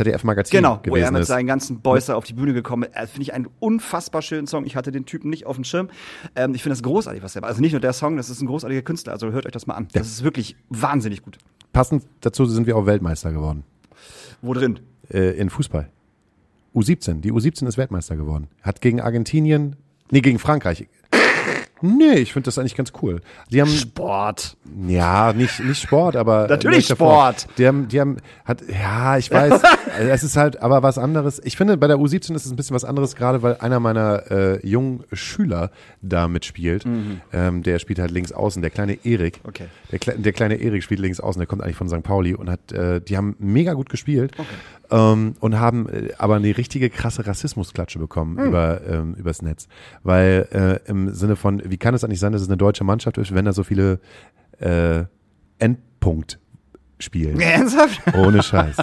ZDF 0.04 0.24
Magazin 0.24 0.58
Genau, 0.58 0.72
wo 0.86 0.96
er 0.96 1.02
gewesen 1.02 1.14
mit 1.14 1.22
ist. 1.24 1.28
seinen 1.28 1.48
ganzen 1.48 1.82
Boys 1.82 2.10
auf 2.10 2.26
die 2.26 2.34
Bühne 2.34 2.54
gekommen 2.54 2.84
ist. 2.84 2.96
Also 2.96 3.12
Finde 3.12 3.24
ich 3.24 3.34
einen 3.34 3.48
unfassbar 3.60 4.22
schönen 4.22 4.48
Song. 4.48 4.66
Ich 4.66 4.76
hatte 4.76 4.92
den 4.92 5.06
Typen 5.06 5.30
nicht 5.30 5.46
auf 5.46 5.56
dem 5.56 5.64
Schirm. 5.64 5.90
Ähm, 6.36 6.56
ich 6.56 6.64
finde 6.64 6.74
das 6.76 6.84
großartig, 6.84 7.22
was 7.24 7.36
er 7.36 7.42
macht. 7.42 7.50
Also 7.50 7.62
nicht 7.62 7.74
nur 7.74 7.82
der 7.82 7.94
Song, 7.94 8.18
das 8.18 8.30
ist 8.30 8.42
ein 8.42 8.48
großartiger 8.48 8.82
Künstler. 8.82 9.14
Also 9.14 9.32
hört 9.32 9.46
euch 9.46 9.52
das 9.52 9.68
mal 9.68 9.76
an. 9.76 9.88
Das 9.94 10.08
ist 10.08 10.24
wirklich 10.24 10.56
wahnsinnig 10.70 11.22
gut. 11.22 11.38
Passend 11.74 12.04
dazu 12.22 12.46
sind 12.46 12.66
wir 12.68 12.76
auch 12.78 12.86
Weltmeister 12.86 13.32
geworden. 13.32 13.64
Wo 14.42 14.54
drin? 14.54 14.80
äh, 15.12 15.38
in 15.38 15.50
Fußball. 15.50 15.90
U17. 16.76 17.22
Die 17.22 17.32
U17 17.32 17.68
ist 17.68 17.78
Weltmeister 17.78 18.16
geworden. 18.16 18.48
Hat 18.62 18.82
gegen 18.82 19.02
Argentinien, 19.02 19.76
nee, 20.12 20.22
gegen 20.22 20.40
Frankreich. 20.40 20.88
Nee, 21.82 22.16
ich 22.16 22.34
finde 22.34 22.46
das 22.48 22.58
eigentlich 22.58 22.76
ganz 22.76 22.92
cool. 23.02 23.22
Die 23.52 23.62
haben, 23.62 23.70
Sport. 23.70 24.58
Ja, 24.88 25.34
nicht, 25.34 25.60
nicht 25.60 25.82
Sport, 25.82 26.16
aber. 26.16 26.48
Natürlich 26.50 26.88
davor. 26.88 27.34
Sport. 27.34 27.48
Die 27.58 27.68
haben, 27.68 27.88
die 27.88 28.00
haben, 28.00 28.18
hat, 28.46 28.62
ja, 28.68 29.18
ich 29.18 29.32
weiß. 29.32 29.62
es 30.00 30.24
ist 30.24 30.38
halt 30.38 30.62
aber 30.62 30.84
was 30.84 30.98
anderes. 30.98 31.42
Ich 31.44 31.58
finde, 31.58 31.78
bei 31.78 31.88
der 31.88 31.98
U17 31.98 32.36
ist 32.36 32.46
es 32.46 32.52
ein 32.52 32.56
bisschen 32.56 32.76
was 32.76 32.86
anderes, 32.86 33.16
gerade 33.16 33.42
weil 33.42 33.58
einer 33.58 33.80
meiner 33.80 34.32
äh, 34.32 34.68
jungen 34.68 35.04
Schüler 35.14 35.72
da 36.02 36.28
mitspielt. 36.28 36.86
Ähm, 37.34 37.64
der 37.64 37.80
spielt 37.80 38.00
halt 38.00 38.12
links 38.12 38.32
außen, 38.32 38.62
der 38.62 38.72
kleine 38.72 38.98
Erik. 39.06 39.40
Okay. 39.44 39.66
Der, 39.92 40.16
der 40.16 40.34
kleine 40.34 40.56
Erik 40.56 40.84
spielt 40.84 41.00
links 41.00 41.20
außen, 41.20 41.40
der 41.40 41.48
kommt 41.48 41.64
eigentlich 41.64 41.76
von 41.76 41.90
St. 41.90 42.04
Pauli 42.04 42.34
und 42.34 42.50
hat, 42.50 42.72
äh, 42.72 43.02
die 43.02 43.18
haben 43.18 43.36
mega 43.40 43.74
gut 43.74 43.90
gespielt 43.90 44.34
ähm, 44.92 45.36
und 45.40 45.60
haben 45.60 45.90
äh, 45.90 46.10
aber 46.18 46.36
eine 46.36 46.56
richtige 46.58 46.90
krasse 46.90 47.26
Rassismusklatsche 47.26 48.00
bekommen 48.00 48.38
über 48.38 48.82
ähm, 48.88 49.14
übers 49.16 49.42
Netz, 49.42 49.68
weil 50.04 50.48
äh, 50.52 50.90
im 50.90 51.14
Sinne 51.14 51.36
von, 51.36 51.62
wie 51.66 51.78
kann 51.78 51.94
es 51.94 52.04
eigentlich 52.04 52.20
sein, 52.20 52.32
dass 52.32 52.42
es 52.42 52.48
eine 52.48 52.58
deutsche 52.58 52.84
Mannschaft 52.84 53.18
ist, 53.18 53.34
wenn 53.34 53.46
da 53.46 53.54
so 53.54 53.64
viele 53.64 54.00
äh, 54.60 55.06
Endpunkt 55.58 56.40
spielen? 57.00 57.40
Ernsthaft? 57.40 58.02
Ohne 58.16 58.44
Scheiß. 58.44 58.78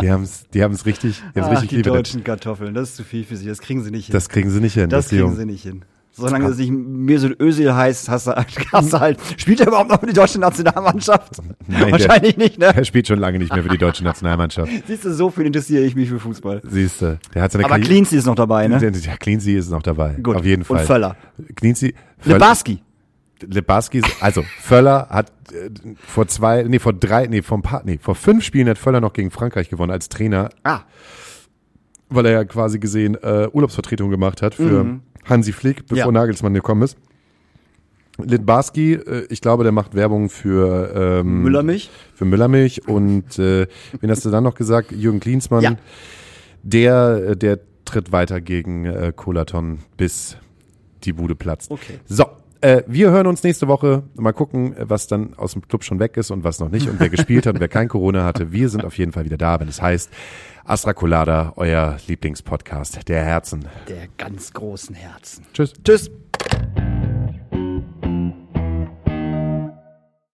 Die 0.00 0.10
haben 0.10 0.22
es, 0.22 0.46
die 0.54 0.62
haben 0.62 0.74
es 0.74 0.86
richtig, 0.86 1.20
die 1.34 1.40
haben 1.40 1.50
es 1.50 1.58
Ach, 1.58 1.62
richtig 1.62 1.78
die 1.78 1.82
deutschen 1.82 2.22
Kartoffeln, 2.24 2.72
das 2.74 2.90
ist 2.90 2.96
zu 2.96 3.04
viel 3.04 3.24
für 3.24 3.36
sie, 3.36 3.46
das 3.48 3.58
kriegen 3.60 3.82
sie 3.82 3.90
nicht 3.90 4.06
hin. 4.06 4.12
Das 4.12 4.28
kriegen 4.28 4.50
sie 4.50 4.60
nicht 4.60 4.74
hin. 4.74 4.88
das 4.88 5.08
kriegen 5.08 5.34
sie 5.34 5.44
nicht 5.44 5.62
hin. 5.62 5.84
Solange 6.12 6.46
es 6.48 6.58
nicht 6.58 6.72
Mesut 6.72 7.40
Özil 7.40 7.72
heißt, 7.74 8.08
hast 8.08 8.26
du, 8.26 8.32
hast 8.72 8.92
du 8.92 8.98
halt, 9.00 9.18
spielt 9.36 9.60
er 9.60 9.68
überhaupt 9.68 9.88
noch 9.90 10.00
für 10.00 10.06
die 10.06 10.12
deutsche 10.12 10.40
Nationalmannschaft? 10.40 11.36
Nein, 11.68 11.92
Wahrscheinlich 11.92 12.36
nicht, 12.36 12.58
ne? 12.58 12.66
Er 12.74 12.84
spielt 12.84 13.06
schon 13.06 13.20
lange 13.20 13.38
nicht 13.38 13.52
mehr 13.52 13.62
für 13.62 13.68
die 13.68 13.78
deutsche 13.78 14.02
Nationalmannschaft. 14.02 14.70
Siehst 14.88 15.04
du, 15.04 15.12
so 15.14 15.30
viel 15.30 15.46
interessiere 15.46 15.84
ich 15.84 15.94
mich 15.94 16.08
für 16.08 16.18
Fußball. 16.18 16.60
Siehst 16.64 17.02
du, 17.02 17.18
der 17.34 17.42
hat 17.42 17.52
seine 17.52 17.64
Aber 17.66 17.74
Karriere- 17.74 17.86
Cleansy 17.88 18.16
ist 18.16 18.26
noch 18.26 18.34
dabei, 18.34 18.66
ne? 18.66 18.78
Der, 18.78 18.90
der 18.90 19.16
Cleansy 19.16 19.52
ist 19.54 19.70
noch 19.70 19.82
dabei. 19.82 20.14
Gut. 20.14 20.34
Auf 20.36 20.44
jeden 20.44 20.64
Fall. 20.64 20.80
Und 20.80 20.86
Völler. 20.86 21.16
Cleansy. 21.54 21.94
Völler- 22.18 22.38
Lebarski, 23.42 24.02
also 24.20 24.42
Völler 24.60 25.08
hat 25.10 25.30
äh, 25.52 25.70
vor 25.96 26.26
zwei, 26.28 26.62
nee, 26.64 26.78
vor 26.78 26.92
drei, 26.92 27.26
nee, 27.26 27.42
vor 27.42 27.58
ein 27.58 27.62
paar, 27.62 27.82
nee, 27.84 27.98
vor 28.00 28.14
fünf 28.14 28.44
Spielen 28.44 28.68
hat 28.68 28.78
Völler 28.78 29.00
noch 29.00 29.12
gegen 29.12 29.30
Frankreich 29.30 29.68
gewonnen 29.68 29.92
als 29.92 30.08
Trainer, 30.08 30.48
Ah, 30.64 30.80
weil 32.08 32.26
er 32.26 32.32
ja 32.32 32.44
quasi 32.44 32.78
gesehen 32.78 33.14
äh, 33.22 33.48
Urlaubsvertretung 33.52 34.10
gemacht 34.10 34.42
hat 34.42 34.54
für 34.54 35.00
Hansi 35.26 35.52
Flick, 35.52 35.86
bevor 35.86 36.06
Ja. 36.06 36.12
Nagelsmann 36.12 36.54
gekommen 36.54 36.82
ist. 36.82 36.96
Litbarski, 38.20 38.94
äh, 38.94 39.26
ich 39.30 39.40
glaube, 39.40 39.62
der 39.62 39.72
macht 39.72 39.94
Werbung 39.94 40.28
für 40.28 41.20
ähm, 41.20 41.42
Müllermilch. 41.42 41.90
für 42.14 42.24
Müllermilch 42.24 42.88
und 42.88 43.38
äh, 43.38 43.66
wen 44.00 44.10
hast 44.10 44.24
du 44.24 44.30
dann 44.30 44.42
noch 44.44 44.54
gesagt? 44.56 44.90
Jürgen 44.92 45.20
Klinsmann. 45.20 45.62
Ja. 45.62 45.76
Der, 46.64 47.36
der 47.36 47.60
tritt 47.84 48.10
weiter 48.10 48.40
gegen 48.40 48.86
äh, 48.86 49.12
Kolaton, 49.14 49.78
bis 49.96 50.36
die 51.04 51.12
Bude 51.12 51.36
platzt. 51.36 51.70
Okay. 51.70 52.00
So, 52.06 52.24
äh, 52.60 52.82
wir 52.86 53.10
hören 53.10 53.26
uns 53.26 53.42
nächste 53.42 53.68
Woche. 53.68 54.02
Mal 54.14 54.32
gucken, 54.32 54.74
was 54.78 55.06
dann 55.06 55.34
aus 55.34 55.52
dem 55.52 55.66
Club 55.66 55.84
schon 55.84 55.98
weg 55.98 56.16
ist 56.16 56.30
und 56.30 56.44
was 56.44 56.60
noch 56.60 56.70
nicht 56.70 56.88
und 56.88 57.00
wer 57.00 57.08
gespielt 57.08 57.46
hat 57.46 57.54
und 57.54 57.60
wer 57.60 57.68
kein 57.68 57.88
Corona 57.88 58.24
hatte. 58.24 58.52
Wir 58.52 58.68
sind 58.68 58.84
auf 58.84 58.98
jeden 58.98 59.12
Fall 59.12 59.24
wieder 59.24 59.38
da, 59.38 59.60
wenn 59.60 59.68
es 59.68 59.80
heißt 59.80 60.10
Astra 60.64 60.92
Colada, 60.92 61.54
euer 61.56 61.96
Lieblingspodcast 62.06 63.08
der 63.08 63.24
Herzen. 63.24 63.66
Der 63.88 64.08
ganz 64.18 64.52
großen 64.52 64.94
Herzen. 64.94 65.46
Tschüss. 65.54 65.72
Tschüss. 65.84 66.10